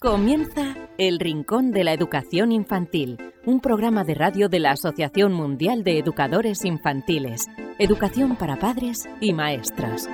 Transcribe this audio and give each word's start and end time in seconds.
Comienza 0.00 0.76
El 0.96 1.18
Rincón 1.18 1.72
de 1.72 1.82
la 1.82 1.92
Educación 1.92 2.52
Infantil, 2.52 3.18
un 3.44 3.58
programa 3.58 4.04
de 4.04 4.14
radio 4.14 4.48
de 4.48 4.60
la 4.60 4.70
Asociación 4.70 5.32
Mundial 5.32 5.82
de 5.82 5.98
Educadores 5.98 6.64
Infantiles, 6.64 7.46
Educación 7.80 8.36
para 8.36 8.60
Padres 8.60 9.08
y 9.20 9.32
Maestras. 9.32 10.08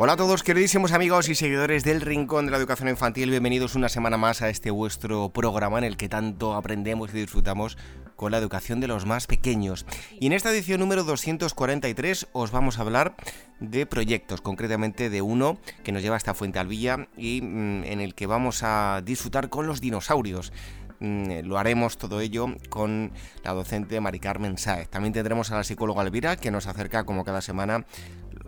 Hola 0.00 0.12
a 0.12 0.16
todos 0.16 0.44
queridísimos 0.44 0.92
amigos 0.92 1.28
y 1.28 1.34
seguidores 1.34 1.82
del 1.82 2.00
Rincón 2.00 2.44
de 2.44 2.52
la 2.52 2.58
Educación 2.58 2.88
Infantil, 2.88 3.30
bienvenidos 3.30 3.74
una 3.74 3.88
semana 3.88 4.16
más 4.16 4.42
a 4.42 4.48
este 4.48 4.70
vuestro 4.70 5.30
programa 5.30 5.78
en 5.78 5.82
el 5.82 5.96
que 5.96 6.08
tanto 6.08 6.54
aprendemos 6.54 7.10
y 7.10 7.18
disfrutamos 7.18 7.76
con 8.14 8.30
la 8.30 8.38
educación 8.38 8.78
de 8.78 8.86
los 8.86 9.06
más 9.06 9.26
pequeños. 9.26 9.86
Y 10.20 10.28
en 10.28 10.34
esta 10.34 10.52
edición 10.52 10.78
número 10.78 11.02
243 11.02 12.28
os 12.30 12.52
vamos 12.52 12.78
a 12.78 12.82
hablar 12.82 13.16
de 13.58 13.86
proyectos, 13.86 14.40
concretamente 14.40 15.10
de 15.10 15.20
uno 15.20 15.58
que 15.82 15.90
nos 15.90 16.02
lleva 16.02 16.14
hasta 16.14 16.32
Fuente 16.32 16.60
Alvilla 16.60 17.08
y 17.16 17.42
mm, 17.42 17.82
en 17.82 18.00
el 18.00 18.14
que 18.14 18.28
vamos 18.28 18.62
a 18.62 19.02
disfrutar 19.04 19.48
con 19.48 19.66
los 19.66 19.80
dinosaurios. 19.80 20.52
Mm, 21.00 21.40
lo 21.42 21.58
haremos 21.58 21.98
todo 21.98 22.20
ello 22.20 22.46
con 22.68 23.10
la 23.42 23.52
docente 23.52 24.00
Mari 24.00 24.20
Carmen 24.20 24.58
Sáez. 24.58 24.88
También 24.88 25.12
tendremos 25.12 25.50
a 25.50 25.56
la 25.56 25.64
psicóloga 25.64 26.02
Elvira 26.02 26.36
que 26.36 26.52
nos 26.52 26.68
acerca 26.68 27.02
como 27.02 27.24
cada 27.24 27.40
semana 27.40 27.84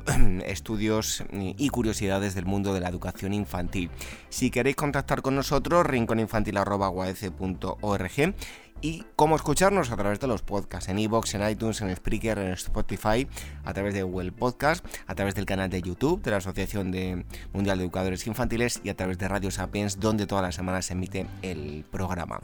estudios 0.46 1.24
y 1.32 1.68
curiosidades 1.68 2.34
del 2.34 2.46
mundo 2.46 2.74
de 2.74 2.80
la 2.80 2.88
educación 2.88 3.32
infantil. 3.32 3.90
Si 4.28 4.50
queréis 4.50 4.76
contactar 4.76 5.22
con 5.22 5.34
nosotros, 5.34 5.86
rinconinfantil.org 5.86 8.34
y 8.82 9.04
cómo 9.16 9.36
escucharnos 9.36 9.90
a 9.90 9.96
través 9.96 10.20
de 10.20 10.26
los 10.26 10.42
podcasts 10.42 10.88
en 10.88 10.98
iVoox, 10.98 11.34
en 11.34 11.48
iTunes, 11.48 11.80
en 11.80 11.94
Spreaker, 11.94 12.38
en 12.38 12.52
Spotify, 12.52 13.26
a 13.64 13.72
través 13.72 13.94
de 13.94 14.02
Google 14.02 14.32
Podcast, 14.32 14.84
a 15.06 15.14
través 15.14 15.34
del 15.34 15.46
canal 15.46 15.70
de 15.70 15.82
YouTube 15.82 16.22
de 16.22 16.30
la 16.30 16.38
Asociación 16.38 16.90
de 16.90 17.24
Mundial 17.52 17.78
de 17.78 17.84
Educadores 17.84 18.26
Infantiles 18.26 18.80
y 18.82 18.88
a 18.88 18.96
través 18.96 19.18
de 19.18 19.28
Radio 19.28 19.50
Sapiens, 19.50 20.00
donde 20.00 20.26
todas 20.26 20.42
las 20.42 20.54
semanas 20.54 20.86
se 20.86 20.94
emite 20.94 21.26
el 21.42 21.84
programa. 21.90 22.40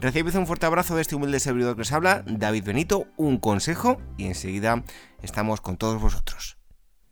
Recibid 0.00 0.36
un 0.36 0.46
fuerte 0.46 0.66
abrazo 0.66 0.96
de 0.96 1.02
este 1.02 1.14
humilde 1.14 1.38
servidor 1.38 1.76
que 1.76 1.82
os 1.82 1.92
habla, 1.92 2.24
David 2.26 2.64
Benito, 2.64 3.06
un 3.16 3.38
consejo 3.38 4.00
y 4.16 4.26
enseguida 4.26 4.82
estamos 5.22 5.60
con 5.60 5.76
todos 5.76 6.00
vosotros. 6.00 6.61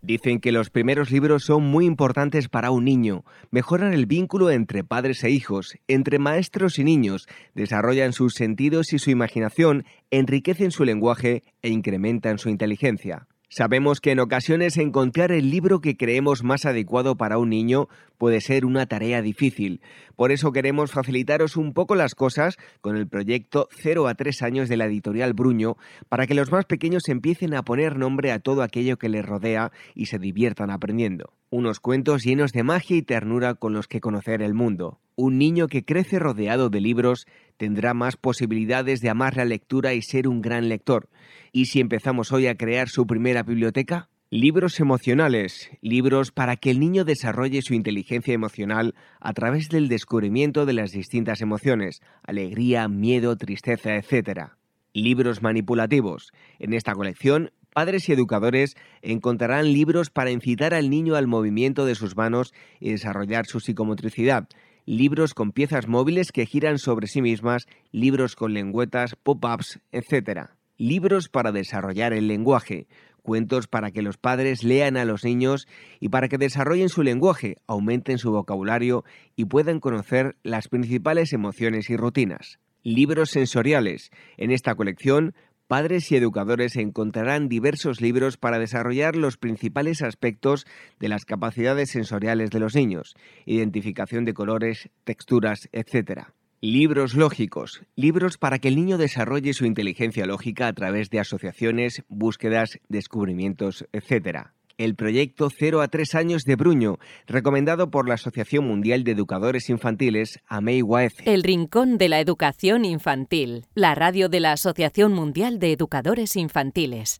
Dicen 0.02 0.40
que 0.40 0.50
los 0.50 0.70
primeros 0.70 1.10
libros 1.10 1.44
son 1.44 1.64
muy 1.64 1.84
importantes 1.84 2.48
para 2.48 2.70
un 2.70 2.84
niño, 2.84 3.24
mejoran 3.50 3.92
el 3.92 4.06
vínculo 4.06 4.50
entre 4.50 4.82
padres 4.82 5.22
e 5.24 5.30
hijos, 5.30 5.76
entre 5.88 6.18
maestros 6.18 6.78
y 6.78 6.84
niños, 6.84 7.28
desarrollan 7.54 8.14
sus 8.14 8.32
sentidos 8.34 8.94
y 8.94 8.98
su 8.98 9.10
imaginación, 9.10 9.84
enriquecen 10.10 10.70
su 10.70 10.84
lenguaje 10.84 11.42
e 11.60 11.68
incrementan 11.68 12.38
su 12.38 12.48
inteligencia. 12.48 13.26
Sabemos 13.52 14.00
que 14.00 14.12
en 14.12 14.20
ocasiones 14.20 14.76
encontrar 14.76 15.32
el 15.32 15.50
libro 15.50 15.80
que 15.80 15.96
creemos 15.96 16.44
más 16.44 16.66
adecuado 16.66 17.16
para 17.16 17.36
un 17.36 17.50
niño 17.50 17.88
puede 18.16 18.40
ser 18.40 18.64
una 18.64 18.86
tarea 18.86 19.22
difícil. 19.22 19.80
Por 20.14 20.30
eso 20.30 20.52
queremos 20.52 20.92
facilitaros 20.92 21.56
un 21.56 21.72
poco 21.72 21.96
las 21.96 22.14
cosas 22.14 22.58
con 22.80 22.96
el 22.96 23.08
proyecto 23.08 23.68
0 23.72 24.06
a 24.06 24.14
3 24.14 24.42
años 24.42 24.68
de 24.68 24.76
la 24.76 24.86
editorial 24.86 25.32
Bruño 25.32 25.76
para 26.08 26.28
que 26.28 26.34
los 26.34 26.52
más 26.52 26.64
pequeños 26.64 27.08
empiecen 27.08 27.54
a 27.54 27.64
poner 27.64 27.98
nombre 27.98 28.30
a 28.30 28.38
todo 28.38 28.62
aquello 28.62 28.98
que 28.98 29.08
les 29.08 29.26
rodea 29.26 29.72
y 29.96 30.06
se 30.06 30.20
diviertan 30.20 30.70
aprendiendo. 30.70 31.32
Unos 31.50 31.80
cuentos 31.80 32.22
llenos 32.22 32.52
de 32.52 32.62
magia 32.62 32.98
y 32.98 33.02
ternura 33.02 33.54
con 33.54 33.72
los 33.72 33.88
que 33.88 34.00
conocer 34.00 34.42
el 34.42 34.54
mundo. 34.54 35.00
Un 35.16 35.38
niño 35.38 35.66
que 35.66 35.84
crece 35.84 36.20
rodeado 36.20 36.70
de 36.70 36.80
libros 36.80 37.26
tendrá 37.60 37.92
más 37.92 38.16
posibilidades 38.16 39.02
de 39.02 39.10
amar 39.10 39.36
la 39.36 39.44
lectura 39.44 39.92
y 39.92 40.00
ser 40.00 40.28
un 40.28 40.40
gran 40.40 40.70
lector. 40.70 41.10
¿Y 41.52 41.66
si 41.66 41.78
empezamos 41.78 42.32
hoy 42.32 42.46
a 42.46 42.54
crear 42.54 42.88
su 42.88 43.06
primera 43.06 43.42
biblioteca? 43.42 44.08
Libros 44.30 44.80
emocionales, 44.80 45.68
libros 45.82 46.32
para 46.32 46.56
que 46.56 46.70
el 46.70 46.80
niño 46.80 47.04
desarrolle 47.04 47.60
su 47.60 47.74
inteligencia 47.74 48.32
emocional 48.32 48.94
a 49.20 49.34
través 49.34 49.68
del 49.68 49.88
descubrimiento 49.88 50.64
de 50.64 50.72
las 50.72 50.92
distintas 50.92 51.42
emociones, 51.42 52.00
alegría, 52.22 52.88
miedo, 52.88 53.36
tristeza, 53.36 53.94
etc. 53.94 54.52
Libros 54.94 55.42
manipulativos. 55.42 56.32
En 56.60 56.72
esta 56.72 56.94
colección, 56.94 57.50
padres 57.74 58.08
y 58.08 58.12
educadores 58.12 58.74
encontrarán 59.02 59.70
libros 59.70 60.08
para 60.08 60.30
incitar 60.30 60.72
al 60.72 60.88
niño 60.88 61.14
al 61.14 61.26
movimiento 61.26 61.84
de 61.84 61.94
sus 61.94 62.16
manos 62.16 62.54
y 62.78 62.92
desarrollar 62.92 63.44
su 63.44 63.60
psicomotricidad, 63.60 64.48
libros 64.86 65.34
con 65.34 65.52
piezas 65.52 65.88
móviles 65.88 66.32
que 66.32 66.46
giran 66.46 66.78
sobre 66.78 67.06
sí 67.06 67.22
mismas, 67.22 67.66
libros 67.92 68.36
con 68.36 68.54
lengüetas, 68.54 69.16
pop-ups, 69.16 69.80
etc 69.92 70.50
libros 70.80 71.28
para 71.28 71.52
desarrollar 71.52 72.14
el 72.14 72.26
lenguaje, 72.26 72.88
cuentos 73.20 73.66
para 73.66 73.90
que 73.90 74.00
los 74.00 74.16
padres 74.16 74.64
lean 74.64 74.96
a 74.96 75.04
los 75.04 75.24
niños 75.24 75.68
y 76.00 76.08
para 76.08 76.28
que 76.28 76.38
desarrollen 76.38 76.88
su 76.88 77.02
lenguaje, 77.02 77.56
aumenten 77.66 78.16
su 78.16 78.32
vocabulario 78.32 79.04
y 79.36 79.44
puedan 79.44 79.78
conocer 79.78 80.36
las 80.42 80.68
principales 80.68 81.34
emociones 81.34 81.90
y 81.90 81.98
rutinas. 81.98 82.58
Libros 82.82 83.28
sensoriales. 83.28 84.10
En 84.38 84.50
esta 84.50 84.74
colección, 84.74 85.34
padres 85.70 86.10
y 86.10 86.16
educadores 86.16 86.74
encontrarán 86.74 87.48
diversos 87.48 88.00
libros 88.00 88.36
para 88.36 88.58
desarrollar 88.58 89.14
los 89.14 89.36
principales 89.36 90.02
aspectos 90.02 90.66
de 90.98 91.08
las 91.08 91.24
capacidades 91.24 91.90
sensoriales 91.90 92.50
de 92.50 92.58
los 92.58 92.74
niños, 92.74 93.14
identificación 93.46 94.24
de 94.24 94.34
colores, 94.34 94.90
texturas, 95.04 95.68
etc. 95.70 96.22
Libros 96.60 97.14
lógicos, 97.14 97.82
libros 97.94 98.36
para 98.36 98.58
que 98.58 98.66
el 98.66 98.74
niño 98.74 98.98
desarrolle 98.98 99.52
su 99.52 99.64
inteligencia 99.64 100.26
lógica 100.26 100.66
a 100.66 100.72
través 100.72 101.08
de 101.08 101.20
asociaciones, 101.20 102.02
búsquedas, 102.08 102.80
descubrimientos, 102.88 103.86
etc. 103.92 104.48
El 104.80 104.94
proyecto 104.94 105.50
0 105.50 105.82
a 105.82 105.88
3 105.88 106.14
años 106.14 106.44
de 106.44 106.56
Bruño, 106.56 106.98
recomendado 107.26 107.90
por 107.90 108.08
la 108.08 108.14
Asociación 108.14 108.66
Mundial 108.66 109.04
de 109.04 109.12
Educadores 109.12 109.68
Infantiles, 109.68 110.40
AMEI 110.46 110.82
El 111.26 111.42
Rincón 111.42 111.98
de 111.98 112.08
la 112.08 112.18
Educación 112.18 112.86
Infantil, 112.86 113.66
la 113.74 113.94
radio 113.94 114.30
de 114.30 114.40
la 114.40 114.52
Asociación 114.52 115.12
Mundial 115.12 115.58
de 115.58 115.72
Educadores 115.72 116.34
Infantiles. 116.34 117.18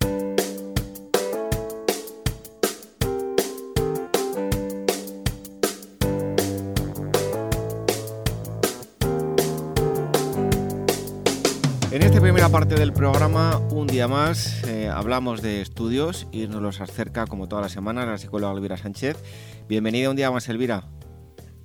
Primera 12.30 12.48
parte 12.48 12.76
del 12.76 12.92
programa, 12.92 13.58
un 13.72 13.88
día 13.88 14.06
más, 14.06 14.62
eh, 14.62 14.88
hablamos 14.88 15.42
de 15.42 15.60
estudios 15.60 16.28
y 16.30 16.46
nos 16.46 16.62
los 16.62 16.80
acerca, 16.80 17.26
como 17.26 17.48
toda 17.48 17.62
la 17.62 17.68
semana, 17.68 18.06
la 18.06 18.18
psicóloga 18.18 18.52
Elvira 18.52 18.76
Sánchez. 18.76 19.20
Bienvenida 19.66 20.10
un 20.10 20.14
día 20.14 20.30
más, 20.30 20.48
Elvira. 20.48 20.84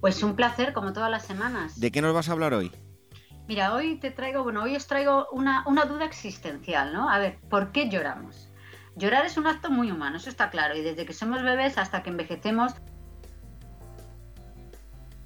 Pues 0.02 0.24
un 0.24 0.36
placer, 0.36 0.74
como 0.74 0.92
todas 0.92 1.12
las 1.12 1.24
semanas. 1.24 1.80
¿De 1.80 1.92
qué 1.92 2.02
nos 2.02 2.16
vas 2.16 2.30
a 2.30 2.32
hablar 2.32 2.56
hoy? 2.56 2.72
Mira, 3.48 3.76
hoy 3.76 4.00
te 4.00 4.10
traigo, 4.10 4.42
bueno, 4.42 4.64
hoy 4.64 4.76
os 4.76 4.88
traigo 4.88 5.28
una, 5.32 5.64
una 5.68 5.86
duda 5.86 6.04
existencial, 6.04 6.92
¿no? 6.92 7.12
A 7.12 7.20
ver, 7.20 7.38
¿por 7.48 7.72
qué 7.72 7.88
lloramos? 7.88 8.50
Llorar 8.96 9.24
es 9.28 9.38
un 9.38 9.46
acto 9.46 9.70
muy 9.70 9.92
humano, 9.92 10.18
eso 10.18 10.32
está 10.32 10.50
claro, 10.50 10.76
y 10.76 10.82
desde 10.82 11.06
que 11.06 11.14
somos 11.14 11.44
bebés 11.44 11.78
hasta 11.78 12.02
que 12.02 12.10
envejecemos, 12.10 12.74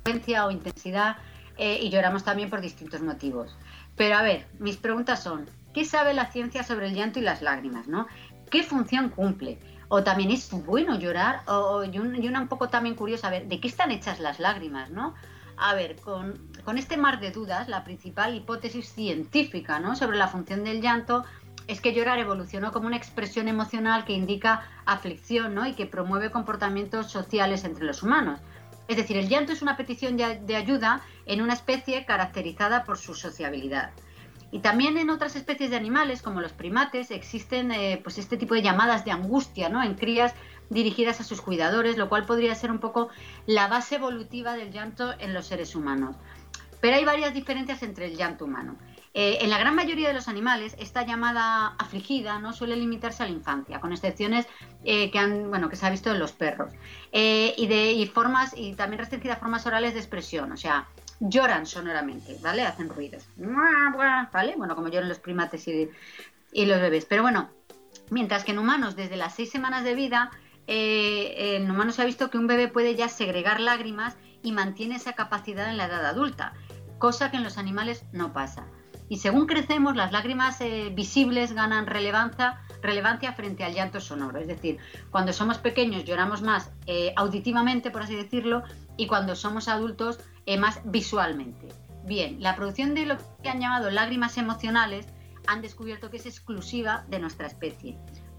o 0.03 0.51
intensidad, 0.51 1.15
eh, 1.57 1.79
y 1.81 1.89
lloramos 1.89 2.25
también 2.25 2.49
por 2.49 2.59
distintos 2.59 3.01
motivos. 3.01 3.57
Pero 3.99 4.15
a 4.15 4.21
ver, 4.21 4.47
mis 4.59 4.77
preguntas 4.77 5.21
son, 5.21 5.45
¿qué 5.73 5.83
sabe 5.83 6.13
la 6.13 6.31
ciencia 6.31 6.63
sobre 6.63 6.87
el 6.87 6.93
llanto 6.93 7.19
y 7.19 7.21
las 7.21 7.41
lágrimas? 7.41 7.89
¿no? 7.89 8.07
¿Qué 8.49 8.63
función 8.63 9.09
cumple? 9.09 9.59
O 9.89 10.03
también 10.03 10.31
es 10.31 10.49
bueno 10.65 10.97
llorar, 10.97 11.41
o, 11.47 11.83
y, 11.83 11.99
una 11.99 12.39
un 12.39 12.47
poco 12.47 12.69
también 12.69 12.95
curiosa, 12.95 13.27
a 13.27 13.31
ver, 13.31 13.49
¿de 13.49 13.59
qué 13.59 13.67
están 13.67 13.91
hechas 13.91 14.21
las 14.21 14.39
lágrimas? 14.39 14.89
¿no? 14.89 15.15
A 15.57 15.73
ver, 15.75 15.97
con, 15.97 16.49
con 16.63 16.77
este 16.77 16.95
mar 16.95 17.19
de 17.19 17.31
dudas, 17.31 17.67
la 17.67 17.83
principal 17.83 18.33
hipótesis 18.33 18.87
científica 18.87 19.81
¿no? 19.81 19.97
sobre 19.97 20.17
la 20.17 20.29
función 20.29 20.63
del 20.63 20.81
llanto 20.81 21.25
es 21.67 21.81
que 21.81 21.93
llorar 21.93 22.19
evolucionó 22.19 22.71
como 22.71 22.87
una 22.87 22.95
expresión 22.95 23.49
emocional 23.49 24.05
que 24.05 24.13
indica 24.13 24.63
aflicción 24.85 25.53
¿no? 25.53 25.67
y 25.67 25.73
que 25.73 25.85
promueve 25.85 26.31
comportamientos 26.31 27.11
sociales 27.11 27.65
entre 27.65 27.83
los 27.83 28.01
humanos. 28.01 28.39
Es 28.89 28.97
decir, 28.97 29.17
el 29.17 29.29
llanto 29.29 29.53
es 29.53 29.61
una 29.61 29.77
petición 29.77 30.17
de 30.17 30.55
ayuda 30.55 31.01
en 31.27 31.41
una 31.41 31.53
especie 31.53 32.05
caracterizada 32.05 32.83
por 32.83 32.97
su 32.97 33.13
sociabilidad. 33.13 33.91
Y 34.51 34.59
también 34.59 34.97
en 34.97 35.11
otras 35.11 35.35
especies 35.35 35.69
de 35.69 35.75
animales, 35.75 36.23
como 36.23 36.41
los 36.41 36.53
primates, 36.53 37.11
existen 37.11 37.71
eh, 37.71 38.01
pues 38.03 38.17
este 38.17 38.35
tipo 38.35 38.55
de 38.55 38.63
llamadas 38.63 39.05
de 39.05 39.11
angustia 39.11 39.69
¿no? 39.69 39.83
en 39.83 39.93
crías 39.93 40.33
dirigidas 40.71 41.19
a 41.19 41.23
sus 41.23 41.39
cuidadores, 41.39 41.97
lo 41.97 42.09
cual 42.09 42.25
podría 42.25 42.55
ser 42.55 42.71
un 42.71 42.79
poco 42.79 43.09
la 43.45 43.67
base 43.67 43.95
evolutiva 43.95 44.55
del 44.55 44.71
llanto 44.71 45.13
en 45.19 45.35
los 45.35 45.45
seres 45.45 45.75
humanos. 45.75 46.15
Pero 46.81 46.95
hay 46.95 47.05
varias 47.05 47.31
diferencias 47.33 47.83
entre 47.83 48.07
el 48.07 48.17
llanto 48.17 48.45
humano. 48.45 48.75
Eh, 49.13 49.39
en 49.41 49.49
la 49.49 49.57
gran 49.57 49.75
mayoría 49.75 50.07
de 50.07 50.13
los 50.13 50.27
animales, 50.27 50.75
esta 50.79 51.05
llamada 51.05 51.75
afligida 51.79 52.39
no 52.39 52.53
suele 52.53 52.75
limitarse 52.75 53.23
a 53.23 53.25
la 53.25 53.31
infancia, 53.31 53.79
con 53.79 53.91
excepciones 53.91 54.45
eh, 54.83 55.09
que, 55.09 55.17
han, 55.17 55.49
bueno, 55.49 55.69
que 55.69 55.75
se 55.75 55.85
ha 55.85 55.89
visto 55.89 56.11
en 56.11 56.19
los 56.19 56.31
perros. 56.31 56.73
Eh, 57.11 57.53
y, 57.57 57.67
de, 57.67 58.09
formas, 58.13 58.53
y 58.55 58.73
también 58.75 58.99
restringida 58.99 59.37
formas 59.37 59.65
orales 59.65 59.93
de 59.93 59.99
expresión, 59.99 60.51
o 60.51 60.57
sea, 60.57 60.87
lloran 61.19 61.65
sonoramente, 61.65 62.37
¿vale? 62.41 62.63
Hacen 62.63 62.89
ruidos, 62.89 63.27
¿vale? 63.35 64.53
Bueno, 64.55 64.75
como 64.75 64.89
lloran 64.89 65.09
los 65.09 65.19
primates 65.19 65.67
y, 65.67 65.89
y 66.53 66.65
los 66.65 66.79
bebés. 66.79 67.05
Pero 67.05 67.23
bueno, 67.23 67.49
mientras 68.11 68.43
que 68.43 68.51
en 68.51 68.59
humanos, 68.59 68.95
desde 68.95 69.17
las 69.17 69.35
seis 69.35 69.49
semanas 69.49 69.83
de 69.83 69.95
vida, 69.95 70.31
en 70.71 71.69
humanos 71.69 71.95
se 71.95 72.03
ha 72.03 72.05
visto 72.05 72.29
que 72.29 72.37
un 72.37 72.45
bebé 72.45 72.67
puede 72.67 72.95
ya 72.95 73.09
segregar 73.09 73.59
lágrimas 73.59 74.17
y 74.43 74.51
mantiene 74.51 74.97
esa 74.97 75.13
capacidad 75.13 75.67
en 75.67 75.77
la 75.77 75.85
edad 75.85 76.05
adulta, 76.05 76.53
cosa 76.99 77.31
que 77.31 77.37
en 77.37 77.43
los 77.43 77.57
animales 77.57 78.05
no 78.13 78.33
pasa. 78.33 78.67
Y 79.09 79.17
según 79.17 79.47
crecemos, 79.47 79.95
las 79.95 80.11
lágrimas 80.11 80.61
eh, 80.61 80.91
visibles 80.95 81.53
ganan 81.53 81.87
relevancia, 81.87 82.61
relevancia 82.81 83.33
frente 83.33 83.63
al 83.63 83.73
llanto 83.73 83.99
sonoro. 83.99 84.39
Es 84.39 84.47
decir, 84.47 84.77
cuando 85.09 85.33
somos 85.33 85.57
pequeños 85.57 86.05
lloramos 86.05 86.41
más 86.41 86.71
eh, 86.85 87.11
auditivamente, 87.15 87.91
por 87.91 88.03
así 88.03 88.15
decirlo, 88.15 88.63
y 88.97 89.07
cuando 89.07 89.35
somos 89.35 89.67
adultos 89.67 90.19
más 90.57 90.81
visualmente. 90.83 91.67
Bien, 92.05 92.41
la 92.41 92.55
producción 92.55 92.95
de 92.95 93.05
lo 93.05 93.17
que 93.43 93.49
han 93.49 93.59
llamado 93.59 93.91
lágrimas 93.91 94.37
emocionales 94.39 95.05
han 95.45 95.61
descubierto 95.61 96.09
que 96.09 96.17
es 96.17 96.25
exclusiva 96.25 97.05
de 97.09 97.19
nuestra 97.19 97.47
especie. 97.47 97.97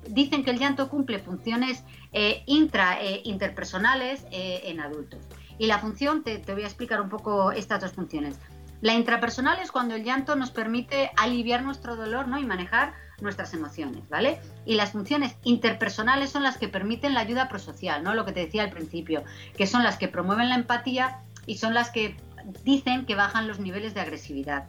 Dicen 0.08 0.44
que 0.44 0.50
el 0.50 0.58
llanto 0.58 0.88
cumple 0.88 1.19
funciones 1.19 1.84
eh, 2.12 2.43
intra 2.46 2.99
interpersonales 3.25 4.25
eh, 4.31 4.62
en 4.64 4.81
adultos. 4.81 5.20
Y 5.58 5.66
la 5.66 5.78
función, 5.78 6.25
te, 6.25 6.38
voy 6.52 6.62
a 6.62 6.66
explicar 6.66 7.00
un 7.00 7.11
poco 7.11 7.52
estas 7.52 7.81
dos 7.81 7.93
funciones. 7.93 8.38
La 8.80 8.94
intrapersonal 8.94 9.58
es 9.60 9.70
cuando 9.70 9.94
el 9.94 10.04
llanto 10.04 10.36
nos 10.36 10.50
permite 10.50 11.10
aliviar 11.16 11.62
nuestro 11.62 11.96
dolor 11.96 12.28
¿no? 12.28 12.38
y 12.38 12.46
manejar 12.46 12.94
nuestras 13.20 13.52
emociones, 13.52 14.08
¿vale? 14.08 14.40
Y 14.64 14.74
las 14.74 14.92
funciones 14.92 15.36
interpersonales 15.44 16.30
son 16.30 16.42
las 16.42 16.56
que 16.56 16.68
permiten 16.68 17.12
la 17.12 17.20
ayuda 17.20 17.48
prosocial, 17.48 18.02
¿no? 18.02 18.14
Lo 18.14 18.24
que 18.24 18.32
te 18.32 18.40
decía 18.40 18.62
al 18.62 18.70
principio, 18.70 19.24
que 19.56 19.66
son 19.66 19.82
las 19.82 19.98
que 19.98 20.08
promueven 20.08 20.48
la 20.48 20.54
empatía 20.54 21.18
y 21.46 21.58
son 21.58 21.74
las 21.74 21.90
que 21.90 22.16
dicen 22.64 23.04
que 23.04 23.14
bajan 23.14 23.46
los 23.46 23.60
niveles 23.60 23.92
de 23.92 24.00
agresividad. 24.00 24.64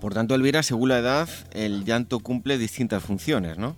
Por 0.00 0.12
tanto, 0.12 0.34
Elvira, 0.34 0.62
según 0.62 0.90
la 0.90 0.98
edad, 0.98 1.28
el 1.52 1.84
llanto 1.84 2.20
cumple 2.20 2.58
distintas 2.58 3.02
funciones, 3.02 3.56
¿no? 3.56 3.76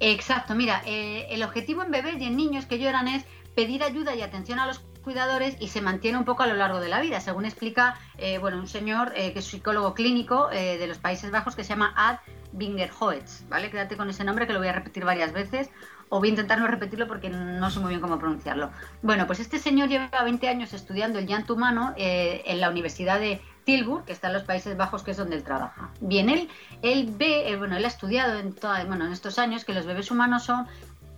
Exacto, 0.00 0.56
mira, 0.56 0.82
eh, 0.84 1.28
el 1.30 1.44
objetivo 1.44 1.82
en 1.84 1.92
bebés 1.92 2.20
y 2.20 2.24
en 2.24 2.36
niños 2.36 2.66
que 2.66 2.80
lloran 2.80 3.06
es 3.06 3.24
pedir 3.54 3.84
ayuda 3.84 4.16
y 4.16 4.22
atención 4.22 4.58
a 4.58 4.66
los 4.66 4.80
cuidadores 5.02 5.56
y 5.60 5.68
se 5.68 5.80
mantiene 5.80 6.18
un 6.18 6.24
poco 6.24 6.42
a 6.42 6.46
lo 6.46 6.54
largo 6.54 6.80
de 6.80 6.88
la 6.88 7.00
vida, 7.00 7.20
según 7.20 7.44
explica 7.44 7.96
eh, 8.18 8.38
bueno, 8.38 8.58
un 8.58 8.68
señor 8.68 9.12
eh, 9.14 9.32
que 9.32 9.40
es 9.40 9.44
psicólogo 9.44 9.94
clínico 9.94 10.48
de 10.48 10.86
los 10.86 10.98
Países 10.98 11.30
Bajos 11.30 11.56
que 11.56 11.64
se 11.64 11.70
llama 11.70 11.92
Ad 11.96 12.18
Bingerhoetz, 12.52 13.48
¿vale? 13.48 13.70
Quédate 13.70 13.96
con 13.96 14.08
ese 14.08 14.24
nombre 14.24 14.46
que 14.46 14.52
lo 14.52 14.58
voy 14.58 14.68
a 14.68 14.72
repetir 14.72 15.04
varias 15.04 15.32
veces 15.32 15.70
o 16.08 16.18
voy 16.18 16.28
a 16.28 16.30
intentar 16.30 16.58
no 16.58 16.66
repetirlo 16.66 17.06
porque 17.08 17.30
no 17.30 17.70
sé 17.70 17.80
muy 17.80 17.88
bien 17.90 18.00
cómo 18.00 18.18
pronunciarlo. 18.18 18.70
Bueno, 19.00 19.26
pues 19.26 19.40
este 19.40 19.58
señor 19.58 19.88
lleva 19.88 20.10
20 20.22 20.48
años 20.48 20.74
estudiando 20.74 21.18
el 21.18 21.26
llanto 21.26 21.54
humano 21.54 21.94
en 21.96 22.60
la 22.60 22.68
Universidad 22.68 23.18
de 23.18 23.40
Tilburg, 23.64 24.04
que 24.04 24.12
está 24.12 24.28
en 24.28 24.34
los 24.34 24.42
Países 24.42 24.76
Bajos, 24.76 25.02
que 25.02 25.12
es 25.12 25.16
donde 25.16 25.36
él 25.36 25.44
trabaja. 25.44 25.90
Bien, 26.00 26.28
él, 26.28 26.48
él 26.82 27.12
ve, 27.16 27.50
eh, 27.50 27.56
bueno, 27.56 27.76
él 27.76 27.84
ha 27.84 27.88
estudiado 27.88 28.38
en, 28.38 28.54
bueno, 28.88 29.06
en 29.06 29.12
estos 29.12 29.38
años 29.38 29.64
que 29.64 29.72
los 29.72 29.86
bebés 29.86 30.10
humanos 30.10 30.44
son 30.44 30.66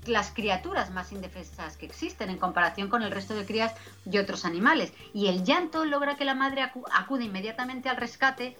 las 0.06 0.30
criaturas 0.30 0.90
más 0.90 1.12
indefensas 1.12 1.76
que 1.76 1.86
existen 1.86 2.30
en 2.30 2.38
comparación 2.38 2.88
con 2.88 3.02
el 3.02 3.10
resto 3.10 3.34
de 3.34 3.46
crías 3.46 3.74
de 4.04 4.20
otros 4.20 4.44
animales. 4.44 4.92
Y 5.12 5.28
el 5.28 5.44
llanto 5.44 5.84
logra 5.84 6.16
que 6.16 6.24
la 6.24 6.34
madre 6.34 6.62
acude 6.92 7.24
inmediatamente 7.24 7.88
al 7.88 7.96
rescate, 7.96 8.56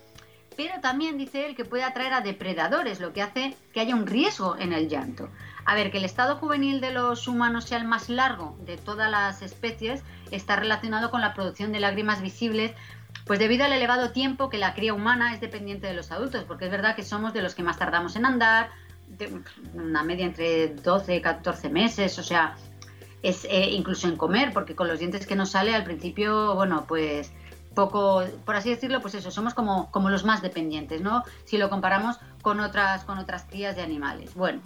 pero 0.57 0.81
también 0.81 1.19
dice 1.19 1.47
él 1.47 1.57
que 1.57 1.65
puede 1.65 1.83
atraer 1.83 2.13
a 2.13 2.21
depredadores, 2.21 3.01
lo 3.01 3.13
que 3.13 3.23
hace 3.23 3.57
que 3.73 3.81
haya 3.81 3.95
un 3.95 4.07
riesgo 4.07 4.57
en 4.57 4.73
el 4.73 4.89
llanto. 4.89 5.29
A 5.65 5.75
ver, 5.75 5.91
que 5.91 5.99
el 5.99 6.05
estado 6.05 6.37
juvenil 6.37 6.81
de 6.81 6.93
los 6.93 7.27
humanos 7.27 7.65
sea 7.65 7.79
el 7.79 7.85
más 7.85 8.09
largo 8.09 8.57
de 8.61 8.77
todas 8.77 9.11
las 9.11 9.43
especies 9.43 10.03
está 10.31 10.57
relacionado 10.57 11.11
con 11.11 11.21
la 11.21 11.35
producción 11.35 11.73
de 11.73 11.81
lágrimas 11.81 12.21
visibles 12.21 12.75
pues 13.27 13.39
debido 13.39 13.65
al 13.65 13.73
elevado 13.73 14.11
tiempo 14.11 14.51
que 14.51 14.59
la 14.59 14.75
cría 14.75 14.93
humana 14.93 15.33
es 15.33 15.41
dependiente 15.41 15.87
de 15.87 15.95
los 15.95 16.11
adultos, 16.11 16.45
porque 16.45 16.67
es 16.67 16.71
verdad 16.71 16.95
que 16.95 17.03
somos 17.03 17.33
de 17.33 17.43
los 17.43 17.55
que 17.55 17.63
más 17.63 17.79
tardamos 17.79 18.17
en 18.17 18.27
andar, 18.27 18.71
una 19.75 20.03
media 20.03 20.27
entre 20.27 20.69
12 20.69 21.17
y 21.17 21.21
14 21.21 21.69
meses, 21.71 22.19
o 22.19 22.23
sea, 22.23 22.57
es 23.23 23.45
eh, 23.47 23.71
incluso 23.71 24.09
en 24.09 24.17
comer, 24.17 24.53
porque 24.53 24.75
con 24.75 24.89
los 24.89 24.99
dientes 24.99 25.27
que 25.27 25.37
nos 25.37 25.51
sale 25.51 25.75
al 25.75 25.85
principio, 25.85 26.55
bueno, 26.55 26.85
pues 26.87 27.33
poco, 27.75 28.23
por 28.45 28.57
así 28.57 28.71
decirlo, 28.71 29.01
pues 29.01 29.15
eso, 29.15 29.31
somos 29.31 29.55
como, 29.55 29.91
como 29.91 30.11
los 30.11 30.25
más 30.25 30.43
dependientes, 30.43 31.01
¿no? 31.01 31.25
Si 31.45 31.59
lo 31.59 31.69
comparamos 31.69 32.17
con 32.43 32.61
otras, 32.61 33.05
con 33.05 33.19
otras 33.19 33.45
crías 33.45 33.77
de 33.77 33.83
animales. 33.83 34.35
Bueno, 34.35 34.61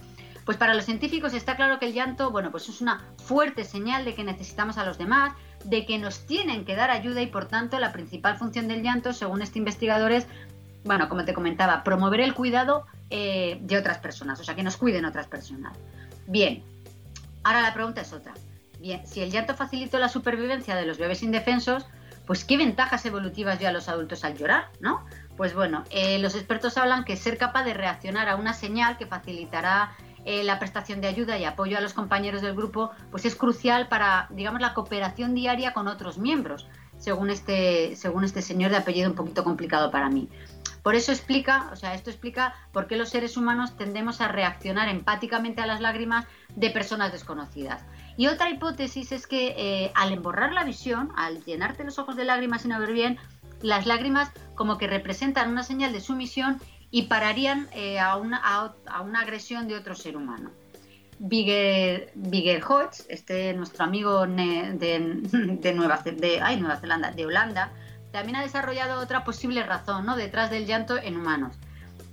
pues 0.44 0.56
para 0.56 0.74
los 0.74 0.84
científicos 0.84 1.34
está 1.34 1.56
claro 1.56 1.78
que 1.78 1.86
el 1.86 1.92
llanto, 1.92 2.30
bueno, 2.30 2.50
pues 2.50 2.68
es 2.68 2.80
una 2.80 3.04
fuerte 3.18 3.64
señal 3.64 4.04
de 4.04 4.14
que 4.14 4.24
necesitamos 4.24 4.78
a 4.78 4.84
los 4.84 4.98
demás, 4.98 5.34
de 5.64 5.84
que 5.84 5.98
nos 5.98 6.26
tienen 6.26 6.64
que 6.64 6.74
dar 6.74 6.90
ayuda 6.90 7.20
y 7.20 7.26
por 7.26 7.46
tanto 7.46 7.78
la 7.78 7.92
principal 7.92 8.38
función 8.38 8.68
del 8.68 8.82
llanto, 8.82 9.12
según 9.12 9.42
este 9.42 9.58
investigador, 9.58 10.12
es, 10.12 10.26
bueno, 10.88 11.10
como 11.10 11.26
te 11.26 11.34
comentaba, 11.34 11.84
promover 11.84 12.20
el 12.20 12.32
cuidado 12.32 12.86
eh, 13.10 13.58
de 13.60 13.76
otras 13.76 13.98
personas, 13.98 14.40
o 14.40 14.44
sea, 14.44 14.54
que 14.54 14.62
nos 14.62 14.78
cuiden 14.78 15.04
otras 15.04 15.26
personas. 15.26 15.76
Bien, 16.26 16.62
ahora 17.44 17.60
la 17.60 17.74
pregunta 17.74 18.00
es 18.00 18.10
otra. 18.14 18.32
Bien, 18.80 19.06
si 19.06 19.20
el 19.20 19.30
llanto 19.30 19.54
facilitó 19.54 19.98
la 19.98 20.08
supervivencia 20.08 20.76
de 20.76 20.86
los 20.86 20.96
bebés 20.96 21.22
indefensos, 21.22 21.84
pues 22.26 22.46
qué 22.46 22.56
ventajas 22.56 23.04
evolutivas 23.04 23.58
dio 23.58 23.68
a 23.68 23.72
los 23.72 23.90
adultos 23.90 24.24
al 24.24 24.38
llorar, 24.38 24.70
¿no? 24.80 25.04
Pues 25.36 25.54
bueno, 25.54 25.84
eh, 25.90 26.18
los 26.20 26.34
expertos 26.34 26.78
hablan 26.78 27.04
que 27.04 27.18
ser 27.18 27.36
capaz 27.36 27.64
de 27.64 27.74
reaccionar 27.74 28.30
a 28.30 28.36
una 28.36 28.54
señal 28.54 28.96
que 28.96 29.04
facilitará 29.04 29.92
eh, 30.24 30.42
la 30.42 30.58
prestación 30.58 31.02
de 31.02 31.08
ayuda 31.08 31.36
y 31.36 31.44
apoyo 31.44 31.76
a 31.76 31.82
los 31.82 31.92
compañeros 31.92 32.40
del 32.40 32.54
grupo, 32.54 32.92
pues 33.10 33.26
es 33.26 33.36
crucial 33.36 33.88
para, 33.88 34.28
digamos, 34.30 34.62
la 34.62 34.72
cooperación 34.72 35.34
diaria 35.34 35.74
con 35.74 35.86
otros 35.86 36.16
miembros, 36.16 36.66
según 36.98 37.30
este, 37.30 37.94
según 37.96 38.24
este 38.24 38.42
señor 38.42 38.70
de 38.70 38.78
apellido 38.78 39.10
un 39.10 39.16
poquito 39.16 39.44
complicado 39.44 39.90
para 39.90 40.08
mí. 40.08 40.28
Por 40.82 40.94
eso 40.94 41.12
explica, 41.12 41.68
o 41.72 41.76
sea, 41.76 41.94
esto 41.94 42.10
explica 42.10 42.54
por 42.72 42.86
qué 42.86 42.96
los 42.96 43.10
seres 43.10 43.36
humanos 43.36 43.76
tendemos 43.76 44.20
a 44.20 44.28
reaccionar 44.28 44.88
empáticamente 44.88 45.60
a 45.60 45.66
las 45.66 45.80
lágrimas 45.80 46.26
de 46.54 46.70
personas 46.70 47.12
desconocidas. 47.12 47.84
Y 48.16 48.26
otra 48.26 48.50
hipótesis 48.50 49.12
es 49.12 49.26
que 49.26 49.54
eh, 49.56 49.92
al 49.94 50.12
emborrar 50.12 50.52
la 50.52 50.64
visión, 50.64 51.12
al 51.16 51.44
llenarte 51.44 51.84
los 51.84 51.98
ojos 51.98 52.16
de 52.16 52.24
lágrimas 52.24 52.66
no 52.66 52.78
ver 52.80 52.92
bien, 52.92 53.18
las 53.62 53.86
lágrimas 53.86 54.30
como 54.54 54.78
que 54.78 54.86
representan 54.86 55.50
una 55.50 55.62
señal 55.62 55.92
de 55.92 56.00
sumisión 56.00 56.60
y 56.90 57.02
pararían 57.02 57.68
eh, 57.72 57.98
a, 57.98 58.16
una, 58.16 58.40
agresión 59.20 59.68
de 59.68 59.76
otro 59.76 59.94
ser 59.94 60.16
humano. 60.16 60.50
Bigger, 61.20 62.12
Hodge, 62.66 63.04
este 63.08 63.52
nuestro 63.54 63.84
amigo 63.84 64.26
de, 64.26 65.72
Nueva, 65.74 65.98
de, 65.98 66.40
ay, 66.40 66.60
Nueva 66.60 66.76
Zelanda, 66.76 67.10
de 67.10 67.26
Holanda, 67.26 67.72
también 68.12 68.36
ha 68.36 68.42
desarrollado 68.42 69.00
otra 69.00 69.24
posible 69.24 69.62
razón 69.62 70.06
¿no? 70.06 70.16
detrás 70.16 70.50
del 70.50 70.66
llanto 70.66 70.96
en 70.96 71.16
humanos. 71.16 71.56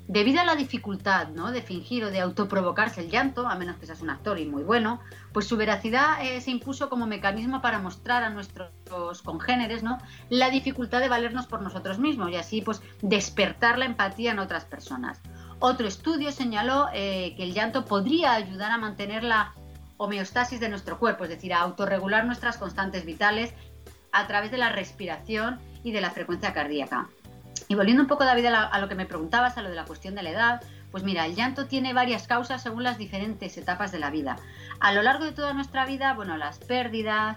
Debido 0.07 0.39
a 0.39 0.45
la 0.45 0.55
dificultad 0.55 1.29
¿no? 1.29 1.51
de 1.51 1.63
fingir 1.63 2.03
o 2.03 2.11
de 2.11 2.19
autoprovocarse 2.19 3.01
el 3.01 3.09
llanto, 3.09 3.47
a 3.47 3.55
menos 3.55 3.77
que 3.77 3.87
seas 3.87 4.01
un 4.01 4.11
actor 4.11 4.39
y 4.39 4.45
muy 4.45 4.61
bueno, 4.61 4.99
pues 5.33 5.47
su 5.47 5.57
veracidad 5.57 6.23
eh, 6.23 6.41
se 6.41 6.51
impuso 6.51 6.89
como 6.89 7.07
mecanismo 7.07 7.59
para 7.61 7.79
mostrar 7.79 8.23
a 8.23 8.29
nuestros 8.29 9.21
congéneres 9.23 9.81
¿no? 9.81 9.97
la 10.29 10.51
dificultad 10.51 10.99
de 10.99 11.09
valernos 11.09 11.47
por 11.47 11.63
nosotros 11.63 11.97
mismos 11.97 12.29
y 12.29 12.35
así 12.35 12.61
pues 12.61 12.83
despertar 13.01 13.79
la 13.79 13.85
empatía 13.85 14.31
en 14.31 14.39
otras 14.39 14.65
personas. 14.65 15.21
Otro 15.59 15.87
estudio 15.87 16.31
señaló 16.31 16.87
eh, 16.93 17.33
que 17.35 17.43
el 17.43 17.53
llanto 17.53 17.85
podría 17.85 18.33
ayudar 18.33 18.71
a 18.71 18.77
mantener 18.77 19.23
la 19.23 19.53
homeostasis 19.97 20.59
de 20.59 20.69
nuestro 20.69 20.99
cuerpo, 20.99 21.23
es 21.23 21.29
decir, 21.29 21.53
a 21.53 21.61
autorregular 21.61 22.25
nuestras 22.25 22.57
constantes 22.57 23.05
vitales 23.05 23.53
a 24.15 24.27
través 24.27 24.49
de 24.49 24.57
la 24.57 24.69
respiración 24.69 25.59
y 25.83 25.91
de 25.91 25.99
la 25.99 26.09
frecuencia 26.09 26.53
cardíaca. 26.53 27.09
Y 27.67 27.75
volviendo 27.75 28.01
un 28.01 28.07
poco, 28.07 28.23
David, 28.23 28.45
a, 28.45 28.79
lo 28.79 28.87
que 28.87 28.95
me 28.95 29.05
preguntabas, 29.05 29.57
a 29.57 29.61
lo 29.61 29.69
de 29.69 29.75
la 29.75 29.83
cuestión 29.83 30.15
de 30.15 30.23
la 30.23 30.29
edad, 30.29 30.61
pues 30.89 31.03
mira, 31.03 31.25
el 31.25 31.35
llanto 31.35 31.67
tiene 31.67 31.93
varias 31.93 32.25
causas 32.25 32.63
según 32.63 32.83
las 32.83 32.97
diferentes 32.97 33.57
etapas 33.57 33.91
de 33.91 33.99
la 33.99 34.11
vida. 34.11 34.37
A 34.79 34.93
lo 34.93 35.01
largo 35.01 35.25
de 35.25 35.33
toda 35.33 35.53
nuestra 35.53 35.85
vida, 35.85 36.13
bueno, 36.13 36.37
las 36.37 36.59
pérdidas, 36.59 37.35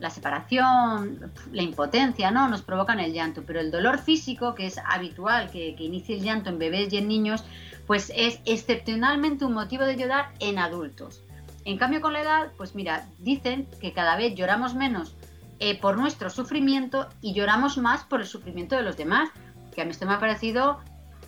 la 0.00 0.10
separación, 0.10 1.32
la 1.52 1.62
impotencia, 1.62 2.32
¿no? 2.32 2.48
Nos 2.48 2.62
provocan 2.62 2.98
el 2.98 3.12
llanto, 3.12 3.44
pero 3.46 3.60
el 3.60 3.70
dolor 3.70 3.98
físico, 3.98 4.56
que 4.56 4.66
es 4.66 4.78
habitual 4.84 5.50
que, 5.52 5.76
que 5.76 5.84
inicie 5.84 6.16
el 6.16 6.24
llanto 6.24 6.50
en 6.50 6.58
bebés 6.58 6.92
y 6.92 6.98
en 6.98 7.06
niños, 7.06 7.44
pues 7.86 8.12
es 8.16 8.40
excepcionalmente 8.46 9.44
un 9.44 9.52
motivo 9.52 9.84
de 9.84 9.96
llorar 9.96 10.32
en 10.40 10.58
adultos. 10.58 11.22
En 11.64 11.78
cambio, 11.78 12.00
con 12.00 12.12
la 12.12 12.22
edad, 12.22 12.52
pues 12.56 12.74
mira, 12.74 13.06
dicen 13.18 13.68
que 13.80 13.92
cada 13.92 14.16
vez 14.16 14.34
lloramos 14.34 14.74
menos 14.74 15.14
eh, 15.58 15.80
por 15.80 15.96
nuestro 15.96 16.30
sufrimiento 16.30 17.08
y 17.20 17.34
lloramos 17.34 17.78
más 17.78 18.04
por 18.04 18.20
el 18.20 18.26
sufrimiento 18.26 18.76
de 18.76 18.82
los 18.82 18.96
demás 18.96 19.30
que 19.76 19.82
a 19.82 19.84
mí 19.84 19.92
esto 19.92 20.06
me 20.06 20.14
ha 20.14 20.18
parecido 20.18 20.80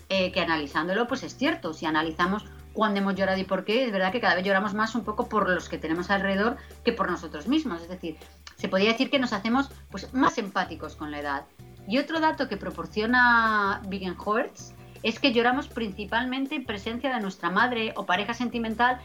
eh, 0.09 0.31
que 0.31 0.41
analizándolo, 0.41 1.07
pues 1.07 1.23
es 1.23 1.37
cierto. 1.37 1.73
Si 1.73 1.85
analizamos 1.85 2.43
cuándo 2.73 2.99
hemos 2.99 3.15
llorado 3.15 3.39
y 3.39 3.43
por 3.43 3.63
qué, 3.63 3.85
es 3.85 3.91
verdad 3.91 4.11
que 4.11 4.19
cada 4.19 4.35
vez 4.35 4.43
lloramos 4.43 4.73
más 4.73 4.95
un 4.95 5.03
poco 5.03 5.29
por 5.29 5.47
los 5.47 5.69
que 5.69 5.77
tenemos 5.77 6.09
alrededor 6.09 6.57
que 6.83 6.91
por 6.91 7.09
nosotros 7.09 7.47
mismos. 7.47 7.83
Es 7.83 7.89
decir, 7.89 8.17
se 8.57 8.67
podría 8.67 8.91
decir 8.91 9.11
que 9.11 9.19
nos 9.19 9.33
hacemos 9.33 9.69
pues, 9.91 10.11
más 10.13 10.37
empáticos 10.39 10.95
con 10.95 11.11
la 11.11 11.19
edad. 11.19 11.45
Y 11.87 11.99
otro 11.99 12.19
dato 12.19 12.49
que 12.49 12.57
proporciona 12.57 13.81
Bigenhortz 13.87 14.73
es 15.03 15.19
que 15.19 15.31
lloramos 15.31 15.67
principalmente 15.67 16.55
en 16.55 16.65
presencia 16.65 17.13
de 17.13 17.21
nuestra 17.21 17.51
madre 17.51 17.93
o 17.95 18.05
pareja 18.05 18.33
sentimental, 18.33 18.99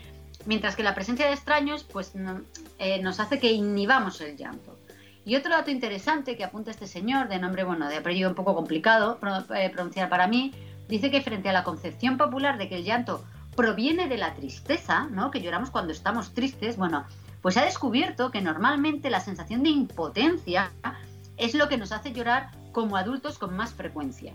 mientras 0.46 0.74
que 0.74 0.82
la 0.82 0.94
presencia 0.94 1.26
de 1.26 1.34
extraños 1.34 1.84
pues, 1.84 2.12
eh, 2.78 3.00
nos 3.02 3.20
hace 3.20 3.38
que 3.38 3.52
inhibamos 3.52 4.20
el 4.22 4.36
llanto. 4.36 4.73
Y 5.24 5.36
otro 5.36 5.52
dato 5.52 5.70
interesante 5.70 6.36
que 6.36 6.44
apunta 6.44 6.70
este 6.70 6.86
señor, 6.86 7.28
de 7.28 7.38
nombre, 7.38 7.64
bueno, 7.64 7.88
de 7.88 7.96
apellido 7.96 8.28
un 8.28 8.34
poco 8.34 8.54
complicado 8.54 9.18
eh, 9.56 9.70
pronunciar 9.70 10.08
para 10.08 10.26
mí, 10.26 10.52
dice 10.88 11.10
que 11.10 11.22
frente 11.22 11.48
a 11.48 11.52
la 11.52 11.64
concepción 11.64 12.18
popular 12.18 12.58
de 12.58 12.68
que 12.68 12.76
el 12.76 12.84
llanto 12.84 13.24
proviene 13.56 14.08
de 14.08 14.18
la 14.18 14.34
tristeza, 14.34 15.08
¿no? 15.10 15.30
Que 15.30 15.40
lloramos 15.40 15.70
cuando 15.70 15.92
estamos 15.92 16.34
tristes, 16.34 16.76
bueno, 16.76 17.06
pues 17.40 17.56
ha 17.56 17.64
descubierto 17.64 18.30
que 18.30 18.42
normalmente 18.42 19.10
la 19.10 19.20
sensación 19.20 19.62
de 19.62 19.70
impotencia 19.70 20.72
es 21.36 21.54
lo 21.54 21.68
que 21.68 21.78
nos 21.78 21.92
hace 21.92 22.12
llorar 22.12 22.50
como 22.72 22.96
adultos 22.96 23.38
con 23.38 23.56
más 23.56 23.72
frecuencia. 23.72 24.34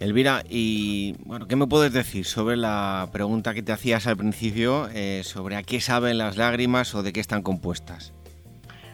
Elvira, 0.00 0.42
y 0.48 1.14
bueno, 1.24 1.46
¿qué 1.46 1.56
me 1.56 1.66
puedes 1.66 1.92
decir 1.92 2.24
sobre 2.24 2.56
la 2.56 3.10
pregunta 3.12 3.52
que 3.52 3.62
te 3.62 3.72
hacías 3.72 4.06
al 4.06 4.16
principio 4.16 4.88
eh, 4.94 5.20
sobre 5.24 5.56
a 5.56 5.62
qué 5.62 5.80
saben 5.80 6.16
las 6.16 6.38
lágrimas 6.38 6.94
o 6.94 7.02
de 7.02 7.12
qué 7.12 7.20
están 7.20 7.42
compuestas? 7.42 8.14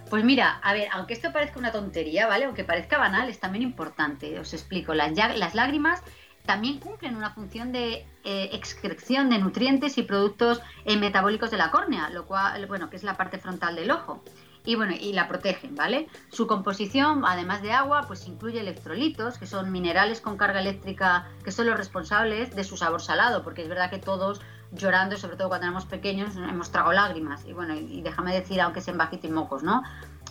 Pues 0.08 0.22
mira, 0.24 0.60
a 0.62 0.72
ver, 0.72 0.88
aunque 0.92 1.14
esto 1.14 1.32
parezca 1.32 1.58
una 1.58 1.72
tontería, 1.72 2.28
¿vale? 2.28 2.44
Aunque 2.44 2.62
parezca 2.62 2.96
banal, 2.96 3.28
es 3.28 3.40
también 3.40 3.62
importante. 3.62 4.38
Os 4.38 4.54
explico. 4.54 4.94
Las, 4.94 5.54
lágrimas 5.54 6.02
también 6.44 6.78
cumplen 6.78 7.16
una 7.16 7.30
función 7.30 7.72
de 7.72 8.06
eh, 8.22 8.50
excreción 8.52 9.30
de 9.30 9.38
nutrientes 9.38 9.98
y 9.98 10.02
productos 10.02 10.62
eh, 10.84 10.96
metabólicos 10.96 11.50
de 11.50 11.56
la 11.56 11.72
córnea, 11.72 12.08
lo 12.10 12.24
cual, 12.26 12.66
bueno, 12.66 12.88
que 12.88 12.96
es 12.96 13.02
la 13.02 13.16
parte 13.16 13.38
frontal 13.38 13.74
del 13.74 13.90
ojo. 13.90 14.22
Y 14.64 14.74
bueno, 14.74 14.94
y 14.98 15.12
la 15.12 15.28
protegen, 15.28 15.74
¿vale? 15.74 16.08
Su 16.30 16.46
composición, 16.46 17.24
además 17.24 17.62
de 17.62 17.72
agua, 17.72 18.02
pues 18.06 18.26
incluye 18.26 18.60
electrolitos, 18.60 19.38
que 19.38 19.46
son 19.46 19.70
minerales 19.70 20.20
con 20.20 20.36
carga 20.36 20.60
eléctrica, 20.60 21.28
que 21.44 21.52
son 21.52 21.66
los 21.66 21.76
responsables 21.76 22.54
de 22.54 22.64
su 22.64 22.76
sabor 22.76 23.00
salado, 23.00 23.44
porque 23.44 23.62
es 23.62 23.68
verdad 23.68 23.90
que 23.90 23.98
todos 23.98 24.40
llorando, 24.72 25.16
sobre 25.16 25.36
todo 25.36 25.48
cuando 25.48 25.66
éramos 25.66 25.86
pequeños, 25.86 26.36
hemos 26.36 26.70
tragado 26.70 26.92
lágrimas. 26.92 27.44
Y 27.44 27.52
bueno, 27.52 27.74
y 27.74 28.02
déjame 28.02 28.34
decir, 28.34 28.60
aunque 28.60 28.80
sean 28.80 28.98
bajitos 28.98 29.30
y 29.30 29.32
mocos, 29.32 29.62
¿no? 29.62 29.82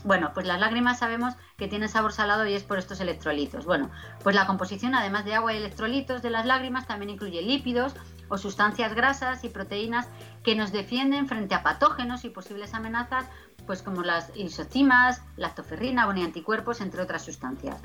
Bueno, 0.05 0.31
pues 0.35 0.45
las 0.45 0.59
lágrimas 0.59 0.99
sabemos 0.99 1.33
que 1.57 1.67
tienen 1.67 1.89
sabor 1.89 2.13
salado 2.13 2.45
y 2.45 2.53
es 2.53 2.63
por 2.63 2.77
estos 2.77 2.99
electrolitos. 2.99 3.65
Bueno, 3.65 3.89
pues 4.23 4.35
la 4.35 4.45
composición, 4.45 4.93
además 4.93 5.25
de 5.25 5.33
agua 5.33 5.53
y 5.53 5.57
electrolitos 5.57 6.21
de 6.21 6.29
las 6.29 6.45
lágrimas, 6.45 6.85
también 6.85 7.09
incluye 7.09 7.41
lípidos 7.41 7.95
o 8.29 8.37
sustancias 8.37 8.93
grasas 8.93 9.43
y 9.43 9.49
proteínas 9.49 10.07
que 10.43 10.55
nos 10.55 10.71
defienden 10.71 11.27
frente 11.27 11.55
a 11.55 11.63
patógenos 11.63 12.23
y 12.23 12.29
posibles 12.29 12.75
amenazas, 12.75 13.25
pues 13.65 13.81
como 13.81 14.03
las 14.03 14.31
isocimas, 14.35 15.23
lactoferrina, 15.37 16.07
o 16.07 16.11
anticuerpos, 16.11 16.81
entre 16.81 17.01
otras 17.01 17.25
sustancias. 17.25 17.81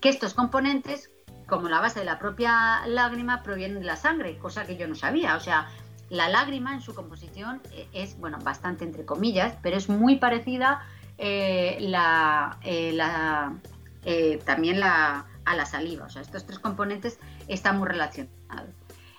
Que 0.00 0.10
estos 0.10 0.32
componentes, 0.32 1.10
como 1.48 1.68
la 1.68 1.80
base 1.80 1.98
de 1.98 2.04
la 2.04 2.20
propia 2.20 2.86
lágrima, 2.86 3.42
provienen 3.42 3.80
de 3.80 3.86
la 3.86 3.96
sangre, 3.96 4.38
cosa 4.38 4.64
que 4.64 4.76
yo 4.76 4.86
no 4.86 4.94
sabía. 4.94 5.34
O 5.34 5.40
sea, 5.40 5.68
la 6.10 6.28
lágrima 6.28 6.74
en 6.74 6.80
su 6.80 6.94
composición 6.94 7.60
eh, 7.72 7.88
es, 7.92 8.18
bueno, 8.18 8.38
bastante 8.42 8.84
entre 8.84 9.04
comillas, 9.04 9.56
pero 9.62 9.76
es 9.76 9.88
muy 9.88 10.16
parecida 10.16 10.82
eh, 11.18 11.78
la, 11.80 12.58
eh, 12.62 14.40
también 14.44 14.80
la, 14.80 15.26
a 15.44 15.56
la 15.56 15.66
saliva. 15.66 16.06
O 16.06 16.10
sea, 16.10 16.22
estos 16.22 16.46
tres 16.46 16.58
componentes 16.58 17.18
están 17.48 17.78
muy 17.78 17.88
relacionados. 17.88 18.74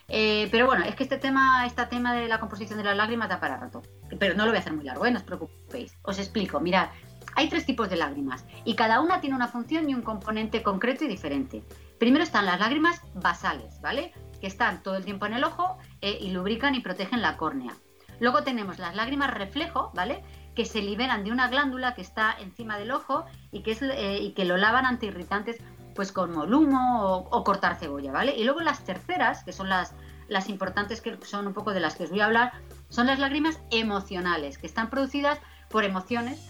pero 0.08 0.68
bueno, 0.68 0.86
es 0.86 0.96
que 0.96 1.04
este 1.04 1.18
tema, 1.18 1.66
este 1.66 1.86
tema 1.88 2.14
de 2.14 2.28
la 2.28 2.40
composición 2.40 2.78
de 2.78 2.86
las 2.86 2.98
lágrimas 2.98 3.30
da 3.30 3.40
para 3.40 3.58
rato. 3.58 3.82
Pero 4.20 4.36
no 4.36 4.46
lo 4.46 4.52
voy 4.52 4.58
a 4.58 4.62
hacer 4.62 4.74
muy 4.74 4.86
largo, 4.86 5.10
no 5.10 5.18
os 5.18 5.24
preocupéis. 5.24 5.98
Os 6.04 6.20
explico, 6.20 6.60
mirad, 6.60 6.90
hay 7.36 7.50
tres 7.50 7.66
tipos 7.66 7.90
de 7.90 7.98
lágrimas 7.98 8.46
y 8.64 8.76
cada 8.76 9.02
una 9.02 9.20
tiene 9.20 9.36
una 9.36 9.50
función 9.50 9.90
y 9.90 9.94
un 9.94 10.02
componente 10.02 10.64
concreto 10.64 11.04
y 11.04 11.08
diferente. 11.08 11.64
Primero 12.00 12.24
están 12.24 12.46
las 12.46 12.60
lágrimas 12.60 13.02
basales, 13.14 13.80
¿vale? 13.82 14.14
Que 14.40 14.48
están 14.48 14.82
todo 14.84 14.96
el 14.96 15.06
tiempo 15.06 15.26
en 15.26 15.34
el 15.34 15.44
ojo 15.44 15.78
y 16.12 16.32
lubrican 16.32 16.76
y 16.76 16.82
protegen 16.82 17.22
la 17.22 17.38
córnea. 17.38 17.74
Luego 18.20 18.44
tenemos 18.44 18.80
las 18.80 18.96
lágrimas 18.96 19.34
reflejo, 19.34 19.92
¿vale? 19.94 20.24
que 20.56 20.66
se 20.66 20.82
liberan 20.82 21.24
de 21.24 21.32
una 21.32 21.50
glándula 21.50 21.94
que 21.94 22.02
está 22.02 22.36
encima 22.40 22.78
del 22.80 22.92
ojo 22.92 23.26
y 23.52 23.62
que, 23.62 23.78
eh, 23.82 24.46
lo 24.46 24.58
lavan 24.58 24.86
ante 24.86 25.08
irritantes 25.08 25.58
pues 25.94 26.12
como 26.12 26.44
humo 26.44 27.28
o, 27.30 27.44
cortar 27.44 27.78
cebolla, 27.78 28.12
¿vale? 28.12 28.36
Y 28.36 28.44
luego 28.44 28.60
las 28.62 28.84
terceras, 28.84 29.44
que 29.44 29.54
son 29.54 29.70
las, 29.70 29.94
las 30.28 30.50
importantes, 30.50 31.00
que 31.00 31.18
son 31.24 31.48
un 31.48 31.54
poco 31.54 31.72
de 31.72 31.80
las 31.80 31.96
que 31.96 32.04
os 32.04 32.10
voy 32.10 32.20
a 32.20 32.26
hablar, 32.26 32.52
son 32.90 33.08
las 33.08 33.20
lágrimas 33.20 33.60
emocionales, 33.72 34.58
que 34.58 34.68
están 34.68 34.90
producidas 34.90 35.40
por 35.70 35.86
emociones, 35.86 36.50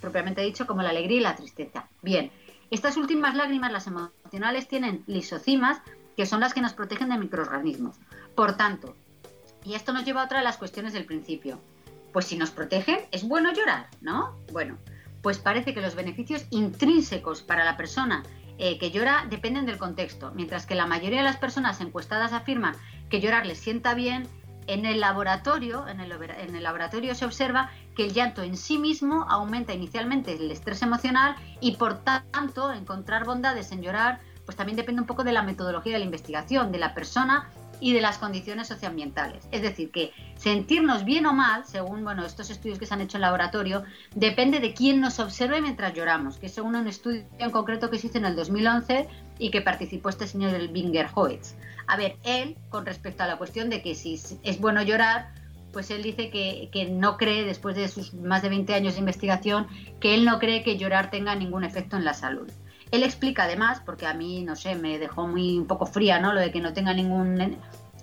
propiamente 0.00 0.40
dicho, 0.40 0.66
como 0.66 0.82
la 0.82 0.90
alegría 0.90 1.18
y 1.18 1.20
la 1.22 1.36
tristeza. 1.36 1.86
Bien, 2.00 2.30
estas 2.70 2.96
últimas 2.96 3.34
lágrimas, 3.34 3.72
las 3.72 3.86
emocionales, 3.86 4.68
tienen 4.68 5.04
lisocimas, 5.06 5.82
que 6.18 6.26
son 6.26 6.40
las 6.40 6.52
que 6.52 6.60
nos 6.60 6.72
protegen 6.72 7.10
de 7.10 7.16
microorganismos. 7.16 7.94
Por 8.34 8.56
tanto, 8.56 8.96
y 9.64 9.74
esto 9.74 9.92
nos 9.92 10.04
lleva 10.04 10.22
a 10.22 10.24
otra 10.24 10.38
de 10.38 10.44
las 10.44 10.56
cuestiones 10.56 10.92
del 10.92 11.04
principio. 11.04 11.60
Pues 12.12 12.26
si 12.26 12.36
nos 12.36 12.50
protegen, 12.50 12.98
es 13.12 13.22
bueno 13.22 13.52
llorar, 13.52 13.86
¿no? 14.00 14.34
Bueno, 14.50 14.78
pues 15.22 15.38
parece 15.38 15.74
que 15.74 15.80
los 15.80 15.94
beneficios 15.94 16.44
intrínsecos 16.50 17.42
para 17.42 17.64
la 17.64 17.76
persona 17.76 18.24
eh, 18.58 18.78
que 18.78 18.90
llora 18.90 19.26
dependen 19.30 19.64
del 19.64 19.78
contexto, 19.78 20.32
mientras 20.34 20.66
que 20.66 20.74
la 20.74 20.86
mayoría 20.86 21.18
de 21.18 21.24
las 21.24 21.36
personas 21.36 21.80
encuestadas 21.80 22.32
afirman 22.32 22.74
que 23.10 23.20
llorar 23.20 23.46
les 23.46 23.60
sienta 23.60 23.94
bien, 23.94 24.26
en 24.66 24.86
el 24.86 24.98
laboratorio, 24.98 25.86
en 25.86 26.00
el, 26.00 26.10
en 26.10 26.56
el, 26.56 26.62
laboratorio 26.64 27.14
se 27.14 27.26
observa 27.26 27.70
que 27.94 28.06
el 28.06 28.12
llanto 28.12 28.42
en 28.42 28.56
sí 28.56 28.76
mismo 28.76 29.24
aumenta 29.28 29.72
inicialmente 29.72 30.34
el 30.34 30.50
estrés 30.50 30.82
emocional 30.82 31.36
y 31.60 31.76
por 31.76 31.98
tanto 32.02 32.72
encontrar 32.72 33.24
bondades 33.24 33.70
en 33.70 33.82
llorar 33.82 34.20
pues 34.48 34.56
también 34.56 34.76
depende 34.76 35.02
un 35.02 35.06
poco 35.06 35.24
de 35.24 35.32
la 35.32 35.42
metodología 35.42 35.92
de 35.92 35.98
la 35.98 36.06
investigación, 36.06 36.72
de 36.72 36.78
la 36.78 36.94
persona 36.94 37.50
y 37.80 37.92
de 37.92 38.00
las 38.00 38.16
condiciones 38.16 38.66
socioambientales. 38.68 39.46
Es 39.52 39.60
decir, 39.60 39.90
que 39.90 40.10
sentirnos 40.36 41.04
bien 41.04 41.26
o 41.26 41.34
mal, 41.34 41.66
según 41.66 42.02
bueno, 42.02 42.24
estos 42.24 42.48
estudios 42.48 42.78
que 42.78 42.86
se 42.86 42.94
han 42.94 43.02
hecho 43.02 43.18
en 43.18 43.20
laboratorio, 43.20 43.84
depende 44.14 44.58
de 44.60 44.72
quién 44.72 45.02
nos 45.02 45.18
observe 45.18 45.60
mientras 45.60 45.92
lloramos, 45.92 46.38
que 46.38 46.46
es 46.46 46.54
según 46.54 46.76
un 46.76 46.88
estudio 46.88 47.24
en 47.38 47.50
concreto 47.50 47.90
que 47.90 47.98
se 47.98 48.06
hizo 48.06 48.16
en 48.16 48.24
el 48.24 48.36
2011 48.36 49.06
y 49.38 49.50
que 49.50 49.60
participó 49.60 50.08
este 50.08 50.26
señor 50.26 50.52
del 50.52 50.68
Binger. 50.68 51.10
A 51.86 51.96
ver, 51.98 52.16
él, 52.24 52.56
con 52.70 52.86
respecto 52.86 53.24
a 53.24 53.26
la 53.26 53.36
cuestión 53.36 53.68
de 53.68 53.82
que 53.82 53.94
si 53.94 54.14
es 54.14 54.60
bueno 54.62 54.80
llorar, 54.80 55.34
pues 55.74 55.90
él 55.90 56.02
dice 56.02 56.30
que, 56.30 56.70
que, 56.72 56.86
no 56.86 57.18
cree, 57.18 57.44
después 57.44 57.76
de 57.76 57.86
sus 57.88 58.14
más 58.14 58.40
de 58.40 58.48
20 58.48 58.72
años 58.72 58.94
de 58.94 59.00
investigación, 59.00 59.66
que 60.00 60.14
él 60.14 60.24
no 60.24 60.38
cree 60.38 60.62
que 60.62 60.78
llorar 60.78 61.10
tenga 61.10 61.34
ningún 61.34 61.64
efecto 61.64 61.98
en 61.98 62.06
la 62.06 62.14
salud. 62.14 62.50
Él 62.90 63.02
explica 63.02 63.44
además, 63.44 63.80
porque 63.84 64.06
a 64.06 64.14
mí, 64.14 64.42
no 64.42 64.56
sé, 64.56 64.74
me 64.74 64.98
dejó 64.98 65.26
muy 65.26 65.58
un 65.58 65.66
poco 65.66 65.86
fría, 65.86 66.18
¿no? 66.18 66.32
Lo 66.32 66.40
de 66.40 66.50
que 66.50 66.60
no 66.60 66.72
tenga 66.72 66.94
ningún, 66.94 67.58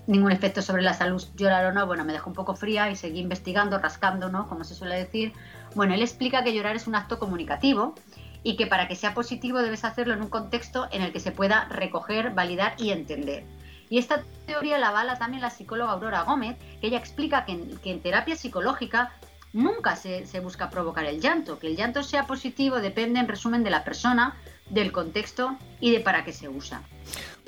ningún 0.06 0.32
efecto 0.32 0.62
sobre 0.62 0.82
la 0.82 0.94
salud 0.94 1.22
llorar 1.36 1.66
o 1.66 1.72
no, 1.72 1.86
bueno, 1.86 2.04
me 2.04 2.12
dejó 2.12 2.30
un 2.30 2.36
poco 2.36 2.54
fría 2.54 2.90
y 2.90 2.96
seguí 2.96 3.20
investigando, 3.20 3.78
rascando, 3.78 4.28
¿no? 4.28 4.48
Como 4.48 4.64
se 4.64 4.74
suele 4.74 4.96
decir. 4.96 5.32
Bueno, 5.74 5.94
él 5.94 6.02
explica 6.02 6.44
que 6.44 6.54
llorar 6.54 6.76
es 6.76 6.86
un 6.86 6.94
acto 6.94 7.18
comunicativo 7.18 7.94
y 8.42 8.56
que 8.56 8.66
para 8.66 8.86
que 8.86 8.94
sea 8.94 9.14
positivo 9.14 9.58
debes 9.58 9.84
hacerlo 9.84 10.14
en 10.14 10.22
un 10.22 10.28
contexto 10.28 10.88
en 10.92 11.02
el 11.02 11.12
que 11.12 11.20
se 11.20 11.32
pueda 11.32 11.64
recoger, 11.64 12.30
validar 12.30 12.74
y 12.78 12.90
entender. 12.90 13.44
Y 13.88 13.98
esta 13.98 14.22
teoría 14.46 14.78
la 14.78 14.88
avala 14.88 15.18
también 15.18 15.42
la 15.42 15.50
psicóloga 15.50 15.92
Aurora 15.92 16.22
Gómez, 16.22 16.56
que 16.80 16.88
ella 16.88 16.98
explica 16.98 17.44
que 17.44 17.52
en, 17.52 17.76
que 17.78 17.90
en 17.90 18.00
terapia 18.00 18.36
psicológica 18.36 19.12
nunca 19.52 19.96
se, 19.96 20.26
se, 20.26 20.40
busca 20.40 20.70
provocar 20.70 21.04
el 21.06 21.20
llanto. 21.20 21.58
Que 21.58 21.68
el 21.68 21.76
llanto 21.76 22.02
sea 22.02 22.26
positivo 22.26 22.80
depende, 22.80 23.20
en 23.20 23.28
resumen, 23.28 23.64
de 23.64 23.70
la 23.70 23.84
persona, 23.84 24.34
del 24.70 24.92
contexto 24.92 25.56
y 25.80 25.92
de 25.92 26.00
para 26.00 26.24
qué 26.24 26.32
se 26.32 26.48
usa. 26.48 26.82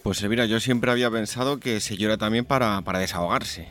Pues 0.03 0.23
Elvira, 0.23 0.47
yo 0.47 0.61
siempre 0.61 0.91
había 0.91 1.11
pensado 1.11 1.59
que 1.59 1.81
se 1.81 1.97
llora 1.97 2.17
también 2.17 2.45
para, 2.45 2.81
para 2.83 2.99
desahogarse. 2.99 3.69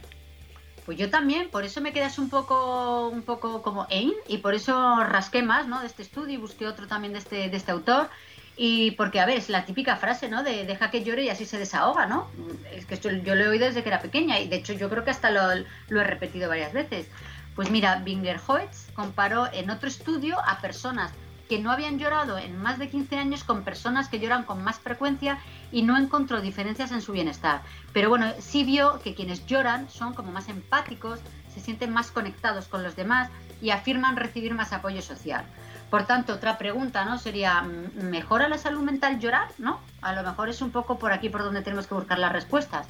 Pues 0.86 0.98
yo 0.98 1.10
también, 1.10 1.50
por 1.50 1.66
eso 1.66 1.82
me 1.82 1.92
quedas 1.92 2.18
un 2.18 2.30
poco, 2.30 3.10
un 3.10 3.22
poco 3.22 3.62
como 3.62 3.88
Ein 3.90 4.14
y 4.28 4.38
por 4.38 4.56
eso 4.56 5.04
rasqué 5.04 5.44
más 5.44 5.68
¿no? 5.68 5.82
de 5.82 5.88
este 5.88 6.02
estudio 6.02 6.36
y 6.36 6.38
busqué 6.38 6.66
otro 6.66 6.88
también 6.88 7.14
de 7.14 7.20
este, 7.20 7.50
de 7.50 7.58
este 7.58 7.72
autor. 7.72 8.10
Y 8.56 8.92
porque, 8.92 9.20
a 9.20 9.26
ver, 9.26 9.38
es 9.38 9.50
la 9.50 9.66
típica 9.66 9.98
frase, 9.98 10.30
¿no? 10.30 10.44
De 10.44 10.66
deja 10.66 10.90
que 10.90 11.04
llore 11.04 11.24
y 11.24 11.30
así 11.30 11.46
se 11.46 11.60
desahoga, 11.60 12.08
¿no? 12.08 12.28
Es 12.72 12.86
que 12.86 12.98
yo, 12.98 13.12
yo 13.12 13.36
lo 13.36 13.44
he 13.44 13.48
oído 13.50 13.66
desde 13.66 13.84
que 13.84 13.90
era 13.90 14.02
pequeña 14.02 14.40
y 14.40 14.48
de 14.48 14.56
hecho 14.56 14.74
yo 14.74 14.90
creo 14.90 15.04
que 15.04 15.12
hasta 15.12 15.30
lo, 15.30 15.42
lo 15.90 16.02
he 16.02 16.04
repetido 16.04 16.50
varias 16.50 16.74
veces. 16.74 17.08
Pues 17.56 17.70
mira, 17.70 17.98
Bingerhoitz 17.98 18.92
comparó 18.94 19.52
en 19.52 19.70
otro 19.70 19.90
estudio 19.90 20.38
a 20.40 20.62
personas 20.62 21.12
que 21.48 21.60
no 21.60 21.72
habían 21.72 22.00
llorado 22.00 22.38
en 22.38 22.58
más 22.62 22.80
de 22.80 22.90
15 22.90 23.18
años 23.18 23.44
con 23.44 23.64
personas 23.64 24.10
que 24.10 24.20
lloran 24.20 24.44
con 24.44 24.64
más 24.64 24.80
frecuencia 24.80 25.40
y 25.72 25.82
no 25.82 25.98
encontró 25.98 26.42
diferencias 26.42 26.92
en 26.92 27.02
su 27.02 27.12
bienestar. 27.12 27.62
Pero 27.94 28.10
bueno, 28.10 28.32
sí 28.40 28.64
vio 28.64 29.00
que 29.02 29.16
quienes 29.16 29.46
lloran 29.46 29.90
son 29.90 30.14
como 30.14 30.32
más 30.32 30.50
empáticos, 30.50 31.20
se 31.54 31.60
sienten 31.60 31.92
más 31.92 32.12
conectados 32.12 32.68
con 32.68 32.84
los 32.84 32.96
demás 32.96 33.30
y 33.62 33.72
afirman 33.72 34.18
recibir 34.18 34.54
más 34.54 34.74
apoyo 34.74 35.02
social. 35.02 35.46
Por 35.90 36.06
tanto, 36.06 36.34
otra 36.34 36.58
pregunta, 36.58 37.06
¿no? 37.06 37.18
Sería, 37.18 37.62
¿mejora 37.62 38.50
la 38.50 38.58
salud 38.58 38.82
mental 38.82 39.20
llorar? 39.20 39.48
¿No? 39.58 39.80
A 40.02 40.14
lo 40.14 40.22
mejor 40.24 40.50
es 40.50 40.62
un 40.62 40.72
poco 40.72 41.00
por 41.00 41.14
aquí 41.14 41.30
por 41.30 41.44
donde 41.44 41.62
tenemos 41.62 41.88
que 41.88 41.96
buscar 41.96 42.20
las 42.20 42.34
respuestas. 42.34 42.88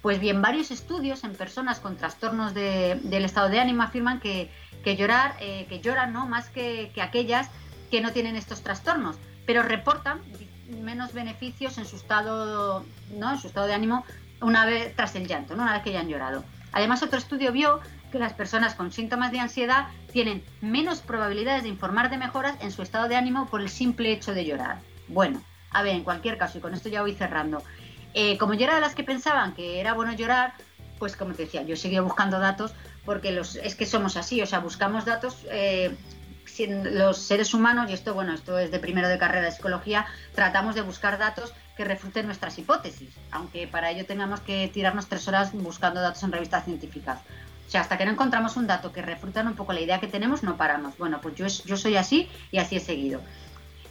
Pues 0.00 0.20
bien, 0.20 0.40
varios 0.40 0.70
estudios 0.70 1.24
en 1.24 1.34
personas 1.34 1.80
con 1.80 1.96
trastornos 1.96 2.54
del 2.54 3.24
estado 3.24 3.48
de 3.48 3.58
ánimo 3.58 3.82
afirman 3.82 4.20
que, 4.20 4.50
llorar, 4.84 5.34
eh, 5.40 5.66
que 5.68 5.80
lloran, 5.80 6.12
¿no? 6.12 6.26
Más 6.26 6.48
que, 6.48 6.92
que 6.94 7.02
aquellas 7.02 7.50
que 7.90 8.00
no 8.00 8.12
tienen 8.12 8.36
estos 8.36 8.62
trastornos, 8.62 9.16
pero 9.46 9.62
reportan 9.62 10.20
menos 10.82 11.12
beneficios 11.12 11.78
en 11.78 11.86
su 11.86 11.96
estado, 11.96 12.84
¿no? 13.16 13.32
en 13.32 13.38
su 13.38 13.46
estado 13.46 13.66
de 13.66 13.74
ánimo 13.74 14.04
una 14.40 14.66
vez 14.66 14.94
tras 14.96 15.14
el 15.14 15.26
llanto, 15.26 15.56
¿no? 15.56 15.62
una 15.62 15.74
vez 15.74 15.82
que 15.82 15.92
ya 15.92 16.00
han 16.00 16.08
llorado. 16.08 16.44
Además, 16.72 17.02
otro 17.02 17.18
estudio 17.18 17.52
vio 17.52 17.80
que 18.12 18.18
las 18.18 18.34
personas 18.34 18.74
con 18.74 18.92
síntomas 18.92 19.32
de 19.32 19.40
ansiedad 19.40 19.88
tienen 20.12 20.44
menos 20.60 21.00
probabilidades 21.00 21.62
de 21.62 21.68
informar 21.68 22.10
de 22.10 22.18
mejoras 22.18 22.56
en 22.60 22.70
su 22.70 22.82
estado 22.82 23.08
de 23.08 23.16
ánimo 23.16 23.46
por 23.46 23.60
el 23.60 23.68
simple 23.68 24.12
hecho 24.12 24.34
de 24.34 24.44
llorar. 24.44 24.78
Bueno, 25.08 25.42
a 25.70 25.82
ver, 25.82 25.94
en 25.94 26.04
cualquier 26.04 26.38
caso, 26.38 26.58
y 26.58 26.60
con 26.60 26.74
esto 26.74 26.88
ya 26.88 27.02
voy 27.02 27.14
cerrando, 27.14 27.62
eh, 28.14 28.36
como 28.38 28.54
yo 28.54 28.64
era 28.64 28.74
de 28.74 28.80
las 28.80 28.94
que 28.94 29.04
pensaban 29.04 29.54
que 29.54 29.80
era 29.80 29.94
bueno 29.94 30.12
llorar, 30.12 30.54
pues 30.98 31.16
como 31.16 31.34
te 31.34 31.44
decía, 31.44 31.62
yo 31.62 31.76
seguía 31.76 32.00
buscando 32.00 32.38
datos 32.38 32.72
porque 33.04 33.30
los, 33.30 33.56
es 33.56 33.74
que 33.74 33.86
somos 33.86 34.16
así, 34.16 34.42
o 34.42 34.46
sea, 34.46 34.58
buscamos 34.58 35.04
datos. 35.04 35.46
Eh, 35.50 35.94
los 36.66 37.18
seres 37.18 37.54
humanos, 37.54 37.90
y 37.90 37.94
esto, 37.94 38.14
bueno, 38.14 38.32
esto 38.32 38.58
es 38.58 38.70
de 38.70 38.78
primero 38.78 39.08
de 39.08 39.18
carrera 39.18 39.46
de 39.46 39.52
psicología, 39.52 40.06
tratamos 40.34 40.74
de 40.74 40.82
buscar 40.82 41.18
datos 41.18 41.52
que 41.76 41.84
refuten 41.84 42.26
nuestras 42.26 42.58
hipótesis, 42.58 43.10
aunque 43.30 43.68
para 43.68 43.90
ello 43.90 44.06
tengamos 44.06 44.40
que 44.40 44.68
tirarnos 44.72 45.08
tres 45.08 45.28
horas 45.28 45.52
buscando 45.52 46.00
datos 46.00 46.22
en 46.22 46.32
revistas 46.32 46.64
científicas. 46.64 47.20
O 47.66 47.70
sea, 47.70 47.80
hasta 47.80 47.98
que 47.98 48.04
no 48.04 48.12
encontramos 48.12 48.56
un 48.56 48.66
dato 48.66 48.92
que 48.92 49.02
refutan 49.02 49.48
un 49.48 49.56
poco 49.56 49.72
la 49.72 49.80
idea 49.80 50.00
que 50.00 50.06
tenemos, 50.06 50.42
no 50.42 50.56
paramos. 50.56 50.96
Bueno, 50.98 51.20
pues 51.20 51.34
yo, 51.34 51.46
yo 51.46 51.76
soy 51.76 51.96
así 51.96 52.28
y 52.52 52.58
así 52.58 52.76
he 52.76 52.80
seguido. 52.80 53.20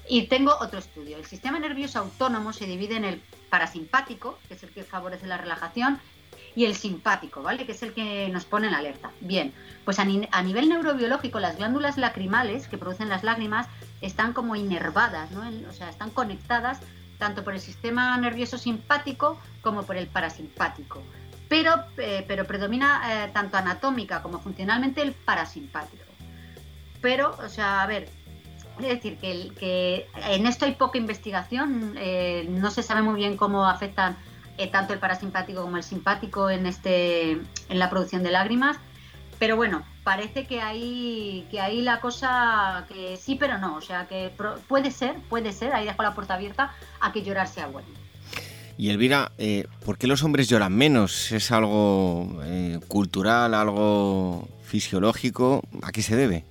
Y 0.08 0.28
tengo 0.28 0.56
otro 0.60 0.80
estudio. 0.80 1.18
El 1.18 1.26
sistema 1.26 1.60
nervioso 1.60 2.00
autónomo 2.00 2.54
se 2.54 2.68
divide 2.68 2.96
en 2.96 3.06
el 3.06 3.22
parasimpático, 3.50 4.40
que 4.48 4.54
es 4.54 4.64
el 4.64 4.70
que 4.70 4.84
favorece 4.84 5.28
la 5.28 5.38
relajación, 5.38 6.00
y 6.56 6.66
el 6.66 6.76
simpático, 6.76 7.42
¿vale? 7.42 7.66
Que 7.66 7.74
es 7.74 7.84
el 7.84 7.94
que 7.94 8.30
nos 8.30 8.46
pone 8.46 8.68
en 8.68 8.74
alerta. 8.74 9.12
Bien, 9.20 9.54
pues 9.84 10.00
a, 10.00 10.06
nivel 10.06 10.70
neurobiológico, 10.70 11.40
las 11.40 11.58
glándulas 11.58 11.98
lacrimales 11.98 12.68
que 12.68 12.78
producen 12.78 13.10
las 13.10 13.24
lágrimas 13.24 13.68
están 14.02 14.34
como 14.34 14.56
inervadas, 14.56 15.32
¿no? 15.32 15.44
o 15.70 15.74
sea, 15.74 15.90
están 15.90 16.12
conectadas 16.12 16.80
tanto 17.18 17.44
por 17.44 17.54
el 17.54 17.62
sistema 17.62 18.18
nervioso 18.18 18.58
simpático 18.58 19.40
como 19.62 19.84
por 19.84 19.98
el 19.98 20.08
parasimpático 20.08 21.02
pero, 21.48 21.86
eh, 21.98 22.26
pero 22.28 22.46
predomina 22.46 23.26
eh, 23.26 23.30
tanto 23.34 23.58
anatómica 23.58 24.22
como 24.22 24.40
funcionalmente 24.40 25.02
el 25.02 25.14
parasimpático. 25.14 26.04
Pero, 27.02 27.36
o 27.44 27.50
sea, 27.50 27.84
a 27.84 27.88
ver, 27.88 28.10
es 28.80 28.88
decir, 28.88 29.18
que, 29.18 30.08
en 30.28 30.48
esto 30.48 30.66
hay 30.66 30.74
poca 30.74 30.98
investigación, 30.98 31.96
eh, 31.98 32.48
no 32.50 32.72
se 32.72 32.84
sabe 32.84 33.04
muy 33.04 33.16
bien 33.16 33.38
cómo 33.38 33.66
afectan 33.66 34.18
tanto 34.72 34.94
el 34.94 35.00
parasimpático 35.00 35.62
como 35.62 35.78
el 35.78 35.84
simpático 35.84 36.50
en, 36.50 36.66
este, 36.66 37.32
en 37.32 37.80
la 37.80 37.90
producción 37.90 38.24
de 38.24 38.32
lágrimas, 38.32 38.78
pero 39.38 39.56
bueno, 39.56 39.84
parece 40.04 40.48
que 40.48 40.62
hay, 40.62 41.48
que 41.52 41.60
hay 41.60 41.82
la 41.82 42.00
cosa 42.00 42.86
que 42.88 43.18
sí, 43.18 43.36
pero 43.36 43.58
no, 43.58 43.76
o 43.76 43.82
sea, 43.82 44.08
que 44.08 44.32
puede 44.68 44.92
ser, 44.92 45.16
puede 45.30 45.52
ser, 45.52 45.74
ahí 45.74 45.86
dejo 45.86 46.04
la 46.04 46.14
puerta 46.14 46.36
abierta 46.36 46.74
a 47.02 47.12
que 47.12 47.24
llorar 47.24 47.48
sea 47.48 47.68
bueno. 47.68 47.88
Y 48.78 48.90
Elvira, 48.90 49.32
eh, 49.38 49.68
¿por 49.86 49.98
qué 49.98 50.08
los 50.08 50.24
hombres 50.24 50.50
lloran 50.50 50.74
menos? 50.76 51.32
¿Es 51.32 51.52
algo 51.52 52.42
eh, 52.44 52.80
cultural, 52.88 53.54
algo 53.54 54.48
fisiológico? 54.64 55.62
¿A 55.82 55.92
qué 55.92 56.02
se 56.02 56.16
debe? 56.16 56.44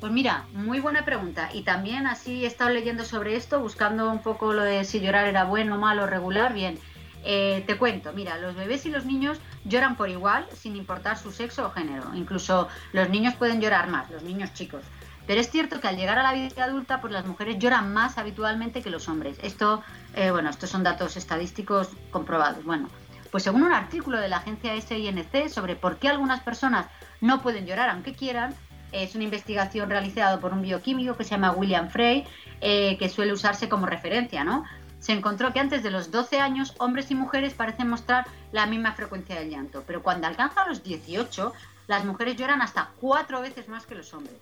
Pues 0.00 0.10
mira, 0.10 0.46
muy 0.52 0.80
buena 0.80 1.04
pregunta. 1.04 1.50
Y 1.52 1.62
también 1.62 2.06
así 2.06 2.44
he 2.44 2.46
estado 2.46 2.70
leyendo 2.70 3.04
sobre 3.04 3.36
esto, 3.36 3.60
buscando 3.60 4.10
un 4.10 4.20
poco 4.20 4.54
lo 4.54 4.62
de 4.62 4.84
si 4.84 5.00
llorar 5.00 5.26
era 5.26 5.44
bueno, 5.44 5.78
malo, 5.78 6.06
regular. 6.06 6.54
Bien, 6.54 6.78
eh, 7.24 7.64
te 7.66 7.78
cuento, 7.78 8.12
mira, 8.12 8.36
los 8.38 8.54
bebés 8.54 8.84
y 8.86 8.90
los 8.90 9.06
niños 9.06 9.38
lloran 9.64 9.96
por 9.96 10.10
igual, 10.10 10.46
sin 10.54 10.76
importar 10.76 11.18
su 11.18 11.32
sexo 11.32 11.66
o 11.66 11.70
género. 11.70 12.14
Incluso 12.14 12.68
los 12.92 13.08
niños 13.08 13.34
pueden 13.34 13.60
llorar 13.60 13.88
más, 13.88 14.10
los 14.10 14.22
niños 14.22 14.52
chicos. 14.52 14.82
Pero 15.26 15.40
es 15.40 15.50
cierto 15.50 15.80
que 15.80 15.88
al 15.88 15.96
llegar 15.96 16.18
a 16.18 16.22
la 16.22 16.34
vida 16.34 16.64
adulta, 16.64 17.00
pues 17.00 17.12
las 17.12 17.24
mujeres 17.24 17.58
lloran 17.58 17.92
más 17.94 18.18
habitualmente 18.18 18.82
que 18.82 18.90
los 18.90 19.08
hombres. 19.08 19.38
Esto, 19.42 19.82
eh, 20.14 20.30
bueno, 20.30 20.50
estos 20.50 20.68
son 20.68 20.82
datos 20.82 21.16
estadísticos 21.16 21.88
comprobados. 22.10 22.62
Bueno, 22.64 22.90
pues 23.30 23.42
según 23.42 23.62
un 23.62 23.72
artículo 23.72 24.20
de 24.20 24.28
la 24.28 24.36
agencia 24.36 24.78
SINC 24.78 25.48
sobre 25.48 25.76
por 25.76 25.96
qué 25.96 26.08
algunas 26.08 26.40
personas 26.40 26.86
no 27.22 27.40
pueden 27.40 27.66
llorar 27.66 27.88
aunque 27.88 28.14
quieran, 28.14 28.54
es 28.92 29.14
una 29.14 29.24
investigación 29.24 29.90
realizada 29.90 30.38
por 30.38 30.52
un 30.52 30.62
bioquímico 30.62 31.16
que 31.16 31.24
se 31.24 31.30
llama 31.30 31.52
William 31.52 31.88
Frey, 31.88 32.24
eh, 32.60 32.96
que 32.98 33.08
suele 33.08 33.32
usarse 33.32 33.68
como 33.68 33.86
referencia, 33.86 34.44
¿no? 34.44 34.64
Se 35.04 35.12
encontró 35.12 35.52
que 35.52 35.60
antes 35.60 35.82
de 35.82 35.90
los 35.90 36.10
12 36.10 36.40
años, 36.40 36.72
hombres 36.78 37.10
y 37.10 37.14
mujeres 37.14 37.52
parecen 37.52 37.90
mostrar 37.90 38.24
la 38.52 38.64
misma 38.64 38.94
frecuencia 38.94 39.38
de 39.38 39.50
llanto, 39.50 39.84
pero 39.86 40.02
cuando 40.02 40.26
alcanza 40.26 40.66
los 40.66 40.82
18, 40.82 41.52
las 41.88 42.06
mujeres 42.06 42.36
lloran 42.36 42.62
hasta 42.62 42.88
cuatro 43.02 43.42
veces 43.42 43.68
más 43.68 43.84
que 43.84 43.96
los 43.96 44.14
hombres. 44.14 44.34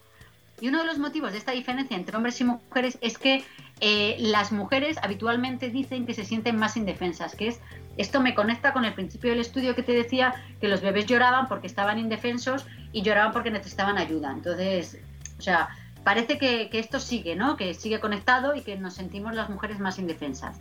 Y 0.60 0.68
uno 0.68 0.78
de 0.78 0.84
los 0.84 0.98
motivos 0.98 1.32
de 1.32 1.38
esta 1.38 1.50
diferencia 1.50 1.96
entre 1.96 2.16
hombres 2.16 2.40
y 2.40 2.44
mujeres 2.44 2.96
es 3.00 3.18
que 3.18 3.44
eh, 3.80 4.16
las 4.20 4.52
mujeres 4.52 4.98
habitualmente 5.02 5.68
dicen 5.68 6.06
que 6.06 6.14
se 6.14 6.24
sienten 6.24 6.54
más 6.58 6.76
indefensas, 6.76 7.34
que 7.34 7.48
es 7.48 7.60
esto 7.96 8.20
me 8.20 8.36
conecta 8.36 8.72
con 8.72 8.84
el 8.84 8.94
principio 8.94 9.30
del 9.30 9.40
estudio 9.40 9.74
que 9.74 9.82
te 9.82 9.90
decía 9.90 10.32
que 10.60 10.68
los 10.68 10.80
bebés 10.80 11.06
lloraban 11.06 11.48
porque 11.48 11.66
estaban 11.66 11.98
indefensos 11.98 12.66
y 12.92 13.02
lloraban 13.02 13.32
porque 13.32 13.50
necesitaban 13.50 13.98
ayuda. 13.98 14.30
Entonces, 14.30 14.96
o 15.40 15.42
sea, 15.42 15.70
parece 16.04 16.38
que, 16.38 16.68
esto 16.72 17.00
sigue, 17.00 17.36
¿no? 17.36 17.56
Que 17.56 17.74
sigue 17.74 18.00
conectado 18.00 18.54
y 18.54 18.62
que 18.62 18.76
nos 18.76 18.94
sentimos 18.94 19.34
las 19.34 19.48
mujeres 19.48 19.78
más 19.78 19.98
indefensas. 19.98 20.58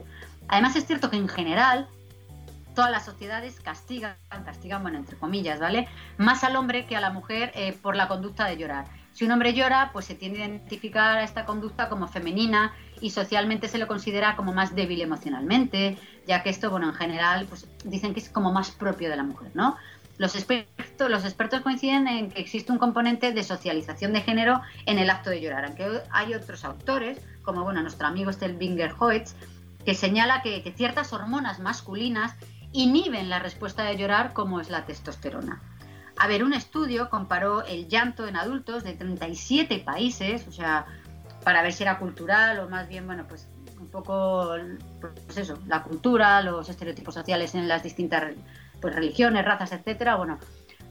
Además 0.47 0.75
es 0.75 0.85
cierto 0.85 1.09
que 1.09 1.17
en 1.17 1.27
general 1.27 1.87
todas 2.75 2.91
las 2.91 3.05
sociedades 3.05 3.59
castigan, 3.59 4.15
castigan, 4.45 4.81
bueno, 4.81 4.97
entre 4.97 5.17
comillas, 5.17 5.59
¿vale? 5.59 5.87
Más 6.17 6.43
al 6.43 6.55
hombre 6.55 6.85
que 6.85 6.95
a 6.95 7.01
la 7.01 7.09
mujer 7.09 7.51
eh, 7.55 7.73
por 7.73 7.95
la 7.95 8.07
conducta 8.07 8.45
de 8.45 8.57
llorar. 8.57 8.85
Si 9.13 9.25
un 9.25 9.31
hombre 9.31 9.53
llora, 9.53 9.89
pues 9.91 10.05
se 10.05 10.15
tiende 10.15 10.41
a 10.41 10.47
identificar 10.47 11.17
a 11.17 11.23
esta 11.23 11.45
conducta 11.45 11.89
como 11.89 12.07
femenina 12.07 12.73
y 13.01 13.09
socialmente 13.09 13.67
se 13.67 13.77
lo 13.77 13.87
considera 13.87 14.37
como 14.37 14.53
más 14.53 14.73
débil 14.73 15.01
emocionalmente, 15.01 15.97
ya 16.27 16.43
que 16.43 16.49
esto, 16.49 16.69
bueno, 16.69 16.87
en 16.87 16.93
general, 16.93 17.45
pues 17.47 17.67
dicen 17.83 18.13
que 18.13 18.21
es 18.21 18.29
como 18.29 18.53
más 18.53 18.71
propio 18.71 19.09
de 19.09 19.17
la 19.17 19.23
mujer, 19.23 19.51
¿no? 19.53 19.75
Los 20.21 20.35
expertos, 20.35 21.61
coinciden 21.61 22.07
en 22.07 22.29
que 22.29 22.41
existe 22.41 22.71
un 22.71 22.77
componente 22.77 23.31
de 23.31 23.43
socialización 23.43 24.13
de 24.13 24.21
género 24.21 24.61
en 24.85 24.99
el 24.99 25.09
acto 25.09 25.31
de 25.31 25.41
llorar, 25.41 25.65
aunque 25.65 26.03
hay 26.11 26.35
otros 26.35 26.63
autores, 26.63 27.19
como 27.41 27.63
bueno, 27.63 27.81
nuestro 27.81 28.05
amigo 28.05 28.31
Stelbinger 28.31 28.93
Hoetz, 28.99 29.33
que 29.83 29.95
señala 29.95 30.43
que, 30.43 30.61
que 30.61 30.73
ciertas 30.73 31.11
hormonas 31.11 31.57
masculinas 31.57 32.35
inhiben 32.71 33.31
la 33.31 33.39
respuesta 33.39 33.83
de 33.83 33.97
llorar 33.97 34.33
como 34.33 34.59
es 34.59 34.69
la 34.69 34.85
testosterona. 34.85 35.59
A 36.17 36.27
ver, 36.27 36.43
un 36.43 36.53
estudio 36.53 37.09
comparó 37.09 37.65
el 37.65 37.87
llanto 37.87 38.27
en 38.27 38.35
adultos 38.35 38.83
de 38.83 38.93
37 38.93 39.79
países, 39.79 40.47
o 40.47 40.51
sea, 40.51 40.85
para 41.43 41.63
ver 41.63 41.73
si 41.73 41.81
era 41.81 41.97
cultural 41.97 42.59
o 42.59 42.69
más 42.69 42.87
bien, 42.87 43.07
bueno, 43.07 43.25
pues 43.27 43.47
un 43.79 43.87
poco, 43.87 44.55
pues 45.25 45.37
eso, 45.39 45.57
la 45.65 45.81
cultura, 45.81 46.43
los 46.43 46.69
estereotipos 46.69 47.15
sociales 47.15 47.55
en 47.55 47.67
las 47.67 47.81
distintas 47.81 48.35
pues, 48.81 48.95
religiones, 48.95 49.45
razas, 49.45 49.71
etcétera, 49.71 50.15
bueno, 50.15 50.39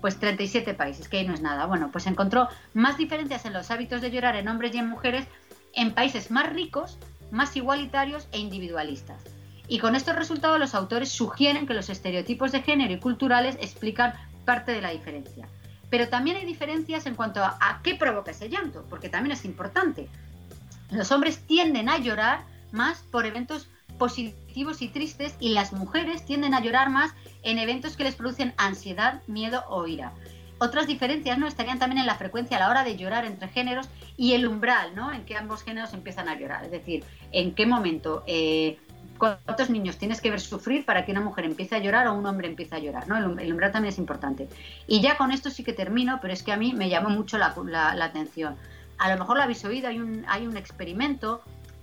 pues 0.00 0.18
37 0.18 0.74
países, 0.74 1.08
que 1.08 1.18
ahí 1.18 1.26
no 1.26 1.34
es 1.34 1.42
nada. 1.42 1.66
Bueno, 1.66 1.90
pues 1.92 2.06
encontró 2.06 2.48
más 2.72 2.96
diferencias 2.96 3.44
en 3.44 3.52
los 3.52 3.70
hábitos 3.70 4.00
de 4.00 4.10
llorar 4.10 4.36
en 4.36 4.48
hombres 4.48 4.74
y 4.74 4.78
en 4.78 4.88
mujeres 4.88 5.26
en 5.74 5.92
países 5.92 6.30
más 6.30 6.50
ricos, 6.52 6.98
más 7.30 7.56
igualitarios 7.56 8.26
e 8.32 8.38
individualistas. 8.38 9.22
Y 9.68 9.78
con 9.78 9.94
estos 9.94 10.16
resultados 10.16 10.58
los 10.58 10.74
autores 10.74 11.10
sugieren 11.10 11.66
que 11.66 11.74
los 11.74 11.90
estereotipos 11.90 12.50
de 12.50 12.62
género 12.62 12.92
y 12.92 12.98
culturales 12.98 13.56
explican 13.60 14.14
parte 14.44 14.72
de 14.72 14.80
la 14.80 14.90
diferencia. 14.90 15.48
Pero 15.90 16.08
también 16.08 16.36
hay 16.36 16.44
diferencias 16.44 17.06
en 17.06 17.14
cuanto 17.14 17.42
a, 17.42 17.80
qué 17.82 17.94
provoca 17.94 18.30
ese 18.30 18.48
llanto, 18.48 18.84
porque 18.88 19.08
también 19.08 19.32
es 19.32 19.44
importante. 19.44 20.08
Los 20.90 21.12
hombres 21.12 21.46
tienden 21.46 21.88
a 21.88 21.98
llorar 21.98 22.44
más 22.72 23.02
por 23.12 23.26
eventos 23.26 23.68
positivos 24.00 24.80
y 24.80 24.88
tristes 24.88 25.36
y 25.38 25.50
las 25.50 25.74
mujeres 25.74 26.24
tienden 26.24 26.54
a 26.54 26.60
llorar 26.60 26.88
más 26.88 27.12
en 27.42 27.58
eventos 27.58 27.98
que 27.98 28.04
les 28.04 28.16
producen 28.16 28.54
ansiedad, 28.56 29.20
miedo 29.26 29.62
o 29.68 29.86
ira. 29.86 30.14
Otras 30.58 30.86
diferencias 30.86 31.38
¿no? 31.38 31.46
estarían 31.46 31.78
también 31.78 32.00
en 32.00 32.06
la 32.06 32.14
frecuencia 32.14 32.56
a 32.56 32.60
la 32.60 32.70
hora 32.70 32.82
de 32.82 32.96
llorar 32.96 33.26
entre 33.26 33.48
géneros 33.48 33.88
y 34.16 34.32
el 34.32 34.48
umbral, 34.48 34.94
¿no? 34.94 35.12
en 35.12 35.24
que 35.26 35.36
ambos 35.36 35.62
géneros 35.62 35.92
empiezan 35.92 36.28
a 36.28 36.38
llorar. 36.38 36.64
Es 36.64 36.70
decir, 36.70 37.04
en 37.32 37.54
qué 37.54 37.66
momento 37.66 38.24
eh, 38.26 38.78
cuántos 39.18 39.68
niños 39.68 39.98
tienes 39.98 40.22
que 40.22 40.30
ver 40.30 40.40
sufrir 40.40 40.86
para 40.86 41.04
que 41.04 41.12
una 41.12 41.20
mujer 41.20 41.44
empiece 41.44 41.76
a 41.76 41.78
llorar 41.78 42.06
o 42.08 42.14
un 42.14 42.24
hombre 42.24 42.48
empiece 42.48 42.74
a 42.74 42.78
llorar, 42.78 43.06
¿no? 43.06 43.18
El, 43.18 43.52
umbral 43.52 43.70
también 43.70 43.92
es 43.92 43.98
importante. 43.98 44.48
Y 44.86 45.02
ya 45.02 45.18
con 45.18 45.30
esto 45.30 45.50
sí 45.50 45.62
que 45.62 45.74
termino, 45.74 46.18
pero 46.22 46.32
es 46.32 46.42
que 46.42 46.52
a 46.52 46.56
mí 46.56 46.72
me 46.72 46.88
llamó 46.88 47.10
mucho 47.10 47.36
la, 47.36 47.54
atención. 48.02 48.56
A 48.96 49.12
lo 49.12 49.18
mejor 49.18 49.36
lo 49.36 49.42
habéis 49.42 49.64
oído, 49.64 49.88
hay 49.88 49.98
un, 49.98 50.24
hay 50.26 50.46
un 50.46 50.56
experimento 50.56 51.42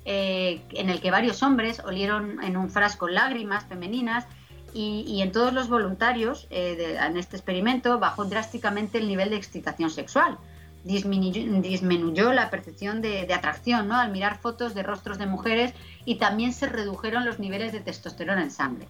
eh, 0.10 0.62
en 0.72 0.90
el 0.90 1.02
que 1.02 1.12
varios 1.12 1.44
hombres 1.44 1.82
olieron 1.86 2.42
en 2.42 2.56
un 2.56 2.70
frasco 2.70 3.08
lágrimas 3.10 3.66
femeninas 3.66 4.26
y, 4.74 5.22
en 5.22 5.32
todos 5.32 5.54
los 5.54 5.70
voluntarios 5.70 6.48
eh, 6.50 6.98
en 7.02 7.18
este 7.18 7.36
experimento 7.36 8.00
bajó 8.00 8.26
drásticamente 8.26 9.00
el 9.00 9.08
nivel 9.08 9.32
de 9.32 9.36
excitación 9.36 9.90
sexual 9.90 10.38
disminuyó, 10.84 12.34
la 12.34 12.50
percepción 12.50 13.02
de, 13.02 13.32
atracción 13.34 13.88
¿no? 13.88 13.98
al 13.98 14.12
mirar 14.12 14.40
fotos 14.40 14.74
de 14.74 14.84
rostros 14.84 15.18
de 15.18 15.26
mujeres 15.26 15.74
y 16.06 16.16
también 16.16 16.54
se 16.54 16.68
redujeron 16.68 17.26
los 17.26 17.40
niveles 17.40 17.74
de 17.74 17.82
testosterona 17.82 18.44
en 18.44 18.52
sangre. 18.52 18.88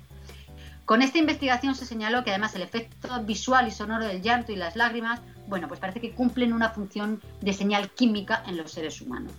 Con 0.86 1.02
esta 1.02 1.18
investigación 1.18 1.76
se 1.76 1.86
señaló 1.86 2.24
que 2.24 2.30
además 2.30 2.56
el 2.56 2.62
efecto 2.62 3.10
visual 3.24 3.68
y 3.68 3.72
sonoro 3.72 4.06
del 4.06 4.22
llanto 4.22 4.52
y 4.52 4.56
las 4.56 4.76
lágrimas, 4.76 5.20
bueno, 5.48 5.68
pues 5.68 5.80
parece 5.80 6.00
que 6.00 6.12
cumplen 6.12 6.54
una 6.54 6.70
función 6.70 7.22
de 7.42 7.54
señal 7.54 7.90
química 7.90 8.44
en 8.48 8.58
los 8.58 8.72
seres 8.72 9.02
humanos. 9.02 9.34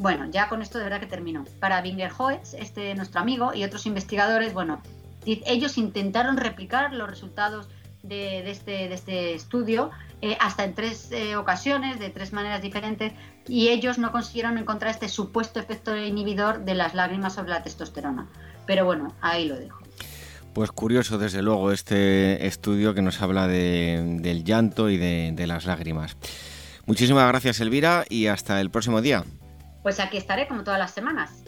Bueno, 0.00 0.24
ya 0.30 0.48
con 0.48 0.62
esto 0.62 0.78
de 0.78 0.84
verdad 0.84 0.98
que 0.98 1.06
termino. 1.06 1.44
Para 1.60 1.82
Binger 1.82 2.10
Hoetz, 2.16 2.54
este 2.54 2.94
nuestro 2.94 3.20
amigo 3.20 3.52
y 3.52 3.64
otros 3.64 3.84
investigadores, 3.84 4.54
bueno, 4.54 4.80
ellos 5.26 5.76
intentaron 5.76 6.38
replicar 6.38 6.94
los 6.94 7.06
resultados 7.06 7.68
de, 8.02 8.50
este, 8.50 8.88
de 8.88 8.94
este 8.94 9.34
estudio 9.34 9.90
eh, 10.22 10.38
hasta 10.40 10.64
en 10.64 10.74
tres 10.74 11.12
eh, 11.12 11.36
ocasiones, 11.36 12.00
de 12.00 12.08
tres 12.08 12.32
maneras 12.32 12.62
diferentes, 12.62 13.12
y 13.46 13.68
ellos 13.68 13.98
no 13.98 14.10
consiguieron 14.10 14.56
encontrar 14.56 14.90
este 14.90 15.10
supuesto 15.10 15.60
efecto 15.60 15.94
inhibidor 15.94 16.64
de 16.64 16.74
las 16.74 16.94
lágrimas 16.94 17.34
sobre 17.34 17.50
la 17.50 17.62
testosterona. 17.62 18.26
Pero 18.66 18.86
bueno, 18.86 19.14
ahí 19.20 19.46
lo 19.48 19.56
dejo. 19.56 19.82
Pues 20.54 20.72
curioso, 20.72 21.18
desde 21.18 21.42
luego, 21.42 21.72
este 21.72 22.46
estudio 22.46 22.94
que 22.94 23.02
nos 23.02 23.20
habla 23.20 23.48
del 23.48 24.44
llanto 24.44 24.88
y 24.88 24.96
de 24.96 25.46
las 25.46 25.66
lágrimas. 25.66 26.16
Muchísimas 26.86 27.28
gracias, 27.28 27.60
Elvira, 27.60 28.06
y 28.08 28.28
hasta 28.28 28.62
el 28.62 28.70
próximo 28.70 29.02
día. 29.02 29.24
Pues 29.82 30.00
aquí 30.00 30.16
estaré 30.16 30.46
como 30.46 30.64
todas 30.64 30.78
las 30.78 30.90
semanas. 30.92 31.40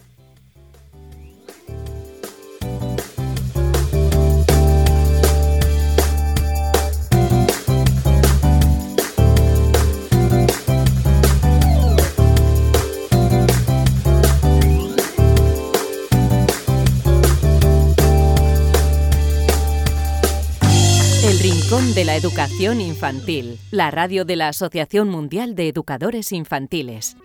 de 21.95 22.05
la 22.07 22.17
Educación 22.17 22.81
Infantil, 22.81 23.59
la 23.71 23.91
radio 23.91 24.25
de 24.25 24.37
la 24.37 24.49
Asociación 24.49 25.11
Mundial 25.11 25.55
de 25.55 25.69
Educadores 25.69 26.33
Infantiles. 26.33 27.17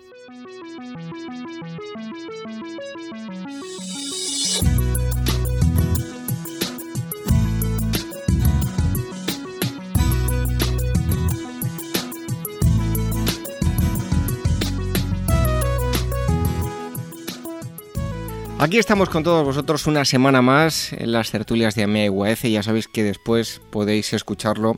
Aquí 18.60 18.80
estamos 18.80 19.10
con 19.10 19.22
todos 19.22 19.46
vosotros 19.46 19.86
una 19.86 20.04
semana 20.04 20.41
más 20.41 20.91
en 20.91 21.12
las 21.12 21.30
tertulias 21.30 21.76
de 21.76 21.84
AMEA 21.84 22.12
y 22.41 22.52
Ya 22.52 22.63
sabéis 22.63 22.88
que 22.88 23.04
después 23.04 23.62
podéis 23.70 24.13
escucharlo 24.13 24.78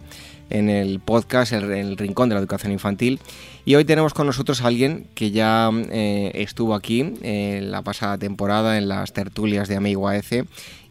en 0.49 0.69
el 0.69 0.99
podcast 0.99 1.53
El, 1.53 1.95
Rincón 1.95 2.27
de 2.27 2.35
la 2.35 2.41
Educación 2.41 2.73
Infantil. 2.73 3.21
Y 3.63 3.75
hoy 3.75 3.85
tenemos 3.85 4.13
con 4.13 4.27
nosotros 4.27 4.61
a 4.61 4.67
alguien 4.67 5.07
que 5.15 5.31
ya 5.31 5.69
eh, 5.91 6.31
estuvo 6.33 6.75
aquí 6.75 6.99
en 6.99 7.17
eh, 7.21 7.61
la 7.63 7.81
pasada 7.81 8.17
temporada 8.17 8.77
en 8.77 8.89
las 8.89 9.13
tertulias 9.13 9.69
de 9.69 9.77
AMEA 9.77 10.21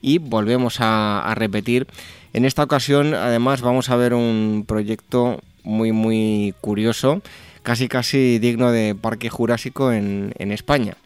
y 0.01 0.17
volvemos 0.17 0.79
a, 0.81 1.31
repetir. 1.37 1.87
En 2.33 2.47
esta 2.47 2.63
ocasión, 2.63 3.13
además, 3.13 3.61
vamos 3.61 3.91
a 3.91 3.97
ver 3.97 4.15
un 4.15 4.65
proyecto 4.67 5.43
muy, 5.63 5.93
muy 5.93 6.55
curioso, 6.63 7.21
casi, 7.63 7.87
casi 7.87 8.39
digno 8.39 8.73
de 8.73 8.95
Parque 8.95 9.29
Jurásico 9.29 9.93
en, 9.93 10.33
en 10.39 10.53
España. 10.53 10.97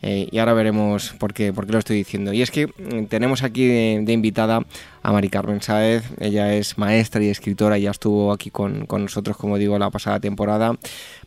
Eh, 0.00 0.28
y 0.30 0.38
ahora 0.38 0.52
veremos 0.52 1.12
por 1.18 1.34
qué, 1.34 1.52
por 1.52 1.66
qué 1.66 1.72
lo 1.72 1.78
estoy 1.78 1.96
diciendo. 1.96 2.32
Y 2.32 2.42
es 2.42 2.50
que 2.50 2.66
mm, 2.66 3.06
tenemos 3.06 3.42
aquí 3.42 3.66
de, 3.66 4.12
invitada 4.12 4.62
a 5.02 5.12
Mari 5.12 5.28
Carmen 5.28 5.60
Sáez. 5.60 6.04
Ella 6.20 6.54
es 6.54 6.78
maestra 6.78 7.22
y 7.22 7.28
escritora 7.28 7.78
ya 7.78 7.90
estuvo 7.90 8.32
aquí 8.32 8.50
con, 8.50 8.86
nosotros, 8.88 9.36
como 9.36 9.58
digo, 9.58 9.78
la 9.78 9.90
pasada 9.90 10.20
temporada. 10.20 10.76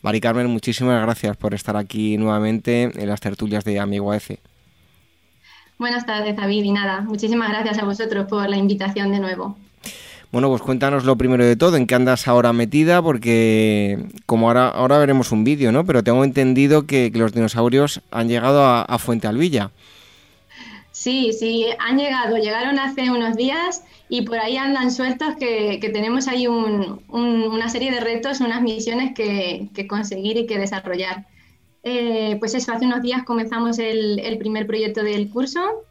Mari 0.02 0.22
Carmen, 0.22 0.48
muchísimas 0.48 1.02
gracias 1.02 1.36
por 1.38 1.54
estar 1.54 1.76
aquí 1.76 2.18
nuevamente 2.18 2.84
en 2.84 3.08
las 3.08 3.20
tertulias 3.20 3.66
de 3.66 3.80
Amigo 3.80 4.14
F. 4.14 4.40
Buenas 5.78 6.06
tardes, 6.06 6.36
David, 6.36 6.64
y 6.64 6.72
nada, 6.72 7.02
muchísimas 7.02 7.50
gracias 7.50 7.80
a 7.80 7.86
vosotros 7.86 8.28
por 8.28 8.48
la 8.48 8.56
invitación 8.56 9.12
de 9.12 9.20
nuevo. 9.20 9.58
Bueno, 10.32 10.48
pues 10.48 10.62
cuéntanos 10.62 11.04
lo 11.04 11.18
primero 11.18 11.44
de 11.46 11.58
todo, 11.58 11.76
en 11.76 11.86
qué 11.86 11.96
andas 11.96 12.26
ahora 12.26 12.54
metida, 12.54 13.02
porque 13.02 14.00
como 14.26 14.48
ahora, 14.48 14.70
ahora 14.70 14.98
veremos 14.98 15.34
un 15.34 15.44
vídeo, 15.44 15.74
¿no? 15.74 15.86
Pero 15.86 16.06
tengo 16.06 16.24
entendido 16.24 16.88
que, 16.88 17.12
los 17.14 17.34
dinosaurios 17.34 18.02
han 18.12 18.30
llegado 18.30 18.64
a, 18.64 18.98
Fuente 18.98 19.28
Alvilla. 19.28 19.72
Sí, 20.94 21.34
sí, 21.38 21.66
han 21.80 21.98
llegado, 21.98 22.38
llegaron 22.38 22.80
hace 22.80 23.12
unos 23.12 23.36
días 23.36 23.84
y 24.08 24.22
por 24.22 24.40
ahí 24.40 24.56
andan 24.56 24.92
sueltos 24.92 25.36
que, 25.38 25.90
tenemos 25.92 26.30
ahí 26.30 26.48
una 26.48 27.68
serie 27.68 27.92
de 27.92 28.00
retos, 28.00 28.40
unas 28.40 28.62
misiones 28.62 29.14
que, 29.14 29.70
conseguir 29.90 30.38
y 30.38 30.46
que 30.46 30.58
desarrollar. 30.58 31.26
Eh, 31.84 32.38
pues 32.40 32.56
eso, 32.56 32.72
hace 32.72 32.86
unos 32.86 33.02
días 33.02 33.24
comenzamos 33.24 33.80
el 33.80 34.38
primer 34.38 34.66
proyecto 34.66 35.04
del 35.04 35.30
curso 35.30 35.84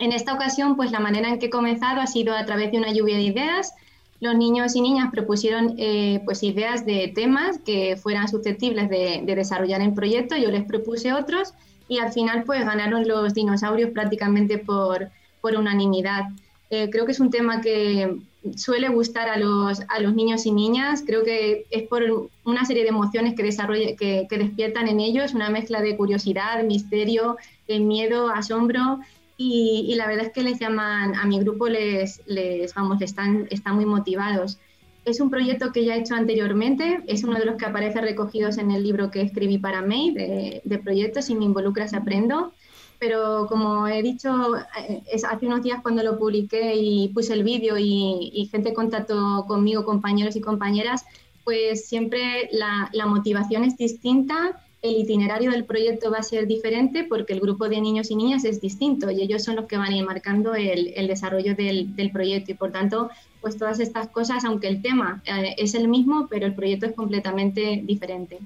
en 0.00 0.12
esta 0.12 0.32
ocasión, 0.32 0.76
pues 0.76 0.90
la 0.90 0.98
manera 0.98 1.28
en 1.28 1.38
que 1.38 1.46
he 1.46 1.50
comenzado 1.50 2.00
ha 2.00 2.06
sido 2.06 2.34
a 2.34 2.44
través 2.46 2.72
de 2.72 2.78
una 2.78 2.90
lluvia 2.92 3.16
de 3.16 3.22
ideas. 3.22 3.74
Los 4.18 4.34
niños 4.34 4.74
y 4.74 4.80
niñas 4.80 5.10
propusieron 5.12 5.74
eh, 5.76 6.22
pues 6.24 6.42
ideas 6.42 6.86
de 6.86 7.12
temas 7.14 7.58
que 7.58 7.96
fueran 7.96 8.26
susceptibles 8.26 8.88
de, 8.88 9.22
desarrollar 9.26 9.82
en 9.82 9.94
proyecto. 9.94 10.36
Yo 10.36 10.50
les 10.50 10.64
propuse 10.64 11.12
otros 11.12 11.52
y 11.86 11.98
al 11.98 12.12
final 12.12 12.44
pues 12.44 12.64
ganaron 12.64 13.06
los 13.06 13.34
dinosaurios 13.34 13.90
prácticamente 13.90 14.56
por, 14.56 15.10
por 15.42 15.54
unanimidad. 15.54 16.30
Eh, 16.70 16.88
creo 16.90 17.04
que 17.04 17.12
es 17.12 17.20
un 17.20 17.30
tema 17.30 17.60
que 17.60 18.16
suele 18.56 18.88
gustar 18.88 19.28
a 19.28 19.36
los, 19.36 19.82
a 19.88 20.00
los 20.00 20.14
niños 20.14 20.46
y 20.46 20.52
niñas. 20.52 21.02
Creo 21.04 21.24
que 21.24 21.66
es 21.70 21.82
por 21.88 22.30
una 22.44 22.64
serie 22.64 22.84
de 22.84 22.88
emociones 22.88 23.34
que, 23.34 23.42
que, 23.96 24.26
que 24.30 24.38
despiertan 24.38 24.88
en 24.88 25.00
ellos, 25.00 25.34
una 25.34 25.50
mezcla 25.50 25.82
de 25.82 25.94
curiosidad, 25.94 26.62
misterio, 26.64 27.36
eh, 27.68 27.80
miedo, 27.80 28.30
asombro 28.30 29.00
y, 29.42 29.94
la 29.94 30.06
verdad 30.06 30.26
es 30.26 30.32
que 30.32 30.42
les 30.42 30.60
llaman, 30.60 31.14
a 31.14 31.24
mi 31.24 31.40
grupo 31.40 31.66
les, 31.66 32.20
les 32.26 32.74
vamos, 32.74 33.00
están, 33.00 33.46
están 33.48 33.76
muy 33.76 33.86
motivados. 33.86 34.58
Es 35.06 35.18
un 35.18 35.30
proyecto 35.30 35.72
que 35.72 35.82
ya 35.82 35.96
he 35.96 36.00
hecho 36.00 36.14
anteriormente, 36.14 37.02
es 37.06 37.24
uno 37.24 37.38
de 37.38 37.46
los 37.46 37.56
que 37.56 37.64
aparece 37.64 38.02
recogidos 38.02 38.58
en 38.58 38.70
el 38.70 38.82
libro 38.82 39.10
que 39.10 39.22
escribí 39.22 39.56
para 39.56 39.80
May 39.80 40.10
de, 40.10 40.60
de 40.62 40.78
proyectos, 40.78 41.24
Si 41.24 41.34
me 41.34 41.46
involucras 41.46 41.94
aprendo, 41.94 42.52
pero 42.98 43.46
como 43.48 43.88
he 43.88 44.02
dicho, 44.02 44.58
eh, 44.78 45.02
es 45.10 45.24
hace 45.24 45.46
unos 45.46 45.62
días 45.62 45.80
cuando 45.80 46.02
lo 46.02 46.18
publiqué 46.18 46.74
y 46.76 47.08
puse 47.08 47.32
el 47.32 47.42
vídeo 47.42 47.78
y, 47.78 48.30
y, 48.34 48.44
gente 48.48 48.74
contactó 48.74 49.46
conmigo, 49.48 49.86
compañeros 49.86 50.36
y 50.36 50.42
compañeras, 50.42 51.06
pues 51.44 51.86
siempre 51.88 52.50
la, 52.52 52.90
la 52.92 53.06
motivación 53.06 53.64
es 53.64 53.78
distinta 53.78 54.60
el 54.82 54.96
itinerario 54.96 55.50
del 55.50 55.64
proyecto 55.64 56.10
va 56.10 56.18
a 56.18 56.22
ser 56.22 56.46
diferente 56.46 57.04
porque 57.04 57.34
el 57.34 57.40
grupo 57.40 57.68
de 57.68 57.80
niños 57.80 58.10
y 58.10 58.16
niñas 58.16 58.44
es 58.44 58.60
distinto 58.60 59.10
y 59.10 59.20
ellos 59.20 59.44
son 59.44 59.56
los 59.56 59.66
que 59.66 59.76
van 59.76 59.92
a 59.92 59.96
ir 59.96 60.04
marcando 60.04 60.54
el, 60.54 61.06
desarrollo 61.06 61.54
del, 61.54 62.10
proyecto 62.12 62.52
y 62.52 62.54
por 62.54 62.72
tanto, 62.72 63.10
pues 63.40 63.58
todas 63.58 63.80
estas 63.80 64.08
cosas, 64.08 64.44
aunque 64.44 64.68
el 64.68 64.80
tema 64.80 65.22
eh, 65.26 65.54
es 65.58 65.74
el 65.74 65.88
mismo, 65.88 66.28
pero 66.28 66.46
el 66.46 66.54
proyecto 66.54 66.86
es 66.86 66.92
completamente 66.92 67.80
diferente. 67.84 68.38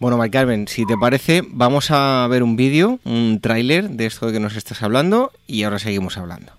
Bueno, 0.00 0.16
Mike 0.16 0.66
si 0.68 0.86
te 0.86 0.96
parece, 0.96 1.42
vamos 1.48 1.90
a 1.90 2.26
ver 2.30 2.42
un 2.42 2.54
vídeo, 2.54 3.00
un 3.04 3.40
tráiler 3.40 3.88
de 3.90 4.06
esto 4.06 4.26
de 4.26 4.34
que 4.34 4.40
nos 4.40 4.54
estás 4.54 4.82
hablando 4.82 5.32
y 5.46 5.64
ahora 5.64 5.78
seguimos 5.78 6.18
hablando. 6.18 6.57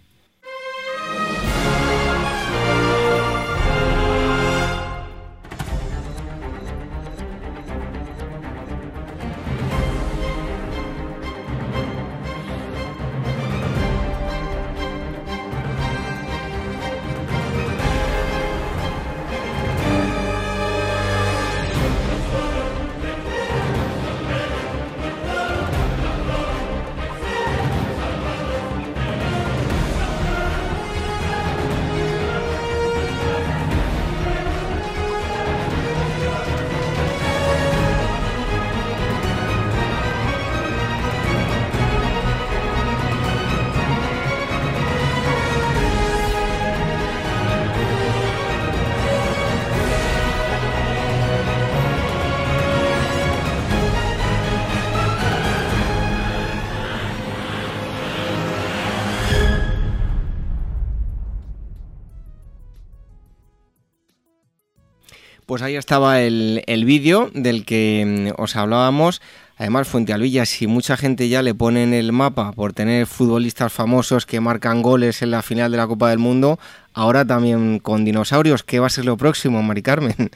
Pues 65.49 65.63
ahí 65.63 65.77
estaba 65.77 66.21
el, 66.21 66.83
vídeo 66.85 67.31
del 67.33 67.65
que 67.65 68.33
mm, 68.38 68.39
os 68.39 68.55
hablábamos. 68.55 69.19
Además, 69.57 69.88
Fuente 69.88 70.13
Alvilla, 70.13 70.45
si 70.45 70.67
mucha 70.67 70.95
gente 70.95 71.27
ya 71.27 71.41
le 71.41 71.55
pone 71.55 71.81
en 71.81 71.95
el 71.95 72.12
mapa 72.12 72.51
por 72.51 72.73
tener 72.73 73.07
futbolistas 73.07 73.73
famosos 73.73 74.27
que 74.27 74.41
marcan 74.41 74.83
goles 74.83 75.23
en 75.23 75.31
la 75.31 75.41
final 75.41 75.71
de 75.71 75.77
la 75.77 75.88
Copa 75.88 76.12
del 76.12 76.19
Mundo, 76.19 76.59
ahora 76.93 77.25
también 77.25 77.79
con 77.79 78.05
dinosaurios, 78.05 78.62
¿qué 78.62 78.79
va 78.79 78.85
a 78.85 78.91
ser 78.91 79.05
lo 79.05 79.17
próximo, 79.17 79.63
Mari 79.63 79.81
Carmen? 79.81 80.15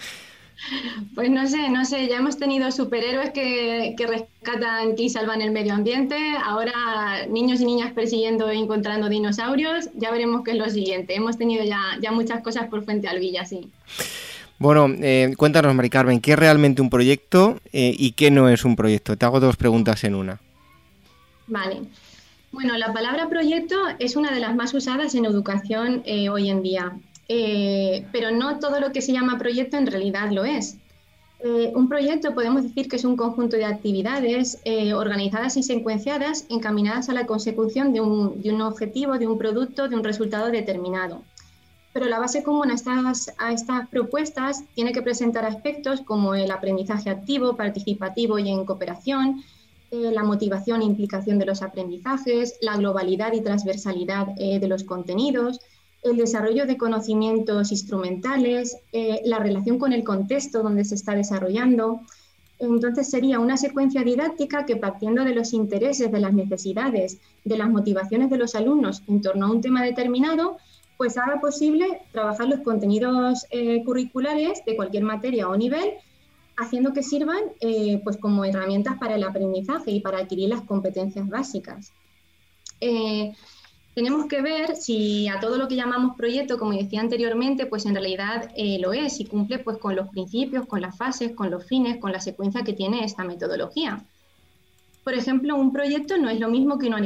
Pues 1.13 1.29
no 1.29 1.45
sé, 1.45 1.69
no 1.69 1.83
sé, 1.83 2.07
ya 2.07 2.17
hemos 2.17 2.37
tenido 2.37 2.71
superhéroes 2.71 3.31
que, 3.31 3.95
rescatan 4.07 4.95
y 4.97 5.09
salvan 5.09 5.41
el 5.41 5.51
medio 5.51 5.73
ambiente, 5.73 6.15
ahora 6.41 7.25
niños 7.27 7.59
y 7.59 7.65
niñas 7.65 7.91
persiguiendo 7.91 8.49
e 8.49 8.55
encontrando 8.55 9.09
dinosaurios, 9.09 9.89
ya 9.95 10.09
veremos 10.09 10.43
qué 10.45 10.51
es 10.51 10.57
lo 10.57 10.69
siguiente. 10.69 11.15
Hemos 11.15 11.37
tenido 11.37 11.65
ya, 11.65 11.97
ya 12.01 12.13
muchas 12.13 12.41
cosas 12.41 12.69
por 12.69 12.85
Fuente 12.85 13.09
Alvilla, 13.09 13.45
sí. 13.45 13.69
Bueno, 14.63 14.87
eh, 15.01 15.33
cuéntanos, 15.35 15.75
Mari 15.75 15.89
Carmen, 15.89 16.21
¿qué 16.21 16.31
es 16.31 16.39
realmente 16.39 16.81
un 16.81 16.89
proyecto 16.89 17.59
eh, 17.73 17.93
y 17.99 18.13
qué 18.13 18.31
no 18.31 18.47
es 18.47 18.63
un 18.63 18.77
proyecto? 18.77 19.17
Te 19.17 19.25
hago 19.25 19.41
dos 19.41 19.57
preguntas 19.57 20.05
en 20.05 20.15
una. 20.15 20.39
Vale. 21.47 21.81
Bueno, 22.53 22.77
la 22.77 22.93
palabra 22.93 23.27
proyecto 23.27 23.75
es 23.99 24.15
una 24.15 24.31
de 24.31 24.39
las 24.39 24.55
más 24.55 24.73
usadas 24.73 25.15
en 25.15 25.25
educación 25.25 26.01
eh, 26.05 26.29
hoy 26.29 26.49
en 26.49 26.63
día. 26.63 26.93
Pero 27.27 28.31
no 28.31 28.59
todo 28.59 28.79
lo 28.79 28.93
que 28.93 29.01
se 29.01 29.11
llama 29.11 29.37
proyecto 29.37 29.75
en 29.75 29.85
realidad 29.85 30.31
lo 30.31 30.45
es. 30.45 30.77
Un 31.43 31.89
proyecto 31.89 32.33
podemos 32.33 32.63
decir 32.63 32.87
que 32.87 32.95
es 32.95 33.03
un 33.03 33.17
conjunto 33.17 33.57
de 33.57 33.65
actividades 33.65 34.59
organizadas 34.95 35.57
y 35.57 35.63
secuenciadas 35.63 36.45
encaminadas 36.49 37.09
a 37.09 37.13
la 37.13 37.25
consecución 37.25 37.91
de 37.91 37.99
un, 37.99 38.61
objetivo, 38.61 39.17
de 39.17 39.27
un 39.27 39.37
producto, 39.37 39.89
de 39.89 39.95
un 39.97 40.05
resultado 40.05 40.51
determinado. 40.51 41.23
Pero 41.93 42.07
la 42.07 42.19
base 42.19 42.43
común 42.43 42.71
a 42.71 42.73
estas, 42.73 43.87
propuestas 43.89 44.63
tiene 44.73 44.91
que 44.91 45.01
presentar 45.01 45.45
aspectos 45.45 46.01
como 46.01 46.33
el 46.33 46.51
aprendizaje 46.51 47.09
activo, 47.09 47.55
participativo 47.55 48.39
y 48.39 48.49
en 48.49 48.65
cooperación, 48.65 49.43
la 49.91 50.23
motivación 50.23 50.81
e 50.81 50.85
implicación 50.85 51.37
de 51.37 51.45
los 51.45 51.61
aprendizajes, 51.61 52.57
la 52.61 52.77
globalidad 52.77 53.33
y 53.33 53.41
transversalidad 53.41 54.25
de 54.35 54.67
los 54.67 54.83
contenidos, 54.83 55.59
el 56.03 56.17
desarrollo 56.17 56.65
de 56.65 56.77
conocimientos 56.77 57.71
instrumentales, 57.71 58.77
eh, 58.91 59.21
la 59.25 59.39
relación 59.39 59.79
con 59.79 59.93
el 59.93 60.03
contexto 60.03 60.61
donde 60.61 60.85
se 60.85 60.95
está 60.95 61.15
desarrollando. 61.15 62.01
Entonces 62.59 63.09
sería 63.09 63.39
una 63.39 63.57
secuencia 63.57 64.03
didáctica 64.03 64.65
que 64.65 64.75
partiendo 64.75 65.23
de 65.23 65.33
los 65.33 65.53
intereses, 65.53 66.11
de 66.11 66.19
las 66.19 66.33
necesidades, 66.33 67.19
de 67.43 67.57
las 67.57 67.69
motivaciones 67.69 68.29
de 68.29 68.37
los 68.37 68.55
alumnos 68.55 69.01
en 69.07 69.21
torno 69.21 69.47
a 69.47 69.51
un 69.51 69.61
tema 69.61 69.81
determinado, 69.83 70.57
pues 70.97 71.17
haga 71.17 71.39
posible 71.39 72.01
trabajar 72.11 72.47
los 72.47 72.61
contenidos 72.61 73.45
eh, 73.49 73.83
curriculares 73.83 74.63
de 74.65 74.75
cualquier 74.75 75.03
materia 75.03 75.49
o 75.49 75.57
nivel, 75.57 75.93
haciendo 76.57 76.93
que 76.93 77.03
sirvan 77.03 77.41
eh, 77.59 77.99
pues 78.03 78.17
como 78.17 78.45
herramientas 78.45 78.97
para 78.99 79.15
el 79.15 79.23
aprendizaje 79.23 79.91
y 79.91 79.99
para 80.01 80.19
adquirir 80.19 80.49
las 80.49 80.61
competencias 80.61 81.27
básicas 81.27 81.91
tenemos 83.93 84.25
que 84.27 84.41
ver 84.41 84.75
si 84.75 85.27
a 85.27 85.39
todo 85.39 85.57
lo 85.57 85.67
que 85.67 85.75
llamamos 85.75 86.15
proyecto, 86.15 86.57
como 86.57 86.73
decía 86.73 86.99
anteriormente, 86.99 87.65
pues 87.65 87.85
en 87.85 87.93
realidad 87.93 88.51
eh, 88.55 88.79
lo 88.79 88.93
es 88.93 89.19
y 89.19 89.25
cumple 89.25 89.59
pues 89.59 89.77
con 89.77 89.95
los 89.95 90.09
principios, 90.09 90.65
con 90.65 90.81
las 90.81 90.97
fases, 90.97 91.35
con 91.35 91.51
los 91.51 91.65
fines, 91.65 91.97
con 91.97 92.11
la 92.11 92.19
secuencia 92.19 92.63
que 92.63 92.73
tiene 92.73 93.03
esta 93.03 93.23
metodología. 93.23 94.03
Por 95.03 95.13
ejemplo, 95.15 95.57
un 95.57 95.73
proyecto 95.73 96.17
no 96.17 96.29
es 96.29 96.39
lo 96.39 96.47
mismo 96.47 96.79
que 96.79 96.87
una 96.87 97.01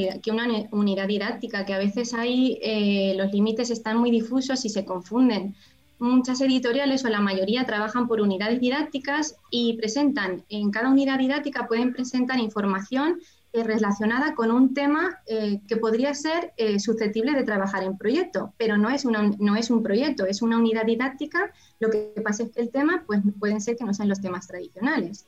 unidad, 0.71 1.07
didáctica, 1.07 1.65
que 1.65 1.73
a 1.73 1.79
veces 1.79 2.13
ahí 2.13 2.59
eh, 2.61 3.15
los 3.17 3.31
límites 3.31 3.71
están 3.71 3.97
muy 3.97 4.11
difusos 4.11 4.63
y 4.65 4.69
se 4.69 4.85
confunden. 4.85 5.55
Muchas 5.97 6.39
editoriales 6.41 7.03
o 7.05 7.09
la 7.09 7.21
mayoría 7.21 7.65
trabajan 7.65 8.07
por 8.07 8.21
unidades 8.21 8.59
didácticas 8.59 9.37
y 9.49 9.77
presentan, 9.77 10.43
en 10.49 10.69
cada 10.69 10.89
unidad 10.89 11.17
didáctica 11.17 11.67
pueden 11.67 11.91
presentar 11.91 12.37
información 12.37 13.19
eh, 13.51 13.63
relacionada 13.63 14.35
con 14.35 14.51
un 14.51 14.75
tema 14.75 15.17
eh, 15.25 15.59
que 15.67 15.77
podría 15.77 16.13
ser 16.13 16.53
susceptible 16.77 17.33
de 17.33 17.43
trabajar 17.43 17.83
en 17.83 17.97
proyecto, 17.97 18.53
pero 18.57 18.77
no 18.77 18.91
es, 18.91 19.05
no 19.05 19.55
es 19.55 19.71
un 19.71 19.81
proyecto, 19.81 20.27
es 20.27 20.43
una 20.43 20.59
unidad 20.59 20.85
didáctica. 20.85 21.51
Lo 21.79 21.89
que 21.89 22.13
pasa 22.23 22.43
es 22.43 22.51
que 22.51 22.61
el 22.61 22.69
tema 22.69 23.03
pues, 23.07 23.21
pueden 23.39 23.59
ser 23.59 23.75
que 23.75 23.85
no 23.85 23.93
sean 23.95 24.09
los 24.09 24.21
temas 24.21 24.45
tradicionales. 24.45 25.25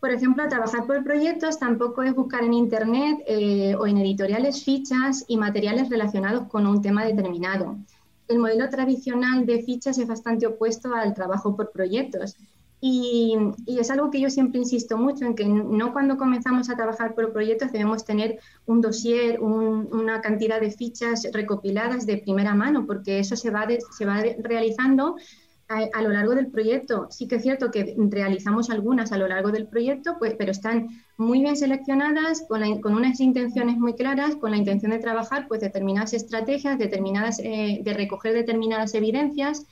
Por 0.00 0.12
ejemplo, 0.12 0.48
trabajar 0.48 0.86
por 0.86 1.02
proyectos 1.02 1.58
tampoco 1.58 2.02
es 2.02 2.14
buscar 2.14 2.44
en 2.44 2.54
Internet 2.54 3.18
o 3.78 3.86
en 3.86 3.98
editoriales 3.98 4.64
fichas 4.64 5.24
y 5.26 5.36
materiales 5.36 5.88
relacionados 5.88 6.46
con 6.48 6.66
un 6.66 6.80
tema 6.80 7.04
determinado. 7.04 7.76
El 8.28 8.38
modelo 8.38 8.68
tradicional 8.68 9.44
de 9.44 9.62
fichas 9.62 9.98
es 9.98 10.06
bastante 10.06 10.46
opuesto 10.46 10.94
al 10.94 11.14
trabajo 11.14 11.56
por 11.56 11.72
proyectos 11.72 12.36
y, 12.80 13.36
es 13.66 13.90
algo 13.90 14.10
que 14.10 14.20
yo 14.20 14.30
siempre 14.30 14.60
insisto 14.60 14.96
mucho 14.96 15.24
en 15.24 15.34
que 15.34 15.46
no 15.46 15.92
cuando 15.92 16.16
comenzamos 16.16 16.70
a 16.70 16.76
trabajar 16.76 17.14
por 17.14 17.32
proyectos 17.32 17.72
debemos 17.72 18.04
tener 18.04 18.38
un 18.66 18.80
dossier, 18.80 19.40
una 19.40 20.20
cantidad 20.20 20.60
de 20.60 20.70
fichas 20.70 21.26
recopiladas 21.32 22.06
de 22.06 22.18
primera 22.18 22.54
mano, 22.54 22.86
porque 22.86 23.18
eso 23.18 23.34
se 23.34 23.50
va, 23.50 23.66
se 23.96 24.06
va 24.06 24.22
realizando 24.38 25.16
a, 25.68 26.02
lo 26.02 26.08
largo 26.10 26.34
del 26.34 26.48
proyecto. 26.50 27.08
Sí 27.10 27.28
que 27.28 27.36
es 27.36 27.42
cierto 27.42 27.70
que 27.70 27.94
realizamos 27.96 28.70
algunas 28.70 29.12
a 29.12 29.18
lo 29.18 29.28
largo 29.28 29.52
del 29.52 29.66
proyecto, 29.66 30.16
pues, 30.18 30.34
pero 30.38 30.50
están 30.50 30.88
muy 31.16 31.40
bien 31.40 31.56
seleccionadas, 31.56 32.44
con, 32.48 32.80
con 32.80 32.94
unas 32.94 33.20
intenciones 33.20 33.76
muy 33.76 33.94
claras, 33.94 34.36
con 34.36 34.50
la 34.50 34.56
intención 34.56 34.92
de 34.92 34.98
trabajar 34.98 35.46
pues, 35.46 35.60
determinadas 35.60 36.14
estrategias, 36.14 36.78
determinadas, 36.78 37.38
eh, 37.40 37.80
de 37.82 37.94
recoger 37.94 38.32
determinadas 38.32 38.94
evidencias 38.94 39.66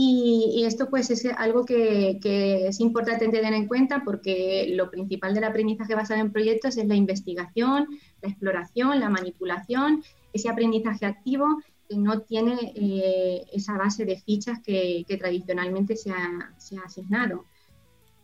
y, 0.00 0.62
esto 0.64 0.90
pues 0.90 1.10
es 1.10 1.26
algo 1.36 1.64
que, 1.64 2.20
es 2.22 2.78
importante 2.78 3.28
tener 3.28 3.52
en 3.52 3.66
cuenta 3.66 4.02
porque 4.04 4.72
lo 4.76 4.90
principal 4.90 5.34
del 5.34 5.42
aprendizaje 5.42 5.96
basado 5.96 6.20
en 6.20 6.30
proyectos 6.30 6.76
es 6.76 6.86
la 6.86 6.94
investigación, 6.94 7.88
la 8.22 8.28
exploración, 8.28 9.00
la 9.00 9.08
manipulación, 9.08 10.04
ese 10.32 10.48
aprendizaje 10.48 11.04
activo 11.04 11.46
no 11.96 12.20
tiene 12.20 12.72
eh, 12.74 13.44
esa 13.52 13.76
base 13.76 14.04
de 14.04 14.16
fichas 14.16 14.60
que, 14.60 15.04
tradicionalmente 15.18 15.96
se 15.96 16.10
ha, 16.10 16.54
asignado. 16.84 17.44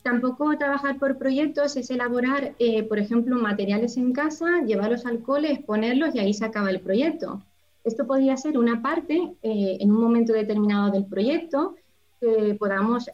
Tampoco 0.03 0.55
trabajar 0.57 0.99
por 0.99 1.17
proyectos 1.17 1.75
es 1.77 1.89
elaborar, 1.89 2.53
eh, 2.59 2.83
por 2.83 2.99
ejemplo, 2.99 3.37
materiales 3.37 3.97
en 3.97 4.13
casa, 4.13 4.61
llevarlos 4.65 5.05
al 5.05 5.21
cole, 5.23 5.51
exponerlos 5.51 6.13
y 6.13 6.19
ahí 6.19 6.33
se 6.33 6.45
acaba 6.45 6.69
el 6.69 6.79
proyecto. 6.79 7.41
Esto 7.83 8.05
podría 8.05 8.37
ser 8.37 8.57
una 8.57 8.81
parte 8.81 9.33
eh, 9.41 9.77
en 9.79 9.91
un 9.91 10.01
momento 10.01 10.33
determinado 10.33 10.91
del 10.91 11.05
proyecto 11.05 11.75
que 12.19 12.55
podamos 12.57 13.09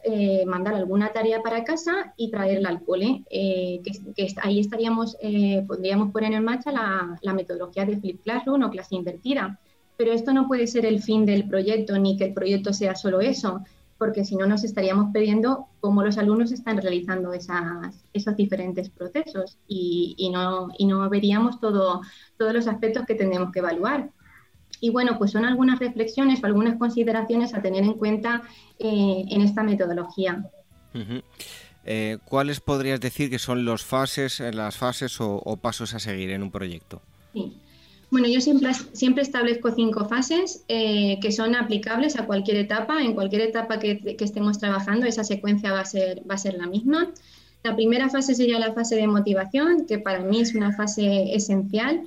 mandar 0.46 0.74
alguna 0.74 1.12
tarea 1.12 1.42
para 1.42 1.64
casa 1.64 2.14
y 2.16 2.30
traerla 2.30 2.68
al 2.68 2.84
cole, 2.84 3.24
que, 3.28 4.34
ahí 4.40 4.60
estaríamos, 4.60 5.18
podríamos 5.66 6.12
poner 6.12 6.32
en 6.32 6.44
marcha 6.44 6.70
la, 6.70 7.34
metodología 7.34 7.84
de 7.84 7.98
Flip 7.98 8.22
Classroom 8.22 8.62
o 8.62 8.70
clase 8.70 8.94
invertida. 8.94 9.58
Pero 9.96 10.12
esto 10.12 10.32
no 10.32 10.48
puede 10.48 10.66
ser 10.66 10.86
el 10.86 11.02
fin 11.02 11.26
del 11.26 11.48
proyecto 11.48 11.98
ni 11.98 12.16
que 12.16 12.24
el 12.26 12.34
proyecto 12.34 12.72
sea 12.72 12.94
solo 12.94 13.20
eso, 13.20 13.62
porque 13.98 14.24
si 14.24 14.34
no 14.34 14.46
nos 14.46 14.64
estaríamos 14.64 15.12
pidiendo 15.12 15.66
cómo 15.80 16.02
los 16.02 16.18
alumnos 16.18 16.50
están 16.50 16.78
realizando 16.78 17.32
esas, 17.32 18.04
esos 18.12 18.34
diferentes 18.34 18.88
procesos 18.88 19.58
y, 19.68 20.28
no, 20.32 20.70
y 20.76 20.86
no 20.86 21.08
veríamos 21.08 21.60
todo, 21.60 22.00
todos 22.36 22.52
los 22.52 22.66
aspectos 22.66 23.04
que 23.06 23.14
tenemos 23.14 23.52
que 23.52 23.60
evaluar. 23.60 24.10
Y 24.80 24.90
bueno, 24.90 25.18
pues 25.18 25.30
son 25.30 25.44
algunas 25.44 25.78
reflexiones 25.78 26.42
o 26.42 26.46
algunas 26.46 26.76
consideraciones 26.78 27.54
a 27.54 27.62
tener 27.62 27.84
en 27.84 27.94
cuenta 27.94 28.42
eh, 28.80 29.24
en 29.28 29.40
esta 29.40 29.62
metodología. 29.62 30.50
Eh, 31.84 32.18
¿Cuáles 32.24 32.58
podrías 32.58 33.00
decir 33.00 33.30
que 33.30 33.38
son 33.38 33.64
los 33.64 33.84
fases, 33.84 34.40
las 34.40 34.76
fases 34.76 35.20
o, 35.20 35.56
pasos 35.62 35.94
a 35.94 36.00
seguir 36.00 36.30
en 36.30 36.42
un 36.42 36.50
proyecto? 36.50 37.00
Sí. 37.32 37.56
Bueno, 38.12 38.28
yo 38.28 38.40
siempre, 38.40 39.22
establezco 39.22 39.72
cinco 39.74 40.04
fases 40.04 40.64
que 40.68 41.32
son 41.32 41.56
aplicables 41.56 42.16
a 42.16 42.26
cualquier 42.26 42.58
etapa. 42.58 43.02
En 43.02 43.14
cualquier 43.14 43.42
etapa 43.42 43.80
que, 43.80 44.16
estemos 44.20 44.58
trabajando, 44.58 45.06
esa 45.06 45.24
secuencia 45.24 45.72
va 45.72 45.80
a 45.80 46.38
ser 46.38 46.54
la 46.54 46.66
misma. 46.68 47.10
La 47.64 47.74
primera 47.74 48.08
fase 48.10 48.34
sería 48.34 48.58
la 48.58 48.72
fase 48.74 48.96
de 48.96 49.06
motivación, 49.06 49.86
que 49.86 49.98
para 49.98 50.20
mí 50.20 50.40
es 50.40 50.54
una 50.54 50.72
fase 50.72 51.34
esencial 51.34 52.02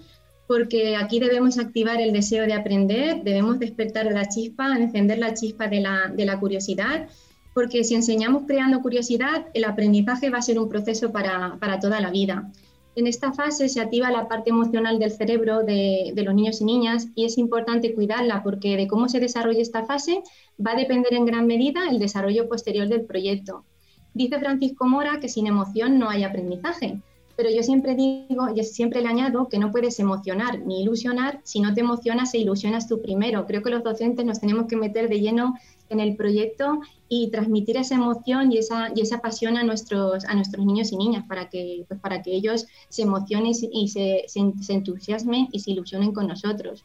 porque 0.48 0.96
aquí 0.96 1.20
debemos 1.20 1.58
activar 1.58 2.00
el 2.00 2.14
deseo 2.14 2.46
de 2.46 2.54
aprender, 2.54 3.24
debemos 3.24 3.60
despertar 3.60 4.06
la 4.12 4.28
chispa, 4.28 4.78
encender 4.78 5.18
la 5.18 5.34
chispa 5.34 5.68
de 5.68 5.82
la, 5.82 6.40
curiosidad, 6.40 7.08
porque 7.54 7.84
si 7.84 7.96
enseñamos 7.96 8.44
creando 8.46 8.82
curiosidad, 8.82 9.48
el 9.54 9.64
aprendizaje 9.64 10.30
va 10.30 10.40
a 10.40 10.44
ser 10.44 10.60
un 10.60 10.70
proceso 10.70 11.12
para, 11.12 11.58
toda 11.82 12.00
la 12.00 12.12
vida. 12.12 12.52
En 12.96 13.08
esta 13.08 13.34
fase 13.34 13.68
se 13.68 13.82
activa 13.82 14.10
la 14.10 14.30
parte 14.30 14.52
emocional 14.52 15.00
del 15.00 15.12
cerebro 15.12 15.64
de, 15.64 16.14
los 16.16 16.34
niños 16.34 16.62
y 16.62 16.66
niñas 16.66 17.08
y 17.14 17.26
es 17.26 17.38
importante 17.38 17.94
cuidarla 17.94 18.42
porque 18.42 18.78
de 18.78 18.88
cómo 18.88 19.10
se 19.10 19.20
desarrolla 19.20 19.62
esta 19.62 19.86
fase 19.86 20.24
va 20.66 20.72
a 20.72 20.76
depender 20.78 21.14
en 21.14 21.26
gran 21.26 21.46
medida 21.46 21.90
el 21.90 22.00
desarrollo 22.00 22.48
posterior 22.48 22.88
del 22.88 23.06
proyecto. 23.06 23.66
Dice 24.14 24.40
Francisco 24.40 24.86
Mora 24.86 25.20
que 25.20 25.28
sin 25.28 25.46
emoción 25.48 26.00
no 26.00 26.10
hay 26.10 26.24
aprendizaje 26.24 27.02
pero 27.36 27.50
yo 27.50 27.64
siempre 27.64 27.96
digo, 27.96 28.48
y 28.56 28.64
siempre 28.64 29.02
le 29.02 29.10
añado 29.10 29.50
que 29.50 29.60
no 29.60 29.72
puedes 29.72 30.00
emocionar 30.00 30.60
ni 30.60 30.82
ilusionar, 30.82 31.42
si 31.44 31.60
no 31.60 31.74
te 31.74 31.82
emocionas 31.82 32.34
e 32.34 32.38
ilusionas 32.38 32.88
tú 32.88 33.02
primero. 33.02 33.46
Creo 33.46 33.62
que 33.62 33.70
los 33.70 33.84
docentes 33.84 34.26
nos 34.26 34.40
tenemos 34.40 34.68
que 34.68 34.78
meter 34.78 35.10
de 35.10 35.20
lleno 35.20 35.56
en 35.90 36.00
el 36.00 36.16
proyecto 36.16 36.80
y 37.08 37.30
transmitir 37.30 37.78
esa 37.78 37.96
emoción 37.96 38.52
y 38.52 38.58
esa, 38.58 38.90
y 38.96 39.02
esa 39.02 39.20
pasión 39.20 39.58
a 39.58 39.64
nuestros, 39.64 40.26
a 40.26 40.34
nuestros 40.34 40.66
niños 40.66 40.92
y 40.92 40.98
niñas 40.98 41.26
para 41.28 41.50
que, 41.50 41.86
pues 41.88 42.00
para 42.00 42.22
que 42.22 42.36
ellos 42.36 42.66
se 42.90 43.04
emocionen 43.04 43.54
y 43.72 43.88
se, 43.88 44.26
se, 44.28 44.74
entusiasmen 44.74 45.48
y 45.52 45.60
se 45.60 45.72
ilusionen 45.72 46.12
con 46.12 46.28
nosotros. 46.28 46.84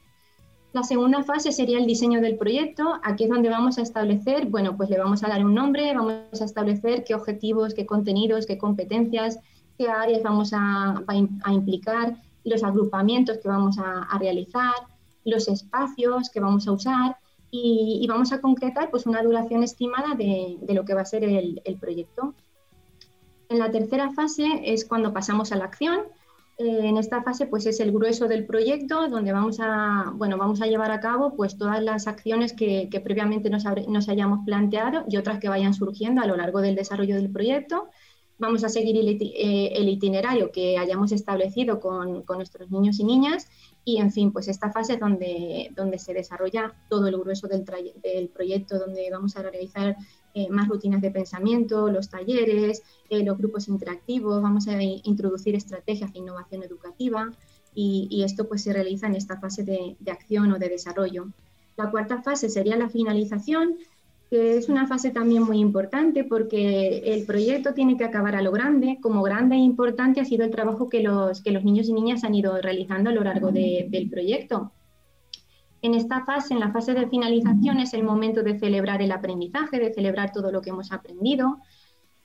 La 0.73 0.85
segunda 0.85 1.25
fase 1.25 1.51
sería 1.51 1.79
el 1.79 1.87
diseño 1.87 2.21
del 2.21 2.37
proyecto. 2.37 3.01
Aquí 3.03 3.25
es 3.25 3.31
donde 3.31 3.49
vamos 3.49 3.79
a 3.79 3.83
establecer, 3.83 4.47
bueno, 4.47 4.77
pues 4.77 4.89
le 4.89 4.99
vamos 4.99 5.25
a 5.25 5.29
dar 5.29 5.45
un 5.45 5.55
nombre, 5.55 5.93
vamos 5.95 6.41
a 6.41 6.45
establecer 6.45 7.03
qué 7.03 7.15
objetivos, 7.15 7.75
qué 7.75 7.87
contenidos, 7.87 8.47
qué 8.47 8.57
competencias, 8.57 9.41
qué 9.77 9.89
áreas 9.89 10.23
vamos 10.23 10.53
a, 10.53 11.03
implicar, 11.51 12.17
los 12.45 12.63
agrupamientos 12.63 13.39
que 13.39 13.49
vamos 13.49 13.79
a, 13.79 14.17
realizar, 14.19 14.75
los 15.25 15.49
espacios 15.49 16.31
que 16.31 16.39
vamos 16.39 16.69
a 16.69 16.73
usar 16.73 17.17
y, 17.51 18.07
vamos 18.09 18.33
a 18.33 18.41
concretar 18.41 18.91
pues 18.91 19.07
una 19.07 19.23
duración 19.23 19.63
estimada 19.63 20.15
de, 20.15 20.59
lo 20.69 20.85
que 20.85 20.95
va 20.95 21.03
a 21.03 21.05
ser 21.05 21.25
el, 21.25 21.77
proyecto. 21.81 22.35
En 23.49 23.59
la 23.59 23.71
tercera 23.71 24.11
fase 24.13 24.63
es 24.65 24.85
cuando 24.85 25.13
pasamos 25.13 25.51
a 25.53 25.57
la 25.57 25.65
acción 25.65 26.03
eh, 26.61 26.89
en 26.89 26.99
esta 26.99 27.23
fase 27.23 27.47
pues 27.47 27.65
es 27.65 27.81
el 27.81 27.91
grueso 27.91 28.29
del 28.29 28.45
proyecto 28.45 29.09
donde 29.09 29.33
vamos 29.33 29.61
a, 29.61 30.13
bueno, 30.15 30.37
vamos 30.37 30.61
a 30.61 30.67
llevar 30.67 30.91
a 30.91 31.01
cabo 31.01 31.35
pues 31.35 31.57
todas 31.57 31.83
las 31.83 32.07
acciones 32.07 32.53
que, 32.53 32.89
previamente 33.03 33.49
nos, 33.49 33.65
hayamos 34.09 34.45
planteado 34.45 35.05
y 35.09 35.17
otras 35.17 35.39
que 35.39 35.49
vayan 35.49 35.73
surgiendo 35.73 36.21
a 36.21 36.27
lo 36.27 36.37
largo 36.37 36.61
del 36.61 36.75
desarrollo 36.75 37.17
del 37.17 37.31
proyecto. 37.31 37.89
Vamos 38.41 38.65
a 38.65 38.69
seguir 38.69 38.97
el, 38.97 39.09
eh, 39.09 39.83
itinerario 39.83 40.51
que 40.51 40.79
hayamos 40.79 41.13
establecido 41.13 41.79
con, 41.79 42.25
nuestros 42.27 42.71
niños 42.71 42.99
y 42.99 43.05
niñas 43.05 43.49
y 43.85 43.99
en 43.99 44.11
fin, 44.11 44.33
pues 44.33 44.49
esta 44.49 44.73
fase 44.73 44.95
es 44.95 45.01
donde, 45.01 45.71
donde 45.77 45.99
se 45.99 46.15
desarrolla 46.15 46.75
todo 46.89 47.07
el 47.07 47.19
grueso 47.19 47.49
del, 47.49 47.65
del 48.03 48.29
proyecto, 48.29 48.79
donde 48.79 49.09
vamos 49.11 49.37
a 49.37 49.43
realizar 49.43 49.97
eh, 50.33 50.49
más 50.49 50.69
rutinas 50.69 51.01
de 51.01 51.11
pensamiento, 51.11 51.91
los 51.91 52.09
talleres, 52.09 52.83
eh, 53.09 53.25
los 53.25 53.37
grupos 53.37 53.67
interactivos, 53.67 54.41
vamos 54.41 54.69
a 54.69 54.81
introducir 54.81 55.57
estrategias 55.57 56.13
de 56.13 56.21
innovación 56.21 56.63
educativa 56.63 57.31
y, 57.75 58.23
esto 58.25 58.49
pues 58.49 58.63
se 58.63 58.73
realiza 58.73 59.07
en 59.07 59.17
esta 59.17 59.41
fase 59.41 59.65
de, 59.65 59.97
acción 60.11 60.53
o 60.53 60.59
de 60.59 60.69
desarrollo. 60.69 61.29
La 61.77 61.91
cuarta 61.91 62.23
fase 62.23 62.49
sería 62.49 62.77
la 62.77 62.89
finalización, 62.89 63.79
que 64.31 64.57
es 64.57 64.69
una 64.69 64.87
fase 64.87 65.11
también 65.11 65.43
muy 65.43 65.59
importante 65.59 66.23
porque 66.23 66.99
el 67.05 67.27
proyecto 67.27 67.75
tiene 67.75 67.97
que 67.97 68.05
acabar 68.05 68.37
a 68.37 68.43
lo 68.43 68.53
grande. 68.53 68.99
Como 69.03 69.23
grande 69.23 69.57
e 69.57 69.59
importante 69.59 70.21
ha 70.21 70.25
sido 70.25 70.45
el 70.45 70.53
trabajo 70.53 70.89
que 70.89 71.03
los, 71.03 71.43
que 71.43 71.51
los 71.51 71.65
niños 71.65 71.89
y 71.89 71.93
niñas 71.93 72.23
han 72.23 72.37
ido 72.37 72.57
realizando 72.63 73.11
a 73.11 73.13
lo 73.13 73.25
largo 73.25 73.51
del 73.51 74.09
proyecto. 74.09 74.71
En 75.83 75.95
esta 75.95 76.25
fase, 76.25 76.55
en 76.55 76.61
la 76.61 76.71
fase 76.71 76.95
de 76.95 77.09
finalización, 77.09 77.81
es 77.81 77.93
el 77.93 78.05
momento 78.05 78.45
de 78.45 78.59
celebrar 78.59 79.03
el 79.03 79.11
aprendizaje, 79.11 79.81
de 79.81 79.93
celebrar 79.93 80.31
todo 80.33 80.53
lo 80.53 80.61
que 80.61 80.71
hemos 80.71 80.93
aprendido. 80.93 81.59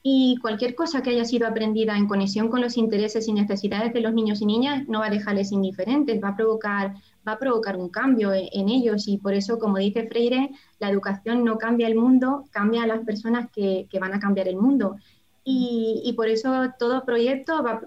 Y 0.03 0.37
cualquier 0.41 0.75
cosa 0.75 1.01
que 1.01 1.09
haya 1.09 1.25
sido 1.25 1.47
aprendida 1.47 1.97
en 1.97 2.07
conexión 2.07 2.49
con 2.49 2.61
los 2.61 2.77
intereses 2.77 3.27
y 3.27 3.33
necesidades 3.33 3.93
de 3.93 4.01
los 4.01 4.13
niños 4.13 4.41
y 4.41 4.45
niñas 4.45 4.87
no 4.87 4.99
va 4.99 5.07
a 5.07 5.09
dejarles 5.09 5.51
indiferentes, 5.51 6.21
va 6.23 6.29
a 6.29 6.35
provocar, 6.35 6.93
va 7.27 7.33
a 7.33 7.39
provocar 7.39 7.77
un 7.77 7.89
cambio 7.89 8.33
e, 8.33 8.49
en, 8.53 8.69
ellos. 8.69 9.07
Y 9.07 9.17
por 9.17 9.33
eso, 9.33 9.59
como 9.59 9.77
dice 9.77 10.07
Freire, 10.07 10.51
la 10.79 10.89
educación 10.89 11.43
no 11.43 11.57
cambia 11.57 11.87
el 11.87 11.95
mundo, 11.95 12.45
cambia 12.51 12.83
a 12.83 12.87
las 12.87 13.05
personas 13.05 13.49
que, 13.51 13.87
van 13.99 14.13
a 14.13 14.19
cambiar 14.19 14.47
el 14.47 14.57
mundo. 14.57 14.95
Y, 15.43 16.11
por 16.17 16.27
eso 16.27 16.73
todo 16.79 17.05
proyecto 17.05 17.61
va, 17.63 17.81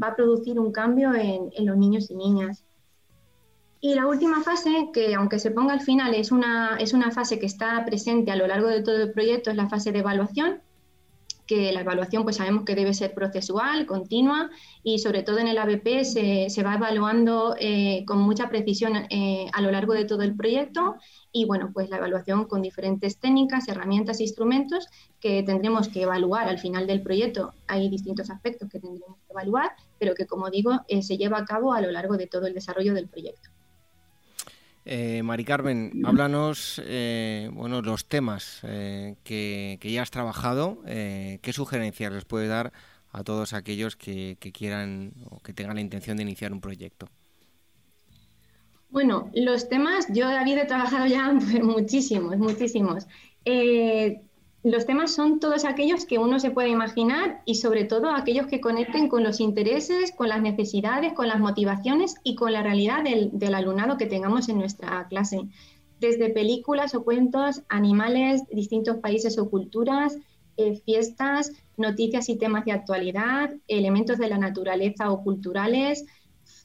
a 0.00 0.16
producir 0.16 0.60
un 0.60 0.72
cambio 0.72 1.14
en 1.14 1.66
los 1.66 1.76
niños 1.76 2.10
y 2.10 2.16
niñas. 2.16 2.66
Y 3.80 3.94
la 3.94 4.06
última 4.06 4.42
fase, 4.42 4.88
que 4.92 5.14
aunque 5.14 5.38
se 5.38 5.50
ponga 5.50 5.74
al 5.74 5.80
final, 5.80 6.14
es 6.14 6.32
una, 6.32 6.76
es 6.78 6.92
una 6.92 7.10
fase 7.10 7.38
que 7.38 7.46
está 7.46 7.84
presente 7.84 8.32
a 8.32 8.36
lo 8.36 8.46
largo 8.46 8.68
de 8.68 8.82
todo 8.82 8.96
el 8.96 9.12
proyecto, 9.12 9.50
es 9.50 9.56
la 9.56 9.68
fase 9.68 9.92
de 9.92 10.00
evaluación, 10.00 10.60
que 11.46 11.72
la 11.72 11.80
evaluación 11.80 12.24
pues 12.24 12.36
sabemos 12.36 12.64
que 12.64 12.74
debe 12.74 12.92
ser 12.94 13.14
procesual, 13.14 13.86
continua 13.86 14.50
y 14.82 14.98
sobre 14.98 15.22
todo 15.22 15.38
en 15.38 15.48
el 15.48 15.58
ABP 15.58 16.04
se, 16.04 16.50
se 16.50 16.62
va 16.62 16.74
evaluando 16.74 17.56
eh, 17.58 18.04
con 18.06 18.18
mucha 18.18 18.48
precisión 18.48 18.96
eh, 19.10 19.46
a 19.52 19.62
lo 19.62 19.70
largo 19.70 19.94
de 19.94 20.04
todo 20.04 20.22
el 20.22 20.36
proyecto 20.36 20.96
y 21.32 21.44
bueno, 21.44 21.70
pues 21.72 21.90
la 21.90 21.98
evaluación 21.98 22.46
con 22.46 22.62
diferentes 22.62 23.18
técnicas, 23.18 23.68
herramientas 23.68 24.20
e 24.20 24.24
instrumentos 24.24 24.88
que 25.20 25.42
tendremos 25.42 25.88
que 25.88 26.02
evaluar 26.02 26.48
al 26.48 26.58
final 26.58 26.86
del 26.86 27.02
proyecto. 27.02 27.52
Hay 27.66 27.88
distintos 27.88 28.30
aspectos 28.30 28.68
que 28.68 28.80
tendremos 28.80 29.18
que 29.18 29.32
evaluar, 29.32 29.72
pero 29.98 30.14
que 30.14 30.26
como 30.26 30.50
digo, 30.50 30.80
eh, 30.88 31.02
se 31.02 31.16
lleva 31.16 31.38
a 31.38 31.44
cabo 31.44 31.72
a 31.72 31.80
lo 31.80 31.90
largo 31.90 32.16
de 32.16 32.26
todo 32.26 32.46
el 32.46 32.54
desarrollo 32.54 32.94
del 32.94 33.08
proyecto. 33.08 33.50
Eh, 34.88 35.24
Mari 35.24 35.44
Carmen, 35.44 36.04
háblanos, 36.04 36.80
eh, 36.84 37.50
bueno, 37.52 37.82
los 37.82 38.06
temas 38.06 38.60
eh, 38.62 39.16
que, 39.24 39.80
ya 39.82 40.02
has 40.02 40.12
trabajado, 40.12 40.80
eh, 40.86 41.40
¿qué 41.42 41.52
sugerencias 41.52 42.12
les 42.12 42.24
puede 42.24 42.46
dar 42.46 42.72
a 43.10 43.24
todos 43.24 43.52
aquellos 43.52 43.96
que, 43.96 44.38
quieran 44.54 45.12
o 45.28 45.40
que 45.40 45.52
tengan 45.52 45.74
la 45.74 45.80
intención 45.80 46.16
de 46.16 46.22
iniciar 46.22 46.52
un 46.52 46.60
proyecto? 46.60 47.08
Bueno, 48.88 49.28
los 49.34 49.68
temas, 49.68 50.06
yo 50.12 50.28
David 50.28 50.58
he 50.58 50.66
trabajado 50.66 51.06
ya 51.06 51.32
muchísimos, 51.62 52.36
muchísimos. 52.36 53.08
Los 54.66 54.84
temas 54.84 55.14
son 55.14 55.38
todos 55.38 55.64
aquellos 55.64 56.06
que 56.06 56.18
uno 56.18 56.40
se 56.40 56.50
puede 56.50 56.70
imaginar 56.70 57.40
y 57.44 57.54
sobre 57.54 57.84
todo 57.84 58.10
aquellos 58.10 58.48
que 58.48 58.60
conecten 58.60 59.06
con 59.06 59.22
los 59.22 59.38
intereses, 59.38 60.10
con 60.10 60.28
las 60.28 60.42
necesidades, 60.42 61.12
con 61.12 61.28
las 61.28 61.38
motivaciones 61.38 62.16
y 62.24 62.34
con 62.34 62.52
la 62.52 62.64
realidad 62.64 63.04
del, 63.04 63.54
alumnado 63.54 63.96
que 63.96 64.06
tengamos 64.06 64.48
en 64.48 64.58
nuestra 64.58 65.06
clase. 65.06 65.42
Desde 66.00 66.30
películas 66.30 66.96
o 66.96 67.04
cuentos, 67.04 67.62
animales, 67.68 68.42
distintos 68.50 68.96
países 68.96 69.38
o 69.38 69.48
culturas, 69.48 70.18
eh, 70.56 70.82
fiestas, 70.84 71.52
noticias 71.76 72.28
y 72.28 72.34
temas 72.34 72.64
de 72.64 72.72
actualidad, 72.72 73.54
elementos 73.68 74.18
de 74.18 74.28
la 74.28 74.38
naturaleza 74.38 75.12
o 75.12 75.22
culturales, 75.22 76.06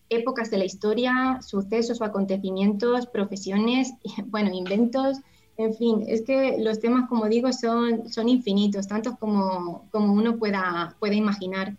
épocas 0.09 0.49
de 0.49 0.57
la 0.57 0.65
historia, 0.65 1.37
sucesos 1.43 2.01
o 2.01 2.03
acontecimientos, 2.03 3.05
profesiones, 3.05 3.93
bueno, 4.25 4.49
inventos, 4.55 5.19
en 5.61 5.73
fin, 5.73 6.03
es 6.07 6.21
que 6.21 6.57
los 6.59 6.79
temas, 6.79 7.07
como 7.09 7.27
digo, 7.27 7.51
son, 7.53 8.09
son 8.09 8.29
infinitos, 8.29 8.87
tantos 8.87 9.17
como, 9.17 9.87
como 9.91 10.13
uno 10.13 10.37
pueda, 10.37 10.95
pueda 10.99 11.15
imaginar. 11.15 11.75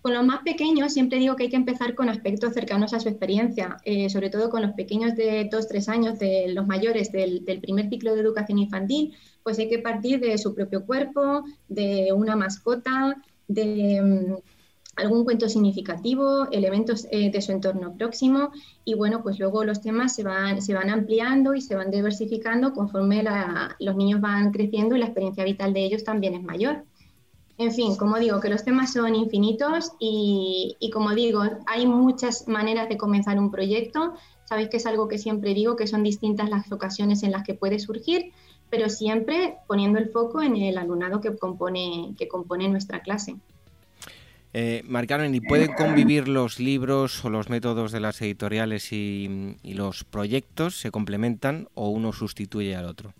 Con 0.00 0.14
los 0.14 0.24
más 0.24 0.42
pequeños 0.42 0.92
siempre 0.92 1.18
digo 1.18 1.34
que 1.36 1.44
hay 1.44 1.50
que 1.50 1.56
empezar 1.56 1.94
con 1.94 2.08
aspectos 2.08 2.54
cercanos 2.54 2.94
a 2.94 3.00
su 3.00 3.08
experiencia, 3.08 3.78
eh, 3.84 4.08
sobre 4.08 4.30
todo 4.30 4.48
con 4.48 4.62
los 4.62 4.72
pequeños 4.72 5.16
de 5.16 5.50
2-3 5.50 5.88
años, 5.88 6.18
de 6.18 6.48
los 6.48 6.66
mayores 6.66 7.10
del, 7.10 7.44
del, 7.44 7.60
primer 7.60 7.88
ciclo 7.88 8.14
de 8.14 8.20
educación 8.20 8.58
infantil, 8.58 9.14
pues 9.42 9.58
hay 9.58 9.68
que 9.68 9.80
partir 9.80 10.20
de 10.20 10.38
su 10.38 10.54
propio 10.54 10.86
cuerpo, 10.86 11.44
de 11.68 12.12
una 12.12 12.36
mascota, 12.36 13.16
de 13.48 14.00
mm, 14.00 14.57
algún 14.98 15.24
cuento 15.24 15.48
significativo, 15.48 16.48
elementos 16.50 17.06
eh, 17.10 17.30
de 17.30 17.40
su 17.40 17.52
entorno 17.52 17.94
próximo 17.96 18.50
y 18.84 18.94
bueno, 18.94 19.22
pues 19.22 19.38
luego 19.38 19.64
los 19.64 19.80
temas 19.80 20.14
se 20.14 20.24
van, 20.24 20.60
se 20.60 20.74
van 20.74 20.90
ampliando 20.90 21.54
y 21.54 21.60
se 21.60 21.76
van 21.76 21.90
diversificando 21.90 22.72
conforme 22.72 23.24
los 23.78 23.96
niños 23.96 24.20
van 24.20 24.50
creciendo 24.50 24.96
y 24.96 24.98
la 24.98 25.06
experiencia 25.06 25.44
vital 25.44 25.72
de 25.72 25.84
ellos 25.84 26.02
también 26.02 26.34
es 26.34 26.42
mayor. 26.42 26.84
En 27.58 27.72
fin, 27.72 27.96
como 27.96 28.18
digo, 28.18 28.40
que 28.40 28.50
los 28.50 28.64
temas 28.64 28.92
son 28.92 29.14
infinitos 29.14 29.92
y, 29.98 30.76
y 30.78 30.90
como 30.90 31.14
digo, 31.14 31.42
hay 31.66 31.86
muchas 31.86 32.46
maneras 32.46 32.88
de 32.88 32.96
comenzar 32.96 33.38
un 33.38 33.50
proyecto. 33.50 34.14
Sabéis 34.44 34.68
que 34.68 34.76
es 34.76 34.86
algo 34.86 35.08
que 35.08 35.18
siempre 35.18 35.54
digo, 35.54 35.74
que 35.74 35.88
son 35.88 36.02
distintas 36.02 36.50
las 36.50 36.70
ocasiones 36.70 37.22
en 37.22 37.32
las 37.32 37.44
que 37.44 37.54
puede 37.54 37.78
surgir, 37.80 38.32
pero 38.70 38.88
siempre 38.88 39.58
poniendo 39.66 39.98
el 39.98 40.10
foco 40.10 40.40
en 40.42 40.56
el 40.56 40.78
alumnado 40.78 41.20
que 41.20 41.36
compone, 41.36 42.14
que 42.16 42.28
compone 42.28 42.68
nuestra 42.68 43.00
clase. 43.00 43.36
Eh, 44.60 44.82
¿y 45.32 45.40
pueden 45.40 45.72
convivir 45.74 46.26
los 46.26 46.58
libros 46.58 47.24
o 47.24 47.30
los 47.30 47.48
métodos 47.48 47.92
de 47.92 48.00
las 48.00 48.20
editoriales 48.20 48.92
y, 48.92 49.56
los 49.62 50.02
proyectos? 50.02 50.80
¿Se 50.80 50.90
complementan 50.90 51.68
o 51.74 51.90
uno 51.90 52.12
sustituye 52.12 52.74
al 52.74 52.86
otro? 52.86 53.14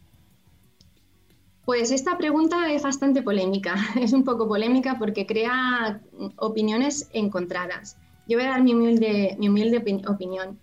Pues 1.64 1.92
esta 1.92 2.18
pregunta 2.18 2.72
es 2.72 2.82
bastante 2.82 3.22
polémica, 3.22 3.76
es 4.00 4.12
un 4.12 4.24
poco 4.24 4.48
polémica 4.48 4.98
porque 4.98 5.26
crea 5.26 6.00
opiniones 6.38 7.08
encontradas. 7.12 7.96
Yo 8.26 8.36
voy 8.36 8.46
a 8.48 8.50
dar 8.50 8.64
mi 8.64 8.74
humilde, 8.74 9.36
mi 9.38 9.48
humilde 9.48 9.78
opinión. 10.08 10.58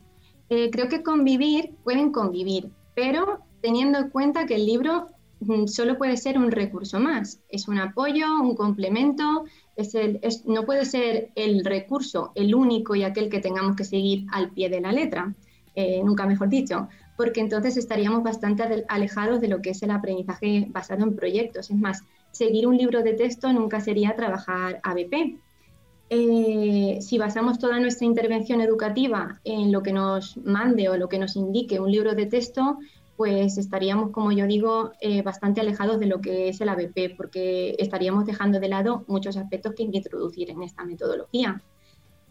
Eh, 0.49 0.69
creo 0.71 0.89
que 0.89 1.03
convivir, 1.03 1.71
pueden 1.85 2.11
convivir, 2.11 2.69
pero 2.95 3.39
teniendo 3.61 3.99
en 3.99 4.09
cuenta 4.09 4.45
que 4.45 4.55
el 4.55 4.65
libro 4.65 5.07
mm, 5.39 5.67
solo 5.67 5.97
puede 5.97 6.17
ser 6.17 6.37
un 6.37 6.51
recurso 6.51 6.99
más, 6.99 7.39
es 7.47 7.69
un 7.69 7.79
apoyo, 7.79 8.25
un 8.41 8.55
complemento, 8.55 9.45
no 10.45 10.63
puede 10.65 10.85
ser 10.85 11.31
el 11.35 11.65
recurso 11.65 12.31
el 12.35 12.55
único 12.55 12.95
y 12.95 13.03
aquel 13.03 13.29
que 13.29 13.39
tengamos 13.39 13.75
que 13.75 13.83
seguir 13.83 14.25
al 14.31 14.51
pie 14.51 14.69
de 14.69 14.81
la 14.81 14.91
letra, 14.91 15.33
eh, 15.75 16.01
nunca 16.03 16.25
mejor 16.25 16.49
dicho, 16.49 16.87
porque 17.17 17.41
entonces 17.41 17.77
estaríamos 17.77 18.23
bastante 18.23 18.85
alejados 18.87 19.41
de 19.41 19.49
lo 19.49 19.61
que 19.61 19.71
es 19.71 19.83
el 19.83 19.91
aprendizaje 19.91 20.67
basado 20.69 21.03
en 21.03 21.15
proyectos. 21.15 21.69
Es 21.69 21.77
más, 21.77 22.03
seguir 22.31 22.67
un 22.67 22.77
libro 22.77 23.03
de 23.03 23.13
texto 23.13 23.51
nunca 23.51 23.81
sería 23.81 24.15
trabajar 24.15 24.79
ABP. 24.83 25.37
Eh, 26.09 26.99
si 27.01 27.17
basamos 27.17 27.57
toda 27.57 27.79
nuestra 27.79 28.05
intervención 28.05 28.61
educativa 28.61 29.39
en 29.43 29.71
lo 29.71 29.81
que 29.81 29.91
nos 29.91 30.37
mande 30.37 30.87
o 30.87 30.97
lo 30.97 31.09
que 31.09 31.17
nos 31.17 31.35
indique 31.35 31.79
un 31.79 31.91
libro 31.91 32.13
de 32.13 32.27
texto, 32.27 32.77
pues 33.17 33.57
estaríamos, 33.57 34.11
como 34.11 34.31
yo 34.31 34.45
digo, 34.45 34.91
eh, 34.99 35.21
bastante 35.21 35.61
alejados 35.61 35.99
de 35.99 36.07
lo 36.07 36.21
que 36.21 36.49
es 36.49 36.59
el 36.61 36.69
ABP, 36.69 37.15
porque 37.15 37.75
estaríamos 37.79 38.25
dejando 38.25 38.59
de 38.59 38.67
lado 38.67 39.05
muchos 39.07 39.37
aspectos 39.37 39.73
que 39.73 39.83
hay 39.83 39.91
que 39.91 39.97
introducir 39.97 40.49
en 40.49 40.63
esta 40.63 40.83
metodología. 40.83 41.61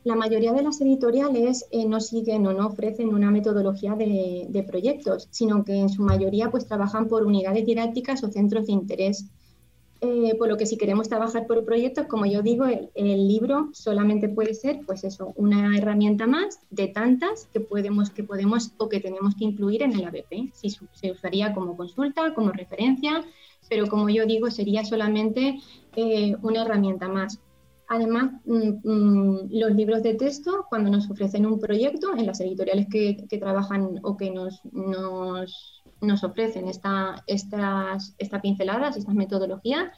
La 0.04 0.16
mayoría 0.16 0.52
de 0.52 0.62
las 0.62 0.82
editoriales 0.82 1.64
eh, 1.70 1.86
no 1.86 1.98
siguen 1.98 2.46
o 2.46 2.52
no 2.52 2.66
ofrecen 2.66 3.14
una 3.14 3.30
metodología 3.30 3.94
de, 3.94 4.64
proyectos, 4.66 5.28
sino 5.30 5.64
que 5.64 5.76
en 5.76 5.88
su 5.88 6.02
mayoría 6.02 6.50
pues, 6.50 6.66
trabajan 6.66 7.08
por 7.08 7.24
unidades 7.24 7.64
didácticas 7.64 8.22
o 8.22 8.30
centros 8.30 8.66
de 8.66 8.72
interés. 8.72 9.24
Eh, 10.06 10.34
por 10.38 10.48
lo 10.48 10.58
que 10.58 10.66
si 10.66 10.76
queremos 10.76 11.08
trabajar 11.08 11.46
por 11.46 11.64
proyectos, 11.64 12.06
como 12.08 12.26
yo 12.26 12.42
digo, 12.42 12.66
el, 12.66 13.26
libro 13.26 13.70
solamente 13.72 14.28
puede 14.28 14.52
ser 14.52 14.80
pues 14.84 15.02
eso, 15.02 15.32
una 15.36 15.78
herramienta 15.78 16.26
más 16.26 16.60
de 16.68 16.88
tantas 16.88 17.48
que 17.54 17.60
podemos, 17.60 18.10
que 18.10 18.22
podemos 18.22 18.72
o 18.76 18.90
que 18.90 19.00
tenemos 19.00 19.34
que 19.34 19.44
incluir 19.44 19.82
en 19.82 19.92
el 19.92 20.04
ABP. 20.04 20.52
Si 20.52 20.68
se 20.68 21.10
usaría 21.10 21.54
como 21.54 21.74
consulta, 21.74 22.34
como 22.34 22.52
referencia, 22.52 23.24
pero 23.70 23.86
como 23.86 24.10
yo 24.10 24.26
digo, 24.26 24.50
sería 24.50 24.84
solamente 24.84 25.58
eh, 25.96 26.36
una 26.42 26.62
herramienta 26.64 27.08
más. 27.08 27.40
Además, 27.88 28.32
mm, 28.44 28.70
mm, 28.84 29.48
los 29.52 29.74
libros 29.74 30.02
de 30.02 30.14
texto, 30.14 30.66
cuando 30.68 30.90
nos 30.90 31.10
ofrecen 31.10 31.46
un 31.46 31.58
proyecto, 31.58 32.14
en 32.14 32.26
las 32.26 32.40
editoriales 32.40 32.88
que, 32.90 33.26
trabajan 33.40 34.00
o 34.02 34.18
que 34.18 34.30
nos, 34.30 34.60
nos, 34.70 35.82
ofrecen 36.12 36.68
esta, 36.68 37.22
estas, 37.26 38.14
estas 38.18 38.40
pinceladas, 38.40 38.96
estas 38.96 39.14
metodologías, 39.14 39.90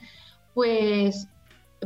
pues 0.55 1.29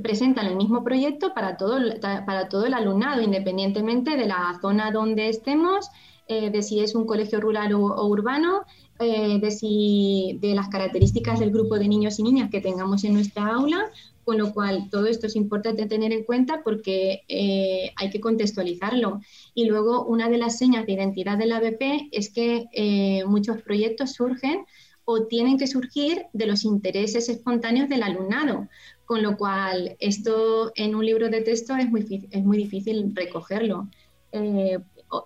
presentan 0.03 0.47
el 0.47 0.57
mismo 0.57 0.85
proyecto 0.85 1.35
para 1.35 1.57
todo, 1.57 1.79
para 2.01 2.49
todo 2.49 2.67
el 2.67 2.75
alumnado, 2.75 3.23
independientemente 3.23 4.17
de 4.17 4.27
la 4.27 4.59
zona 4.61 4.91
donde 4.91 5.29
estemos, 5.29 5.89
eh, 6.29 6.51
de 6.51 6.63
si 6.63 6.81
es 6.81 6.95
un 6.95 7.07
colegio 7.07 7.41
rural 7.41 7.73
o, 7.73 8.07
urbano, 8.07 8.63
eh, 9.01 9.39
de, 9.41 9.51
si, 9.51 10.39
de 10.41 10.55
las 10.55 10.69
características 10.69 11.41
del 11.41 11.51
grupo 11.51 11.79
de 11.79 11.89
niños 11.89 12.19
y 12.19 12.23
niñas 12.23 12.51
que 12.51 12.61
tengamos 12.61 13.03
en 13.05 13.15
nuestra 13.15 13.47
aula 13.47 13.91
con 14.25 14.39
lo 14.39 14.53
cual 14.53 14.89
todo 14.91 15.07
esto 15.07 15.27
es 15.27 15.37
importante 15.37 15.87
tener 15.87 16.13
en 16.13 16.25
cuenta 16.25 16.63
porque 16.63 17.23
eh, 17.29 17.93
hay 17.97 18.11
que 18.11 18.21
contextualizarlo. 18.21 19.21
Y 19.55 19.65
luego 19.65 20.05
una 20.05 20.29
de 20.29 20.39
las 20.39 20.59
señas 20.59 20.87
de 20.87 20.93
identidad 20.93 21.39
del 21.39 21.53
ABP 21.53 22.09
es 22.13 22.33
que 22.33 22.67
eh, 22.73 23.25
muchos 23.27 23.63
proyectos 23.63 24.13
surgen 24.13 24.65
o 25.05 25.27
tienen 25.27 25.59
que 25.59 25.67
surgir 25.67 26.27
de 26.33 26.47
los 26.47 26.65
intereses 26.65 27.29
espontáneos 27.29 27.89
del 27.89 28.03
alumnado, 28.03 28.69
con 29.07 29.23
lo 29.23 29.37
cual 29.37 29.97
esto 29.99 30.71
en 30.77 30.95
un 30.95 31.05
libro 31.05 31.29
de 31.29 31.41
texto 31.41 31.75
es 31.75 31.91
muy, 31.91 32.29
es 32.31 32.45
muy 32.45 32.59
difícil 32.59 33.13
recogerlo. 33.15 33.89
Eh, 34.33 34.79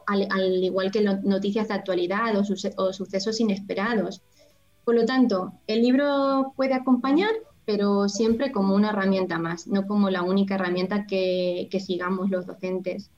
al, 0.07 0.65
igual 0.65 0.91
que 0.91 1.03
noticias 1.03 1.69
de 1.69 1.75
actualidad 1.75 2.35
o, 2.37 2.45
o 2.83 2.93
sucesos 2.93 3.41
inesperados. 3.41 4.23
Por 4.85 4.95
lo 4.95 5.05
tanto, 5.05 5.53
el 5.67 5.83
libro 5.83 6.53
puede 6.57 6.75
acompañar, 6.75 7.31
pero 7.65 8.09
siempre 8.09 8.53
como 8.53 8.75
una 8.75 8.91
herramienta 8.91 9.39
más, 9.39 9.67
no 9.67 9.87
como 9.87 10.11
la 10.11 10.23
única 10.23 10.57
herramienta 10.57 11.07
que, 11.07 11.69
sigamos 11.85 12.31
los 12.31 12.47
docentes. 12.47 13.11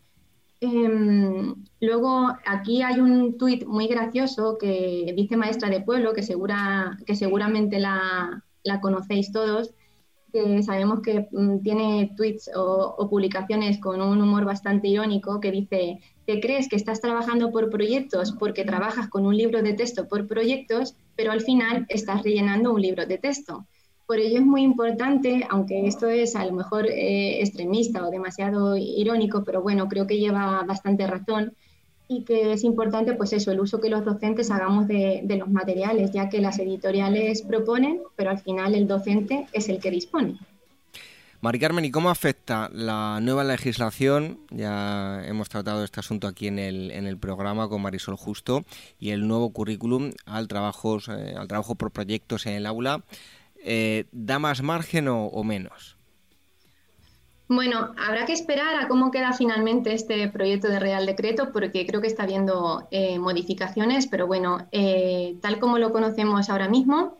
Em, 0.60 1.54
luego, 1.80 2.28
aquí 2.46 2.82
hay 2.82 3.00
un 3.00 3.36
tuit 3.36 3.66
muy 3.66 3.86
gracioso 3.88 4.56
que 4.58 5.12
dice 5.16 5.36
Maestra 5.36 5.68
de 5.68 5.80
Pueblo, 5.80 6.14
que, 6.14 6.22
segura, 6.22 6.98
que 7.06 7.14
seguramente 7.14 7.78
la, 7.78 8.42
conocéis 8.80 9.32
todos, 9.32 9.72
que 10.32 10.62
sabemos 10.62 11.00
que 11.00 11.28
mm, 11.30 11.60
tiene 11.62 12.12
tweets 12.16 12.50
o, 12.54 12.94
o, 12.98 13.08
publicaciones 13.08 13.78
con 13.78 14.00
un 14.00 14.20
humor 14.20 14.44
bastante 14.44 14.88
irónico, 14.88 15.40
que 15.40 15.50
dice, 15.50 16.00
¿te 16.24 16.40
crees 16.40 16.68
que 16.68 16.76
estás 16.76 17.00
trabajando 17.00 17.50
por 17.50 17.70
proyectos 17.70 18.32
porque 18.32 18.64
trabajas 18.64 19.08
con 19.08 19.26
un 19.26 19.36
libro 19.36 19.62
de 19.62 19.74
texto 19.74 20.08
por 20.08 20.26
proyectos, 20.26 20.96
pero 21.16 21.32
al 21.32 21.42
final 21.42 21.86
estás 21.88 22.22
rellenando 22.22 22.72
un 22.72 22.82
libro 22.82 23.06
de 23.06 23.18
texto? 23.18 23.66
Por 24.06 24.20
ello 24.20 24.38
es 24.38 24.46
muy 24.46 24.62
importante, 24.62 25.44
aunque 25.50 25.86
esto 25.86 26.08
es 26.08 26.36
a 26.36 26.46
lo 26.46 26.52
mejor 26.52 26.86
eh, 26.86 27.40
extremista 27.40 28.06
o 28.06 28.10
demasiado 28.10 28.76
irónico, 28.76 29.42
pero 29.44 29.62
bueno, 29.62 29.88
creo 29.88 30.06
que 30.06 30.18
lleva 30.18 30.62
bastante 30.62 31.06
razón 31.06 31.54
y 32.08 32.22
que 32.22 32.52
es 32.52 32.62
importante, 32.62 33.14
pues 33.14 33.32
eso, 33.32 33.50
el 33.50 33.58
uso 33.58 33.80
que 33.80 33.90
los 33.90 34.04
docentes 34.04 34.50
hagamos 34.50 34.86
de, 34.86 35.24
los 35.36 35.48
materiales, 35.48 36.12
ya 36.12 36.28
que 36.28 36.40
las 36.40 36.58
editoriales 36.58 37.42
proponen, 37.42 38.00
pero 38.14 38.30
al 38.30 38.38
final 38.38 38.74
el 38.74 38.86
docente 38.86 39.46
es 39.52 39.68
el 39.68 39.80
que 39.80 39.90
dispone. 39.90 40.38
Mari 41.40 41.58
Carmen, 41.58 41.84
¿y 41.84 41.90
cómo 41.90 42.08
afecta 42.08 42.70
la 42.72 43.20
nueva 43.20 43.44
legislación? 43.44 44.38
Ya 44.50 45.22
hemos 45.26 45.48
tratado 45.48 45.84
este 45.84 46.00
asunto 46.00 46.26
aquí 46.26 46.46
en 46.46 46.58
el, 46.58 46.90
en 46.92 47.06
el 47.06 47.18
programa 47.18 47.68
con 47.68 47.82
Marisol 47.82 48.16
Justo 48.16 48.64
y 48.98 49.10
el 49.10 49.26
nuevo 49.28 49.50
currículum 49.50 50.12
al 50.24 50.48
trabajo, 50.48 50.98
eh, 51.08 51.34
al 51.36 51.46
trabajo 51.46 51.74
por 51.74 51.90
proyectos 51.90 52.46
en 52.46 52.54
el 52.54 52.66
aula. 52.66 53.02
Eh, 53.68 54.04
¿da 54.12 54.38
más 54.38 54.62
margen 54.62 55.08
o, 55.08 55.42
menos? 55.42 55.96
Bueno, 57.48 57.94
habrá 57.98 58.24
que 58.24 58.32
esperar 58.32 58.76
a 58.76 58.86
cómo 58.86 59.10
queda 59.10 59.32
finalmente 59.32 59.92
este 59.92 60.28
proyecto 60.28 60.68
de 60.68 60.78
Real 60.78 61.04
Decreto, 61.04 61.50
porque 61.52 61.84
creo 61.84 62.00
que 62.00 62.06
está 62.06 62.22
habiendo 62.22 62.86
eh, 62.92 63.18
modificaciones, 63.18 64.06
pero 64.06 64.28
bueno, 64.28 64.68
eh, 64.70 65.36
tal 65.42 65.58
como 65.58 65.78
lo 65.78 65.90
conocemos 65.90 66.48
ahora 66.48 66.68
mismo, 66.68 67.18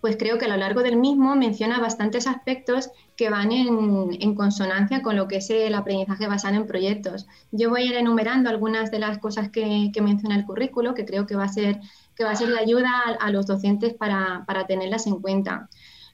pues 0.00 0.16
creo 0.16 0.38
que 0.38 0.46
a 0.46 0.48
lo 0.48 0.56
largo 0.56 0.82
del 0.82 0.96
mismo 0.96 1.36
menciona 1.36 1.78
bastantes 1.78 2.26
aspectos 2.26 2.90
que 3.14 3.28
van 3.28 3.52
en, 3.52 4.34
consonancia 4.34 5.02
con 5.02 5.14
lo 5.14 5.28
que 5.28 5.36
es 5.36 5.50
el 5.50 5.74
aprendizaje 5.74 6.26
basado 6.26 6.54
en 6.54 6.66
proyectos. 6.66 7.26
Yo 7.50 7.68
voy 7.68 7.82
a 7.82 7.86
ir 7.86 7.94
enumerando 7.96 8.48
algunas 8.48 8.90
de 8.90 8.98
las 8.98 9.18
cosas 9.18 9.50
que, 9.50 9.90
que 9.92 10.00
menciona 10.00 10.36
el 10.36 10.46
currículo, 10.46 10.94
que 10.94 11.04
creo 11.04 11.26
que 11.26 11.36
va 11.36 11.44
a 11.44 11.48
ser 11.48 11.80
que 12.16 12.24
va 12.24 12.30
a 12.30 12.36
ser 12.36 12.48
de 12.48 12.58
ayuda 12.58 12.90
a, 13.20 13.30
los 13.30 13.46
docentes 13.46 13.94
para, 13.94 14.44
tenerlas 14.66 15.06
en 15.06 15.20
cuenta. 15.20 15.68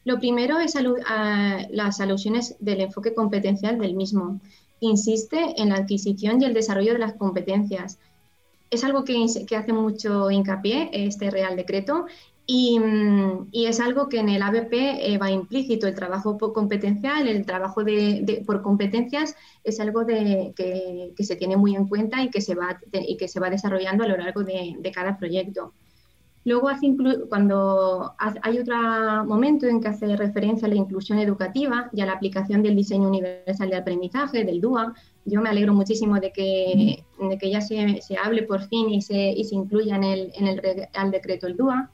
Lo 0.05 0.19
primero 0.19 0.59
es 0.59 0.75
las 1.71 2.01
alusiones 2.01 2.57
del 2.59 2.81
enfoque 2.81 3.15
competencial 3.15 3.79
del 3.79 3.95
mismo. 3.95 4.41
Insiste 4.81 5.55
en 5.57 5.69
la 5.69 5.77
adquisición 5.77 6.43
y 6.43 6.45
el 6.45 6.55
desarrollo 6.55 6.95
de 6.95 6.99
las 6.99 7.15
competencias. 7.15 8.01
Es 8.71 8.83
algo 8.83 9.05
que, 9.05 9.25
hace 9.57 9.73
mucho 9.73 10.31
hincapié 10.31 10.91
este 10.93 11.31
Real 11.31 11.55
Decreto 11.55 12.07
y, 12.47 12.81
es 13.53 13.79
algo 13.79 14.09
que 14.09 14.19
en 14.19 14.29
el 14.29 14.43
ABP 14.43 14.73
eh, 14.73 15.19
va 15.19 15.31
implícito. 15.31 15.87
El 15.87 15.95
trabajo 15.95 16.37
por 16.37 16.53
competencial, 16.53 17.29
el 17.29 17.47
trabajo 17.47 17.83
por 18.45 18.63
competencias 18.63 19.37
es 19.63 19.79
algo 19.79 20.05
que, 20.05 21.13
se 21.17 21.37
tiene 21.37 21.57
muy 21.57 21.77
en 21.77 21.87
cuenta 21.87 22.25
y 22.25 22.31
que 22.31 22.41
se 22.41 22.57
va, 22.57 22.81
y 22.91 23.17
que 23.17 23.29
se 23.29 23.39
va 23.39 23.51
desarrollando 23.51 24.03
a 24.03 24.09
lo 24.09 24.17
largo 24.17 24.43
de 24.43 24.93
cada 24.93 25.17
proyecto. 25.17 25.73
Luego, 26.45 26.69
cuando 27.29 28.15
hay 28.19 28.59
otro 28.59 28.77
momento 29.25 29.67
en 29.67 29.81
que 29.81 29.89
hace 29.89 30.17
referencia 30.17 30.67
a 30.67 30.69
la 30.69 30.75
inclusión 30.75 31.21
educativa 31.21 31.89
y 31.93 32.01
a 32.01 32.07
la 32.07 32.15
aplicación 32.15 32.63
del 32.65 32.75
diseño 32.75 33.09
universal 33.09 33.71
de 33.71 33.77
aprendizaje, 33.77 34.45
del 34.45 34.61
DUA, 34.61 34.93
yo 35.25 35.41
me 35.41 35.51
alegro 35.51 35.73
muchísimo 35.73 36.19
de 36.19 36.33
que, 36.33 37.05
de 37.21 37.39
que 37.39 37.51
ya 37.51 37.61
se, 37.61 38.03
se, 38.03 38.17
hable 38.17 38.43
por 38.43 38.63
fin 38.63 38.91
y 38.91 39.03
se, 39.03 39.31
y 39.31 39.45
se 39.45 39.55
incluya 39.55 39.95
en 39.95 40.05
el, 40.05 40.33
en 40.35 40.49
el 40.49 41.11
decreto 41.13 41.47
el 41.47 41.57
DUA, 41.57 41.91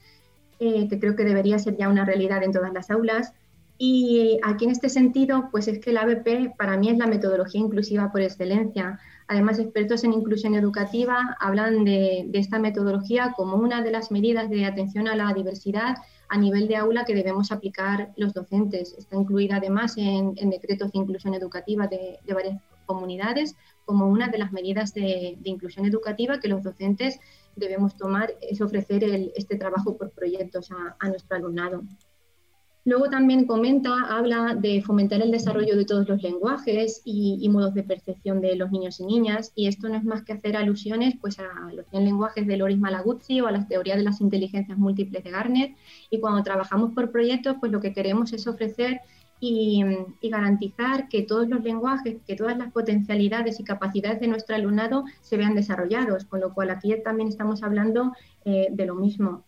eh, 0.61 0.89
que 0.89 0.99
creo 0.99 1.15
que 1.15 1.25
debería 1.25 1.59
ser 1.59 1.77
ya 1.77 1.89
una 1.89 2.07
realidad 2.07 2.43
en 2.43 2.53
todas 2.53 2.73
las 2.73 2.91
aulas. 2.91 3.35
Y 3.77 4.41
aquí 4.43 4.65
en 4.65 4.73
este 4.73 4.89
sentido, 4.89 5.51
pues 5.53 5.69
es 5.69 5.79
que 5.79 5.91
el 5.91 5.99
ABP 5.99 6.57
para 6.57 6.77
mí 6.77 6.89
es 6.89 6.99
la 6.99 7.07
metodología 7.07 7.61
inclusiva 7.61 8.11
por 8.11 8.23
excelencia. 8.23 8.99
Además, 9.31 9.59
expertos 9.59 10.05
en 10.05 10.15
inclusión 10.15 10.55
educativa 10.55 11.37
hablan 11.39 11.85
de, 11.85 12.31
esta 12.33 12.59
metodología 12.59 13.35
como 13.37 13.57
una 13.57 13.83
de 13.83 13.91
las 13.91 14.11
medidas 14.11 14.49
de 14.49 14.65
atención 14.65 15.07
a 15.07 15.15
la 15.15 15.35
diversidad 15.35 15.99
a 16.31 16.39
nivel 16.39 16.67
de 16.67 16.77
aula 16.77 17.05
que 17.05 17.15
debemos 17.15 17.53
aplicar 17.53 18.11
los 18.17 18.33
docentes. 18.33 18.95
Está 18.97 19.17
incluida 19.17 19.57
además 19.57 19.99
en, 19.99 20.35
decretos 20.49 20.93
de 20.93 20.99
inclusión 21.01 21.35
educativa 21.35 21.87
de, 21.87 22.19
varias 22.33 22.59
comunidades 22.87 23.55
como 23.85 24.09
una 24.09 24.29
de 24.29 24.39
las 24.39 24.51
medidas 24.51 24.95
de, 24.95 25.37
inclusión 25.45 25.85
educativa 25.85 26.41
que 26.41 26.49
los 26.49 26.63
docentes 26.63 27.21
debemos 27.55 27.99
tomar, 27.99 28.33
es 28.41 28.63
ofrecer 28.63 29.05
este 29.37 29.57
trabajo 29.57 29.99
por 29.99 30.11
proyectos 30.11 30.71
a 30.99 31.09
nuestro 31.09 31.37
alumnado. 31.37 31.83
Luego 32.89 33.11
también 33.11 33.45
comenta, 33.45 33.91
habla 34.09 34.57
de 34.59 34.81
fomentar 34.81 35.21
el 35.21 35.31
desarrollo 35.31 35.77
de 35.77 35.85
todos 35.85 36.09
los 36.09 36.23
lenguajes 36.23 37.03
y, 37.05 37.47
modos 37.51 37.75
de 37.75 37.83
percepción 37.83 38.41
de 38.41 38.57
los 38.57 38.71
niños 38.71 38.99
y 38.99 39.05
niñas, 39.05 39.53
y 39.55 39.67
esto 39.67 39.91
no 39.91 39.97
es 39.97 40.05
más 40.05 40.23
que 40.23 40.33
hacer 40.33 40.57
alusiones 40.57 41.15
pues, 41.21 41.39
a 41.39 41.71
los 41.75 41.87
100 41.91 42.07
lenguajes 42.07 42.47
de 42.47 42.57
Loris 42.57 42.79
Malaguzzi 42.79 43.43
o 43.43 43.47
a 43.47 43.53
las 43.53 43.69
teorías 43.69 43.99
de 43.99 44.05
las 44.05 44.23
inteligencias 44.23 44.79
múltiples 44.79 45.23
de 45.23 45.31
Garner, 45.31 45.75
y 46.09 46.19
cuando 46.19 46.43
trabajamos 46.43 46.95
por 46.95 47.11
proyectos, 47.11 47.57
pues 47.61 47.71
lo 47.71 47.81
que 47.83 47.93
queremos 47.93 48.33
es 48.33 48.47
ofrecer 48.47 49.03
y, 49.39 49.85
garantizar 50.23 51.11
que 51.11 51.21
todos 51.25 51.47
los 51.47 51.63
lenguajes, 51.63 52.23
que 52.27 52.37
todas 52.37 52.57
las 52.57 52.73
potencialidades 52.73 53.61
y 53.61 53.65
capacidades 53.65 54.19
de 54.19 54.29
nuestro 54.29 54.57
alumnado 54.57 55.05
se 55.21 55.37
vean 55.37 55.55
desarrollados, 55.55 56.25
con 56.25 56.41
lo 56.41 56.55
cual 56.55 56.71
aquí 56.71 56.95
también 57.05 57.29
estamos 57.29 57.63
hablando 57.63 58.15
eh, 58.47 58.69
de 58.71 58.87
lo 58.87 58.95
mismo 58.95 59.45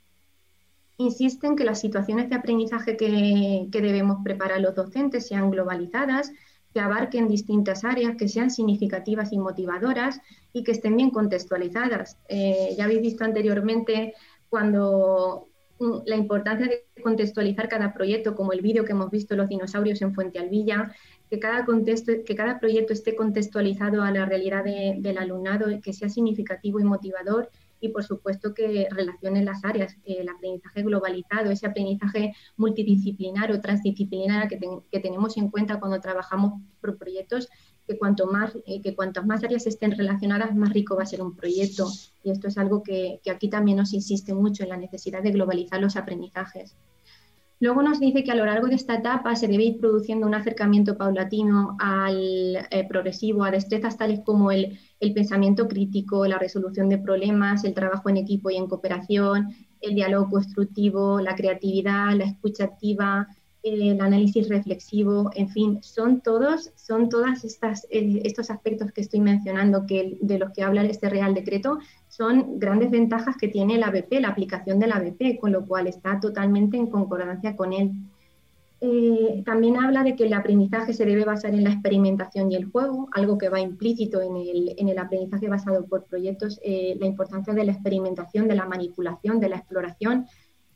insiste 1.01 1.47
en 1.47 1.57
que 1.57 1.65
las 1.65 1.81
situaciones 1.81 2.29
de 2.29 2.37
aprendizaje 2.37 2.97
que, 2.97 3.67
debemos 3.71 4.19
preparar 4.23 4.61
los 4.61 4.75
docentes 4.75 5.27
sean 5.27 5.51
globalizadas, 5.51 6.31
que 6.73 6.81
abarquen 6.81 7.27
distintas 7.27 7.85
áreas, 7.85 8.17
que 8.17 8.29
sean 8.29 8.51
significativas 8.51 9.33
y 9.33 9.39
motivadoras 9.39 10.21
y 10.53 10.63
que 10.63 10.73
estén 10.73 10.97
bien 10.97 11.11
contextualizadas. 11.11 12.19
Eh, 12.29 12.75
ya 12.77 12.85
habéis 12.85 13.01
visto 13.01 13.25
anteriormente 13.25 14.15
cuando 14.49 15.49
mm, 15.81 15.99
la 16.07 16.17
importancia 16.17 16.69
de 16.69 16.85
contextualizar 17.03 17.69
cada 17.69 17.93
proyecto, 17.93 18.37
como 18.37 18.53
el 18.53 18.61
vídeo 18.61 18.85
que 18.85 18.93
hemos 18.93 19.11
visto 19.11 19.35
los 19.35 19.49
dinosaurios 19.49 20.03
en 20.03 20.15
Fuente 20.15 20.39
Alvilla, 20.39 20.93
que 21.31 21.39
cada, 21.41 21.65
contexto, 21.65 22.13
que 22.25 22.35
cada 22.37 22.61
proyecto 22.61 22.93
esté 22.93 23.17
contextualizado 23.17 24.03
a 24.03 24.11
la 24.11 24.27
realidad 24.27 24.65
del 24.65 25.19
alumnado, 25.19 25.67
que 25.83 25.93
sea 25.93 26.09
significativo 26.09 26.79
y 26.79 26.85
motivador 26.85 27.51
y 27.81 27.89
por 27.89 28.05
supuesto 28.05 28.55
que 28.55 28.89
relacione 28.91 29.45
las 29.45 29.65
áreas, 29.65 29.97
el 30.05 30.29
aprendizaje 30.29 30.83
globalizado, 30.83 31.51
ese 31.51 31.67
aprendizaje 31.67 32.35
multidisciplinar 32.57 33.51
o 33.53 33.61
transdisciplinar 33.61 34.49
que, 34.49 34.59
que 34.91 35.01
tenemos 35.01 35.37
en 35.37 35.51
cuenta 35.51 35.81
cuando 35.81 36.01
trabajamos 36.01 36.61
por 36.81 36.99
proyectos, 36.99 37.49
que 37.87 37.99
cuanto 37.99 38.27
más, 38.27 38.57
eh, 38.67 38.81
que 38.83 38.95
cuantas 38.95 39.27
más 39.27 39.43
áreas 39.43 39.67
estén 39.67 39.93
relacionadas, 39.93 40.55
más 40.55 40.73
rico 40.73 40.97
va 40.97 41.03
a 41.03 41.07
ser 41.07 41.23
un 41.23 41.35
proyecto. 41.35 41.89
Y 42.23 42.31
esto 42.31 42.49
es 42.49 42.59
algo 42.59 42.83
que, 42.83 43.21
que 43.25 43.31
aquí 43.31 43.49
también 43.49 43.79
nos 43.79 43.93
insiste 43.93 44.35
mucho 44.35 44.63
en 44.63 44.69
la 44.69 44.77
necesidad 44.77 45.23
de 45.23 45.33
globalizar 45.33 45.81
los 45.81 45.97
aprendizajes. 45.97 46.77
Luego 47.61 47.83
nos 47.83 48.01
dice 48.01 48.25
que 48.25 48.33
a 48.33 48.35
lo 48.35 48.47
largo 48.47 48.69
de 48.69 48.75
esta 48.75 48.95
etapa 48.95 49.37
se 49.37 49.47
debe 49.47 49.65
ir 49.65 49.79
produciendo 49.79 50.27
un 50.27 50.35
acercamiento 50.35 50.97
paulatino 50.97 51.77
al 51.79 52.57
eh, 52.71 52.87
progresivo, 52.89 53.45
a 53.45 53.51
destrezas 53.51 53.99
tales 53.99 54.21
como 54.25 54.51
el, 54.51 54.79
pensamiento 55.15 55.69
crítico, 55.69 56.27
la 56.27 56.39
resolución 56.39 56.89
de 56.89 56.97
problemas, 56.97 57.65
el 57.65 57.75
trabajo 57.75 58.09
en 58.09 58.17
equipo 58.17 58.49
y 58.51 58.57
en 58.57 58.67
cooperación, 58.67 59.55
el 59.83 59.95
diálogo 59.95 60.31
constructivo, 60.31 61.21
la 61.21 61.35
creatividad, 61.35 62.15
la 62.17 62.25
escucha 62.25 62.65
activa, 62.65 63.29
el 63.63 64.01
análisis 64.01 64.49
reflexivo, 64.49 65.31
en 65.35 65.51
fin, 65.51 65.83
son 65.83 66.23
todos, 66.23 66.71
son 66.77 67.11
todas 67.11 67.45
estas, 67.45 67.87
eh, 67.91 68.23
estos 68.25 68.51
aspectos 68.51 68.91
que 68.93 69.03
estoy 69.03 69.21
mencionando 69.21 69.85
que 69.87 70.17
de 70.23 70.39
los 70.39 70.51
que 70.53 70.63
habla 70.63 70.85
este 70.85 71.11
Real 71.11 71.35
Decreto, 71.35 71.79
son 72.21 72.59
grandes 72.59 72.91
ventajas 72.91 73.35
que 73.39 73.49
tiene 73.49 73.79
la 73.79 73.87
ABP, 73.87 74.21
la 74.21 74.29
aplicación 74.29 74.79
de 74.79 74.87
la 74.87 74.97
ABP, 74.97 75.41
con 75.41 75.53
lo 75.53 75.65
cual 75.65 75.87
está 75.87 76.21
totalmente 76.21 76.77
en 76.77 76.89
concordancia 76.89 77.57
con 77.57 77.73
él. 77.73 77.93
Eh, 78.83 79.43
también 79.47 79.79
habla 79.79 80.05
de 80.05 80.17
que 80.17 80.27
el 80.27 80.35
aprendizaje 80.35 80.93
se 80.93 81.07
debe 81.07 81.25
basar 81.25 81.55
en 81.55 81.65
la 81.65 81.71
experimentación 81.71 82.53
y 82.53 82.57
el 82.57 82.67
juego, 82.67 83.09
algo 83.15 83.39
que 83.39 83.49
va 83.49 83.59
implícito 83.59 84.21
en 84.21 84.37
el, 84.37 84.75
en 84.77 84.91
el 84.91 84.99
aprendizaje 84.99 85.49
basado 85.49 85.87
por 85.87 86.05
proyectos, 86.05 86.61
eh, 86.63 86.95
la 87.01 87.07
importancia 87.07 87.55
de 87.55 87.65
la 87.65 87.73
experimentación, 87.73 88.49
de 88.49 88.55
la 88.55 88.67
manipulación, 88.67 89.41
de 89.41 89.49
la 89.49 89.57
exploración, 89.57 90.27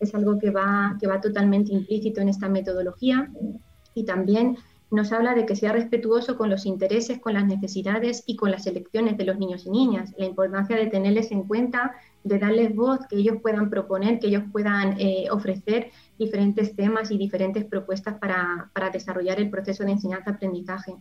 es 0.00 0.14
algo 0.14 0.38
que 0.38 0.48
va, 0.48 0.96
que 0.98 1.06
va 1.06 1.20
totalmente 1.20 1.74
implícito 1.74 2.22
en 2.22 2.30
esta 2.30 2.48
metodología 2.48 3.30
y 3.94 4.04
también 4.04 4.56
nos 4.90 5.12
habla 5.12 5.34
de 5.34 5.46
que 5.46 5.56
sea 5.56 5.72
respetuoso 5.72 6.36
con 6.36 6.50
los 6.50 6.66
intereses, 6.66 7.18
con 7.18 7.34
las 7.34 7.46
necesidades 7.46 8.22
y 8.26 8.36
con 8.36 8.50
las 8.50 8.66
elecciones 8.66 9.16
de 9.16 9.24
los 9.24 9.38
niños 9.38 9.66
y 9.66 9.70
niñas, 9.70 10.14
la 10.18 10.26
importancia 10.26 10.76
de 10.76 10.86
tenerles 10.86 11.32
en 11.32 11.42
cuenta, 11.44 11.94
de 12.22 12.38
darles 12.38 12.74
voz, 12.74 13.00
que 13.08 13.16
ellos 13.16 13.38
puedan 13.42 13.70
proponer, 13.70 14.18
que 14.18 14.28
ellos 14.28 14.44
puedan 14.52 15.00
eh, 15.00 15.26
ofrecer 15.30 15.90
diferentes 16.18 16.76
temas 16.76 17.10
y 17.10 17.18
diferentes 17.18 17.64
propuestas 17.64 18.18
para, 18.18 18.70
para 18.72 18.90
desarrollar 18.90 19.40
el 19.40 19.50
proceso 19.50 19.84
de 19.84 19.92
enseñanza-aprendizaje. 19.92 20.94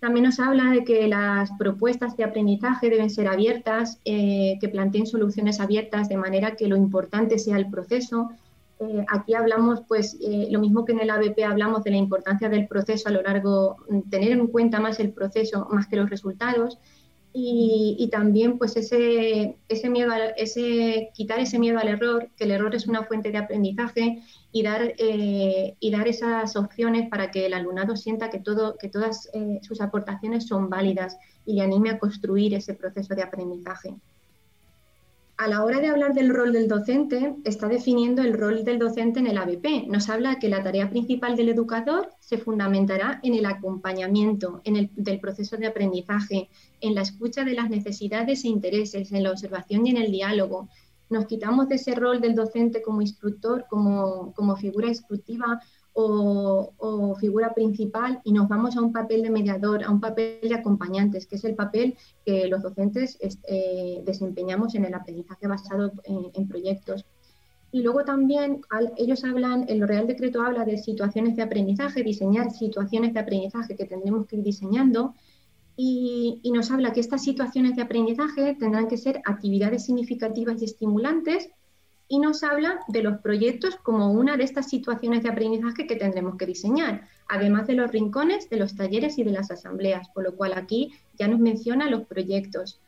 También 0.00 0.24
nos 0.24 0.40
habla 0.40 0.70
de 0.70 0.82
que 0.82 1.06
las 1.08 1.50
propuestas 1.58 2.16
de 2.16 2.24
aprendizaje 2.24 2.88
deben 2.88 3.10
ser 3.10 3.28
abiertas, 3.28 4.00
eh, 4.06 4.56
que 4.58 4.70
planteen 4.70 5.06
soluciones 5.06 5.60
abiertas 5.60 6.08
de 6.08 6.16
manera 6.16 6.56
que 6.56 6.68
lo 6.68 6.76
importante 6.76 7.38
sea 7.38 7.58
el 7.58 7.68
proceso. 7.68 8.30
Eh, 8.80 9.04
aquí 9.08 9.34
hablamos, 9.34 9.82
pues, 9.86 10.16
eh, 10.22 10.48
lo 10.50 10.58
mismo 10.58 10.86
que 10.86 10.92
en 10.92 11.00
el 11.00 11.10
ABP 11.10 11.44
hablamos 11.44 11.84
de 11.84 11.90
la 11.90 11.98
importancia 11.98 12.48
del 12.48 12.66
proceso 12.66 13.10
a 13.10 13.12
lo 13.12 13.20
largo, 13.20 13.76
tener 14.08 14.32
en 14.32 14.46
cuenta 14.46 14.80
más 14.80 14.98
el 15.00 15.12
proceso 15.12 15.68
más 15.70 15.86
que 15.86 15.96
los 15.96 16.08
resultados 16.08 16.78
y, 17.32 18.08
también 18.10 18.58
pues 18.58 18.76
ese, 18.76 19.56
miedo, 19.90 20.12
ese, 20.36 21.10
quitar 21.14 21.38
ese 21.40 21.58
miedo 21.58 21.78
al 21.78 21.88
error, 21.88 22.30
que 22.36 22.44
el 22.44 22.52
error 22.52 22.74
es 22.74 22.86
una 22.88 23.04
fuente 23.04 23.30
de 23.30 23.38
aprendizaje 23.38 24.22
y 24.50 24.62
dar, 24.62 24.94
eh, 24.98 25.76
y 25.78 25.90
dar 25.90 26.08
esas 26.08 26.56
opciones 26.56 27.08
para 27.10 27.30
que 27.30 27.46
el 27.46 27.54
alumnado 27.54 27.96
sienta 27.96 28.30
que, 28.30 28.40
todo, 28.40 28.76
que 28.78 28.88
todas 28.88 29.30
sus 29.62 29.80
aportaciones 29.82 30.46
son 30.46 30.70
válidas 30.70 31.18
y 31.44 31.54
le 31.54 31.62
anime 31.62 31.90
a 31.90 31.98
construir 31.98 32.54
ese 32.54 32.74
proceso 32.74 33.14
de 33.14 33.22
aprendizaje 33.22 33.94
a 35.40 35.48
la 35.48 35.64
hora 35.64 35.80
de 35.80 35.86
hablar 35.86 36.12
del 36.12 36.28
rol 36.28 36.52
del 36.52 36.68
docente, 36.68 37.34
está 37.44 37.66
definiendo 37.66 38.20
el 38.20 38.34
rol 38.34 38.62
del 38.62 38.78
docente 38.78 39.20
en 39.20 39.26
el 39.26 39.38
ABP. 39.38 39.86
Nos 39.86 40.10
habla 40.10 40.38
que 40.38 40.50
la 40.50 40.62
tarea 40.62 40.90
principal 40.90 41.34
del 41.34 41.48
educador 41.48 42.10
se 42.20 42.36
fundamentará 42.36 43.20
en 43.22 43.32
el 43.32 43.46
acompañamiento 43.46 44.60
en 44.64 44.76
el, 44.76 44.90
del 44.96 45.18
proceso 45.18 45.56
de 45.56 45.66
aprendizaje, 45.66 46.50
en 46.82 46.94
la 46.94 47.00
escucha 47.00 47.42
de 47.42 47.54
las 47.54 47.70
necesidades 47.70 48.44
e 48.44 48.48
intereses, 48.48 49.12
en 49.12 49.22
la 49.22 49.30
observación 49.30 49.86
y 49.86 49.90
en 49.92 49.96
el 49.96 50.12
diálogo. 50.12 50.68
Nos 51.08 51.24
quitamos 51.24 51.68
de 51.68 51.76
ese 51.76 51.94
rol 51.94 52.20
del 52.20 52.34
docente 52.34 52.82
como 52.82 53.00
instructor, 53.00 53.64
como, 53.70 54.34
como 54.34 54.56
figura 54.56 54.88
instructiva 54.88 55.58
o, 55.92 57.16
figura 57.20 57.52
principal 57.52 58.20
y 58.24 58.32
nos 58.32 58.48
vamos 58.48 58.76
a 58.76 58.80
un 58.80 58.92
papel 58.92 59.22
de 59.22 59.30
mediador, 59.30 59.84
a 59.84 59.90
un 59.90 60.00
papel 60.00 60.40
de 60.42 60.54
acompañantes, 60.54 61.26
que 61.26 61.36
es 61.36 61.44
el 61.44 61.54
papel 61.54 61.96
que 62.24 62.48
los 62.48 62.62
docentes 62.62 63.18
eh, 63.20 64.02
desempeñamos 64.04 64.74
en 64.74 64.84
el 64.84 64.94
aprendizaje 64.94 65.46
basado 65.46 65.92
en, 66.04 66.48
proyectos. 66.48 67.04
Y 67.72 67.82
luego 67.82 68.04
también 68.04 68.62
ellos 68.96 69.24
hablan, 69.24 69.66
el 69.68 69.86
Real 69.86 70.06
Decreto 70.06 70.42
habla 70.42 70.64
de 70.64 70.78
situaciones 70.78 71.36
de 71.36 71.42
aprendizaje, 71.42 72.02
diseñar 72.02 72.50
situaciones 72.50 73.14
de 73.14 73.20
aprendizaje 73.20 73.76
que 73.76 73.84
tendremos 73.84 74.26
que 74.26 74.36
ir 74.36 74.42
diseñando 74.42 75.14
y 75.76 76.50
nos 76.52 76.70
habla 76.70 76.92
que 76.92 77.00
estas 77.00 77.22
situaciones 77.22 77.74
de 77.76 77.82
aprendizaje 77.82 78.54
tendrán 78.56 78.88
que 78.88 78.98
ser 78.98 79.22
actividades 79.24 79.86
significativas 79.86 80.60
y 80.60 80.66
estimulantes 80.66 81.48
y 82.12 82.18
nos 82.18 82.42
habla 82.42 82.80
de 82.88 83.04
los 83.04 83.18
proyectos 83.18 83.76
como 83.76 84.10
una 84.10 84.36
de 84.36 84.42
estas 84.42 84.68
situaciones 84.68 85.22
de 85.22 85.28
aprendizaje 85.28 85.86
que 85.86 85.94
tendremos 85.94 86.36
que 86.36 86.44
diseñar, 86.44 87.06
además 87.28 87.68
de 87.68 87.74
los 87.74 87.92
rincones, 87.92 88.50
de 88.50 88.56
los 88.56 88.74
talleres 88.74 89.16
y 89.16 89.22
de 89.22 89.30
las 89.30 89.52
asambleas, 89.52 90.08
por 90.08 90.24
lo 90.24 90.34
cual 90.34 90.54
aquí 90.56 90.92
ya 91.16 91.28
nos 91.28 91.38
menciona 91.38 91.88
los 91.88 92.08
proyectos. 92.08 92.80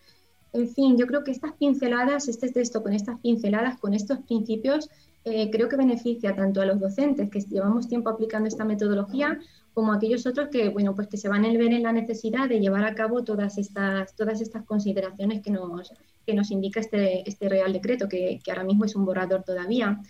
En 0.52 0.68
fin, 0.68 0.98
yo 0.98 1.06
creo 1.06 1.22
que 1.22 1.30
estas 1.30 1.52
pinceladas, 1.52 2.26
este 2.26 2.50
texto 2.50 2.82
con 2.82 2.94
estas 2.94 3.20
pinceladas, 3.20 3.78
con 3.78 3.94
estos 3.94 4.18
principios, 4.26 4.90
eh, 5.24 5.50
creo 5.52 5.68
que 5.68 5.76
beneficia 5.76 6.34
tanto 6.34 6.60
a 6.60 6.66
los 6.66 6.80
docentes 6.80 7.30
que 7.30 7.40
llevamos 7.42 7.86
tiempo 7.86 8.10
aplicando 8.10 8.48
esta 8.48 8.64
metodología 8.64 9.38
como 9.74 9.92
aquellos 9.92 10.26
otros 10.26 10.48
que, 10.48 10.68
bueno, 10.68 10.94
pues 10.94 11.08
que 11.08 11.16
se 11.16 11.28
van 11.28 11.44
a 11.44 11.48
ver 11.48 11.72
en 11.72 11.82
la 11.82 11.92
necesidad 11.92 12.48
de 12.48 12.60
llevar 12.60 12.84
a 12.84 12.94
cabo 12.94 13.24
todas 13.24 13.58
estas, 13.58 14.14
todas 14.14 14.40
estas 14.40 14.64
consideraciones 14.64 15.42
que 15.42 15.50
nos, 15.50 15.92
que 16.26 16.34
nos 16.34 16.50
indica 16.50 16.80
este, 16.80 17.28
este 17.28 17.48
Real 17.48 17.72
Decreto, 17.72 18.08
que, 18.08 18.40
que 18.42 18.50
ahora 18.50 18.64
mismo 18.64 18.84
es 18.84 18.94
un 18.96 19.04
borrador 19.04 19.42
todavía 19.42 20.00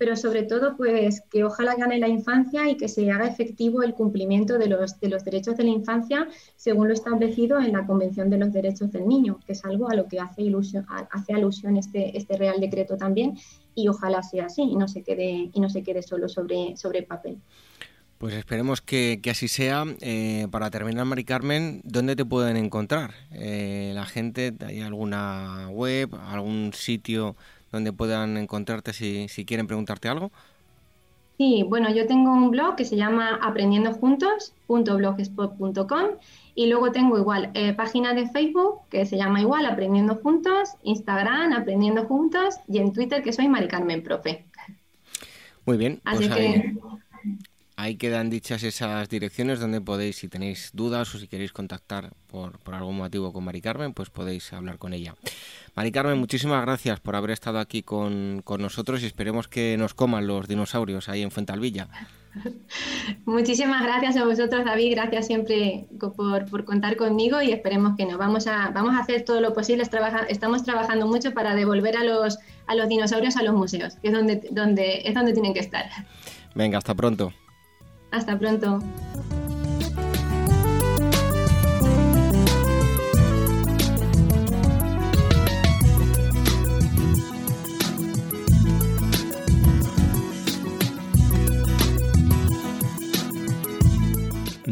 pero 0.00 0.16
sobre 0.16 0.44
todo 0.44 0.78
pues 0.78 1.20
que 1.30 1.44
ojalá 1.44 1.74
gane 1.74 1.98
la 1.98 2.08
infancia 2.08 2.70
y 2.70 2.78
que 2.78 2.88
se 2.88 3.10
haga 3.10 3.26
efectivo 3.26 3.82
el 3.82 3.92
cumplimiento 3.92 4.56
de 4.56 4.66
los, 4.66 4.98
de 4.98 5.10
los 5.10 5.26
derechos 5.26 5.58
de 5.58 5.64
la 5.64 5.68
infancia 5.68 6.26
según 6.56 6.88
lo 6.88 6.94
establecido 6.94 7.60
en 7.60 7.72
la 7.72 7.86
Convención 7.86 8.30
de 8.30 8.38
los 8.38 8.50
Derechos 8.50 8.90
del 8.92 9.06
Niño, 9.06 9.38
que 9.44 9.52
es 9.52 9.62
algo 9.62 9.90
a 9.90 9.94
lo 9.94 10.08
que 10.08 10.18
hace, 10.18 10.40
ilusión, 10.40 10.86
hace 11.10 11.34
alusión 11.34 11.76
este, 11.76 12.16
este 12.16 12.38
Real 12.38 12.60
Decreto 12.60 12.96
también 12.96 13.36
y 13.74 13.88
ojalá 13.88 14.22
sea 14.22 14.46
así 14.46 14.62
y 14.62 14.74
no 14.74 14.88
se 14.88 15.02
quede, 15.02 15.50
y 15.52 15.60
no 15.60 15.68
se 15.68 15.82
quede 15.82 16.02
solo 16.02 16.30
sobre, 16.30 16.78
sobre 16.78 17.02
papel. 17.02 17.36
Pues 18.20 18.34
esperemos 18.34 18.80
que, 18.82 19.18
así 19.30 19.48
sea. 19.48 19.86
Eh, 20.02 20.46
para 20.50 20.70
terminar, 20.70 21.06
Mari 21.06 21.24
Carmen, 21.24 21.80
¿dónde 21.84 22.16
te 22.16 22.26
pueden 22.26 22.58
encontrar? 22.58 23.12
Eh, 23.32 23.92
la 23.94 24.04
gente, 24.04 24.52
¿hay 24.66 24.82
alguna 24.82 25.70
web, 25.70 26.10
algún 26.28 26.74
sitio 26.74 27.34
donde 27.72 27.94
puedan 27.94 28.36
encontrarte 28.36 28.92
si, 28.92 29.26
quieren 29.46 29.66
preguntarte 29.66 30.08
algo? 30.08 30.30
Sí, 31.38 31.64
bueno, 31.66 31.90
yo 31.94 32.06
tengo 32.06 32.30
un 32.30 32.50
blog 32.50 32.76
que 32.76 32.84
se 32.84 32.96
llama 32.96 33.38
aprendiendojuntos.blogspot.com 33.40 36.04
y 36.54 36.66
luego 36.66 36.92
tengo 36.92 37.16
igual 37.16 37.50
eh, 37.54 37.72
página 37.72 38.12
de 38.12 38.28
Facebook 38.28 38.80
que 38.90 39.06
se 39.06 39.16
llama 39.16 39.40
igual 39.40 39.64
Aprendiendo 39.64 40.16
Juntos, 40.16 40.72
Instagram 40.82 41.54
Aprendiendo 41.54 42.04
Juntos 42.04 42.56
y 42.68 42.80
en 42.80 42.92
Twitter 42.92 43.22
que 43.22 43.32
soy 43.32 43.48
Mari 43.48 43.68
Carmen 43.68 44.02
Profe. 44.02 44.44
Muy 45.64 45.78
bien. 45.78 46.02
Así 46.04 46.28
pues 46.28 46.36
que... 46.36 46.48
Ahí 46.48 46.74
quedan 47.96 48.28
dichas 48.28 48.62
esas 48.62 49.08
direcciones 49.08 49.58
donde 49.58 49.80
podéis, 49.80 50.16
si 50.16 50.28
tenéis 50.28 50.70
dudas 50.74 51.14
o 51.14 51.18
si 51.18 51.28
queréis 51.28 51.52
contactar 51.52 52.12
por, 52.26 52.58
algún 52.72 52.98
motivo 52.98 53.32
con 53.32 53.44
Mari 53.44 53.60
Carmen, 53.60 53.94
pues 53.94 54.10
podéis 54.10 54.52
hablar 54.52 54.76
con 54.78 54.92
ella. 54.92 55.14
Mari 55.74 55.90
Carmen, 55.90 56.18
muchísimas 56.18 56.62
gracias 56.62 57.00
por 57.00 57.16
haber 57.16 57.30
estado 57.30 57.58
aquí 57.58 57.82
con, 57.82 58.44
nosotros 58.58 59.02
y 59.02 59.06
esperemos 59.06 59.48
que 59.48 59.76
nos 59.78 59.94
coman 59.94 60.26
los 60.26 60.46
dinosaurios 60.46 61.08
ahí 61.08 61.22
en 61.22 61.30
Fuentalvilla. 61.30 61.88
Muchísimas 63.24 63.82
gracias 63.82 64.16
a 64.16 64.24
vosotros, 64.24 64.64
David. 64.64 64.92
Gracias 64.92 65.26
siempre 65.26 65.86
por, 65.98 66.64
contar 66.64 66.96
conmigo 66.96 67.40
y 67.40 67.50
esperemos 67.50 67.96
que 67.96 68.04
no. 68.04 68.18
Vamos 68.18 68.46
a, 68.46 68.70
vamos 68.70 68.94
a 68.94 69.00
hacer 69.00 69.24
todo 69.24 69.40
lo 69.40 69.52
posible. 69.52 69.84
estamos 70.28 70.62
trabajando 70.64 71.06
mucho 71.06 71.32
para 71.32 71.54
devolver 71.54 71.96
a 71.96 72.04
los, 72.04 72.38
a 72.66 72.74
los 72.74 72.88
dinosaurios 72.88 73.36
a 73.36 73.42
los 73.42 73.54
museos, 73.54 73.94
que 73.96 74.08
es 74.08 74.14
donde, 74.14 74.48
donde, 74.50 75.02
es 75.04 75.14
donde 75.14 75.32
tienen 75.32 75.54
que 75.54 75.60
estar. 75.60 75.86
Venga, 76.54 76.78
hasta 76.78 76.94
pronto. 76.94 77.32
Hasta 78.10 78.38
pronto. 78.38 78.80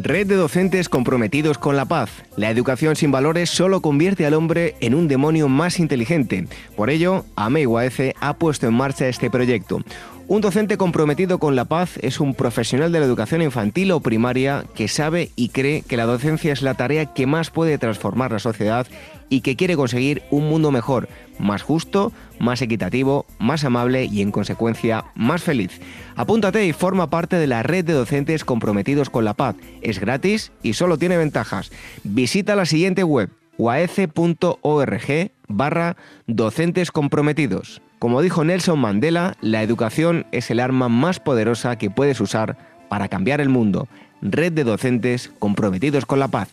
Red 0.09 0.27
de 0.29 0.37
docentes 0.37 0.89
comprometidos 0.89 1.59
con 1.59 1.77
la 1.77 1.85
paz. 1.85 2.11
La 2.37 2.51
educación 2.51 2.97
sin 2.97 3.11
valores 3.11 3.51
solo 3.51 3.83
convierte 3.83 4.25
al 4.25 4.35
hombre 4.35 4.75
en 4.81 4.95
un 4.95 5.07
demonio 5.07 5.49
más 5.49 5.81
inteligente. 5.81 6.47
Por 6.77 6.89
ello, 6.89 7.27
AMEIUAF 7.37 8.01
ha 8.19 8.39
puesto 8.39 8.67
en 8.67 8.75
marcha 8.75 9.09
este 9.09 9.29
proyecto. 9.29 9.83
Un 10.31 10.43
docente 10.43 10.77
comprometido 10.77 11.39
con 11.39 11.57
la 11.57 11.65
paz 11.65 11.97
es 12.03 12.21
un 12.21 12.35
profesional 12.35 12.93
de 12.93 13.01
la 13.01 13.07
educación 13.07 13.41
infantil 13.41 13.91
o 13.93 14.01
primaria 14.01 14.67
que 14.75 14.87
sabe 14.87 15.31
y 15.37 15.49
cree 15.49 15.81
que 15.81 15.97
la 15.97 16.05
docencia 16.05 16.53
es 16.53 16.61
la 16.61 16.75
tarea 16.75 17.15
que 17.15 17.27
más 17.27 17.49
puede 17.49 17.79
transformar 17.79 18.31
la 18.31 18.39
sociedad 18.39 18.87
y 19.31 19.41
que 19.41 19.57
quiere 19.57 19.75
conseguir 19.75 20.23
un 20.31 20.47
mundo 20.47 20.71
mejor, 20.71 21.09
más 21.39 21.63
justo, 21.63 22.13
más 22.39 22.61
equitativo, 22.61 23.25
más 23.39 23.65
amable 23.65 24.05
y 24.05 24.21
en 24.21 24.31
consecuencia 24.31 25.07
más 25.15 25.43
feliz. 25.43 25.81
Apúntate 26.15 26.67
y 26.67 26.75
forma 26.75 27.09
parte 27.09 27.37
de 27.37 27.47
la 27.47 27.63
red 27.63 27.87
de 27.87 27.95
docentes 27.95 28.45
comprometidos 28.45 29.09
con 29.09 29.25
la 29.25 29.33
paz. 29.33 29.57
Es 29.81 29.99
gratis 29.99 30.53
y 30.63 30.75
solo 30.75 30.99
tiene 30.99 31.17
ventajas. 31.17 31.73
Visita 32.05 32.55
la 32.55 32.67
siguiente 32.67 33.03
web 33.03 33.31
uaece.org 33.57 35.31
barra 35.49 35.97
docentes 36.27 36.93
comprometidos. 36.93 37.81
Como 37.99 38.23
dijo 38.23 38.45
Nelson 38.45 38.79
Mandela, 38.79 39.37
la 39.41 39.63
educación 39.63 40.27
es 40.31 40.51
el 40.51 40.61
arma 40.61 40.89
más 40.89 41.19
poderosa 41.19 41.77
que 41.77 41.91
puedes 41.91 42.21
usar 42.21 42.57
para 42.89 43.09
cambiar 43.09 43.41
el 43.41 43.49
mundo. 43.49 43.89
Red 44.23 44.53
de 44.53 44.63
docentes 44.65 45.33
comprometidos 45.39 46.07
con 46.07 46.21
la 46.21 46.29
paz. 46.29 46.49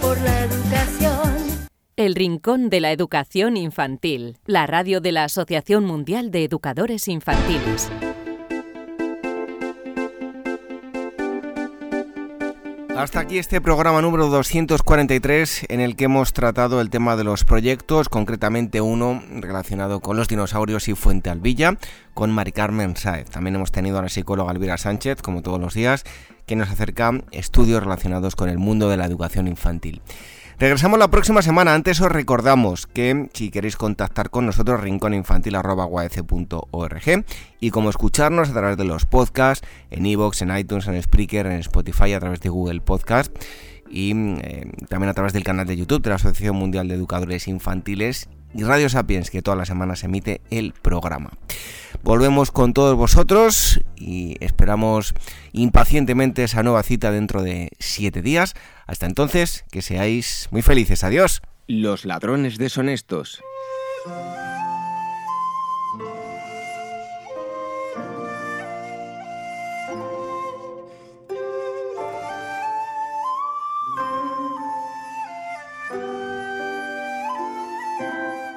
por 0.00 0.18
la 0.20 0.44
educación. 0.44 1.68
El 1.96 2.14
Rincón 2.14 2.70
de 2.70 2.80
la 2.80 2.92
Educación 2.92 3.58
Infantil, 3.58 4.38
la 4.46 4.66
radio 4.66 5.02
de 5.02 5.12
la 5.12 5.24
Asociación 5.24 5.84
Mundial 5.84 6.30
de 6.30 6.44
Educadores 6.44 7.08
Infantiles. 7.08 7.90
Hasta 12.96 13.20
aquí 13.20 13.38
este 13.38 13.62
programa 13.62 14.02
número 14.02 14.28
243 14.28 15.66
en 15.70 15.80
el 15.80 15.96
que 15.96 16.04
hemos 16.04 16.34
tratado 16.34 16.80
el 16.82 16.90
tema 16.90 17.16
de 17.16 17.24
los 17.24 17.44
proyectos, 17.44 18.10
concretamente 18.10 18.82
uno 18.82 19.22
relacionado 19.40 20.00
con 20.00 20.16
los 20.16 20.28
dinosaurios 20.28 20.88
y 20.88 20.94
Fuente 20.94 21.30
Alvilla, 21.30 21.78
con 22.12 22.30
Mari 22.30 22.52
Carmen 22.52 22.94
Saez. 22.94 23.30
También 23.30 23.56
hemos 23.56 23.72
tenido 23.72 23.98
a 23.98 24.02
la 24.02 24.10
psicóloga 24.10 24.52
Elvira 24.52 24.76
Sánchez, 24.76 25.22
como 25.22 25.40
todos 25.40 25.58
los 25.58 25.72
días, 25.72 26.04
que 26.46 26.54
nos 26.54 26.68
acerca 26.68 27.12
estudios 27.30 27.82
relacionados 27.82 28.36
con 28.36 28.50
el 28.50 28.58
mundo 28.58 28.90
de 28.90 28.98
la 28.98 29.06
educación 29.06 29.48
infantil. 29.48 30.02
Regresamos 30.58 30.98
la 30.98 31.08
próxima 31.08 31.42
semana. 31.42 31.74
Antes 31.74 32.00
os 32.00 32.12
recordamos 32.12 32.86
que 32.86 33.28
si 33.32 33.50
queréis 33.50 33.76
contactar 33.76 34.30
con 34.30 34.46
nosotros, 34.46 34.80
rincóninfantil.org 34.80 37.24
y 37.60 37.70
como 37.70 37.90
escucharnos 37.90 38.50
a 38.50 38.52
través 38.52 38.76
de 38.76 38.84
los 38.84 39.04
podcasts, 39.04 39.66
en 39.90 40.06
iVoox, 40.06 40.42
en 40.42 40.56
iTunes, 40.56 40.86
en 40.86 41.02
Spreaker, 41.02 41.46
en 41.46 41.60
Spotify, 41.60 42.12
a 42.12 42.20
través 42.20 42.40
de 42.40 42.48
Google 42.48 42.80
Podcast 42.80 43.34
y 43.92 44.12
eh, 44.14 44.72
también 44.88 45.10
a 45.10 45.14
través 45.14 45.34
del 45.34 45.44
canal 45.44 45.66
de 45.66 45.76
YouTube 45.76 46.02
de 46.02 46.10
la 46.10 46.16
Asociación 46.16 46.56
Mundial 46.56 46.88
de 46.88 46.94
Educadores 46.94 47.46
Infantiles 47.46 48.28
y 48.54 48.64
Radio 48.64 48.88
Sapiens, 48.88 49.30
que 49.30 49.42
todas 49.42 49.58
las 49.58 49.68
semanas 49.68 50.04
emite 50.04 50.40
el 50.50 50.72
programa. 50.72 51.30
Volvemos 52.02 52.50
con 52.50 52.72
todos 52.72 52.96
vosotros 52.96 53.80
y 53.96 54.36
esperamos 54.40 55.14
impacientemente 55.52 56.44
esa 56.44 56.62
nueva 56.62 56.82
cita 56.82 57.10
dentro 57.10 57.42
de 57.42 57.70
siete 57.78 58.22
días. 58.22 58.54
Hasta 58.86 59.06
entonces, 59.06 59.64
que 59.70 59.82
seáis 59.82 60.48
muy 60.50 60.62
felices. 60.62 61.04
Adiós. 61.04 61.42
Los 61.68 62.04
ladrones 62.04 62.58
deshonestos. 62.58 63.42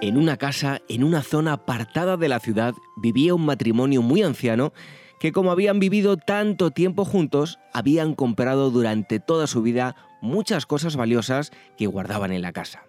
En 0.02 0.18
una 0.18 0.36
casa, 0.36 0.82
en 0.89 1.04
una 1.04 1.22
zona 1.22 1.54
apartada 1.54 2.18
de 2.18 2.28
la 2.28 2.39
ciudad, 2.39 2.76
vivía 2.98 3.34
un 3.34 3.46
matrimonio 3.46 4.02
muy 4.02 4.24
anciano 4.24 4.74
que 5.20 5.32
como 5.32 5.52
habían 5.52 5.80
vivido 5.80 6.18
tanto 6.18 6.72
tiempo 6.72 7.06
juntos, 7.06 7.60
habían 7.74 8.14
comprado 8.14 8.72
durante 8.72 9.22
toda 9.22 9.48
su 9.48 9.62
vida 9.62 9.96
muchas 10.22 10.66
cosas 10.66 10.98
valiosas 10.98 11.52
que 11.78 11.88
guardaban 11.88 12.34
en 12.34 12.41
la 12.41 12.52
casa. 12.52 12.84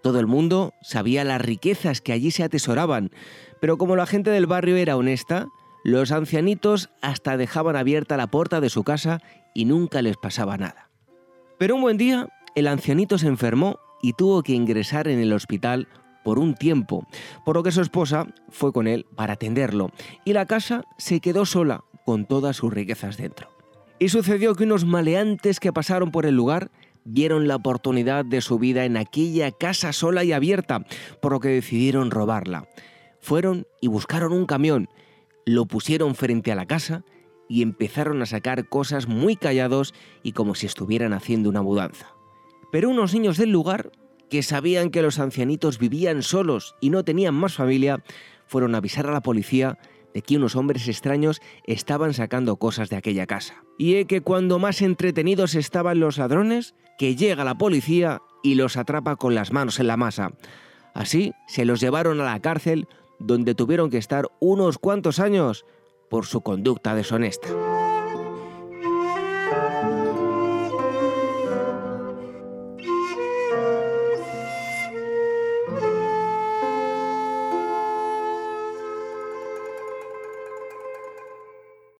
Todo 0.00 0.20
el 0.20 0.28
mundo 0.28 0.74
sabía 0.80 1.24
las 1.24 1.40
riquezas 1.40 2.00
que 2.00 2.12
allí 2.12 2.30
se 2.30 2.44
atesoraban, 2.44 3.10
pero 3.60 3.76
como 3.76 3.96
la 3.96 4.06
gente 4.06 4.30
del 4.30 4.46
barrio 4.46 4.76
era 4.76 4.96
honesta, 4.96 5.48
los 5.82 6.12
ancianitos 6.12 6.88
hasta 7.02 7.36
dejaban 7.36 7.74
abierta 7.74 8.16
la 8.16 8.28
puerta 8.28 8.60
de 8.60 8.70
su 8.70 8.84
casa 8.84 9.20
y 9.54 9.64
nunca 9.64 10.02
les 10.02 10.16
pasaba 10.16 10.56
nada. 10.56 10.88
Pero 11.58 11.74
un 11.74 11.82
buen 11.82 11.96
día, 11.96 12.28
el 12.54 12.68
ancianito 12.68 13.18
se 13.18 13.26
enfermó 13.26 13.80
y 14.00 14.12
tuvo 14.12 14.44
que 14.44 14.52
ingresar 14.52 15.08
en 15.08 15.18
el 15.18 15.32
hospital 15.32 15.88
por 16.28 16.38
un 16.38 16.54
tiempo, 16.54 17.06
por 17.42 17.56
lo 17.56 17.62
que 17.62 17.72
su 17.72 17.80
esposa 17.80 18.26
fue 18.50 18.70
con 18.70 18.86
él 18.86 19.06
para 19.16 19.32
atenderlo 19.32 19.92
y 20.26 20.34
la 20.34 20.44
casa 20.44 20.84
se 20.98 21.20
quedó 21.20 21.46
sola 21.46 21.84
con 22.04 22.26
todas 22.26 22.54
sus 22.54 22.70
riquezas 22.70 23.16
dentro. 23.16 23.48
Y 23.98 24.10
sucedió 24.10 24.54
que 24.54 24.64
unos 24.64 24.84
maleantes 24.84 25.58
que 25.58 25.72
pasaron 25.72 26.10
por 26.10 26.26
el 26.26 26.34
lugar 26.34 26.70
vieron 27.06 27.48
la 27.48 27.56
oportunidad 27.56 28.26
de 28.26 28.42
su 28.42 28.58
vida 28.58 28.84
en 28.84 28.98
aquella 28.98 29.50
casa 29.52 29.94
sola 29.94 30.22
y 30.22 30.32
abierta, 30.32 30.84
por 31.22 31.32
lo 31.32 31.40
que 31.40 31.48
decidieron 31.48 32.10
robarla. 32.10 32.68
Fueron 33.22 33.66
y 33.80 33.86
buscaron 33.86 34.34
un 34.34 34.44
camión, 34.44 34.90
lo 35.46 35.64
pusieron 35.64 36.14
frente 36.14 36.52
a 36.52 36.56
la 36.56 36.66
casa 36.66 37.04
y 37.48 37.62
empezaron 37.62 38.20
a 38.20 38.26
sacar 38.26 38.68
cosas 38.68 39.08
muy 39.08 39.34
callados 39.34 39.94
y 40.22 40.32
como 40.32 40.54
si 40.54 40.66
estuvieran 40.66 41.14
haciendo 41.14 41.48
una 41.48 41.62
mudanza. 41.62 42.12
Pero 42.70 42.90
unos 42.90 43.14
niños 43.14 43.38
del 43.38 43.50
lugar 43.50 43.92
que 44.28 44.42
sabían 44.42 44.90
que 44.90 45.02
los 45.02 45.18
ancianitos 45.18 45.78
vivían 45.78 46.22
solos 46.22 46.76
y 46.80 46.90
no 46.90 47.04
tenían 47.04 47.34
más 47.34 47.54
familia, 47.54 48.02
fueron 48.46 48.74
a 48.74 48.78
avisar 48.78 49.06
a 49.06 49.12
la 49.12 49.22
policía 49.22 49.78
de 50.14 50.22
que 50.22 50.36
unos 50.36 50.56
hombres 50.56 50.88
extraños 50.88 51.40
estaban 51.64 52.14
sacando 52.14 52.56
cosas 52.56 52.88
de 52.88 52.96
aquella 52.96 53.26
casa. 53.26 53.62
Y 53.78 53.94
es 53.94 54.06
que 54.06 54.20
cuando 54.20 54.58
más 54.58 54.82
entretenidos 54.82 55.54
estaban 55.54 56.00
los 56.00 56.18
ladrones, 56.18 56.74
que 56.98 57.14
llega 57.14 57.44
la 57.44 57.56
policía 57.56 58.20
y 58.42 58.54
los 58.54 58.76
atrapa 58.76 59.16
con 59.16 59.34
las 59.34 59.52
manos 59.52 59.78
en 59.80 59.86
la 59.86 59.96
masa. 59.96 60.32
Así 60.94 61.32
se 61.46 61.64
los 61.64 61.80
llevaron 61.80 62.20
a 62.20 62.24
la 62.24 62.40
cárcel 62.40 62.88
donde 63.18 63.54
tuvieron 63.54 63.90
que 63.90 63.98
estar 63.98 64.26
unos 64.40 64.78
cuantos 64.78 65.20
años 65.20 65.64
por 66.08 66.26
su 66.26 66.40
conducta 66.40 66.94
deshonesta. 66.94 67.77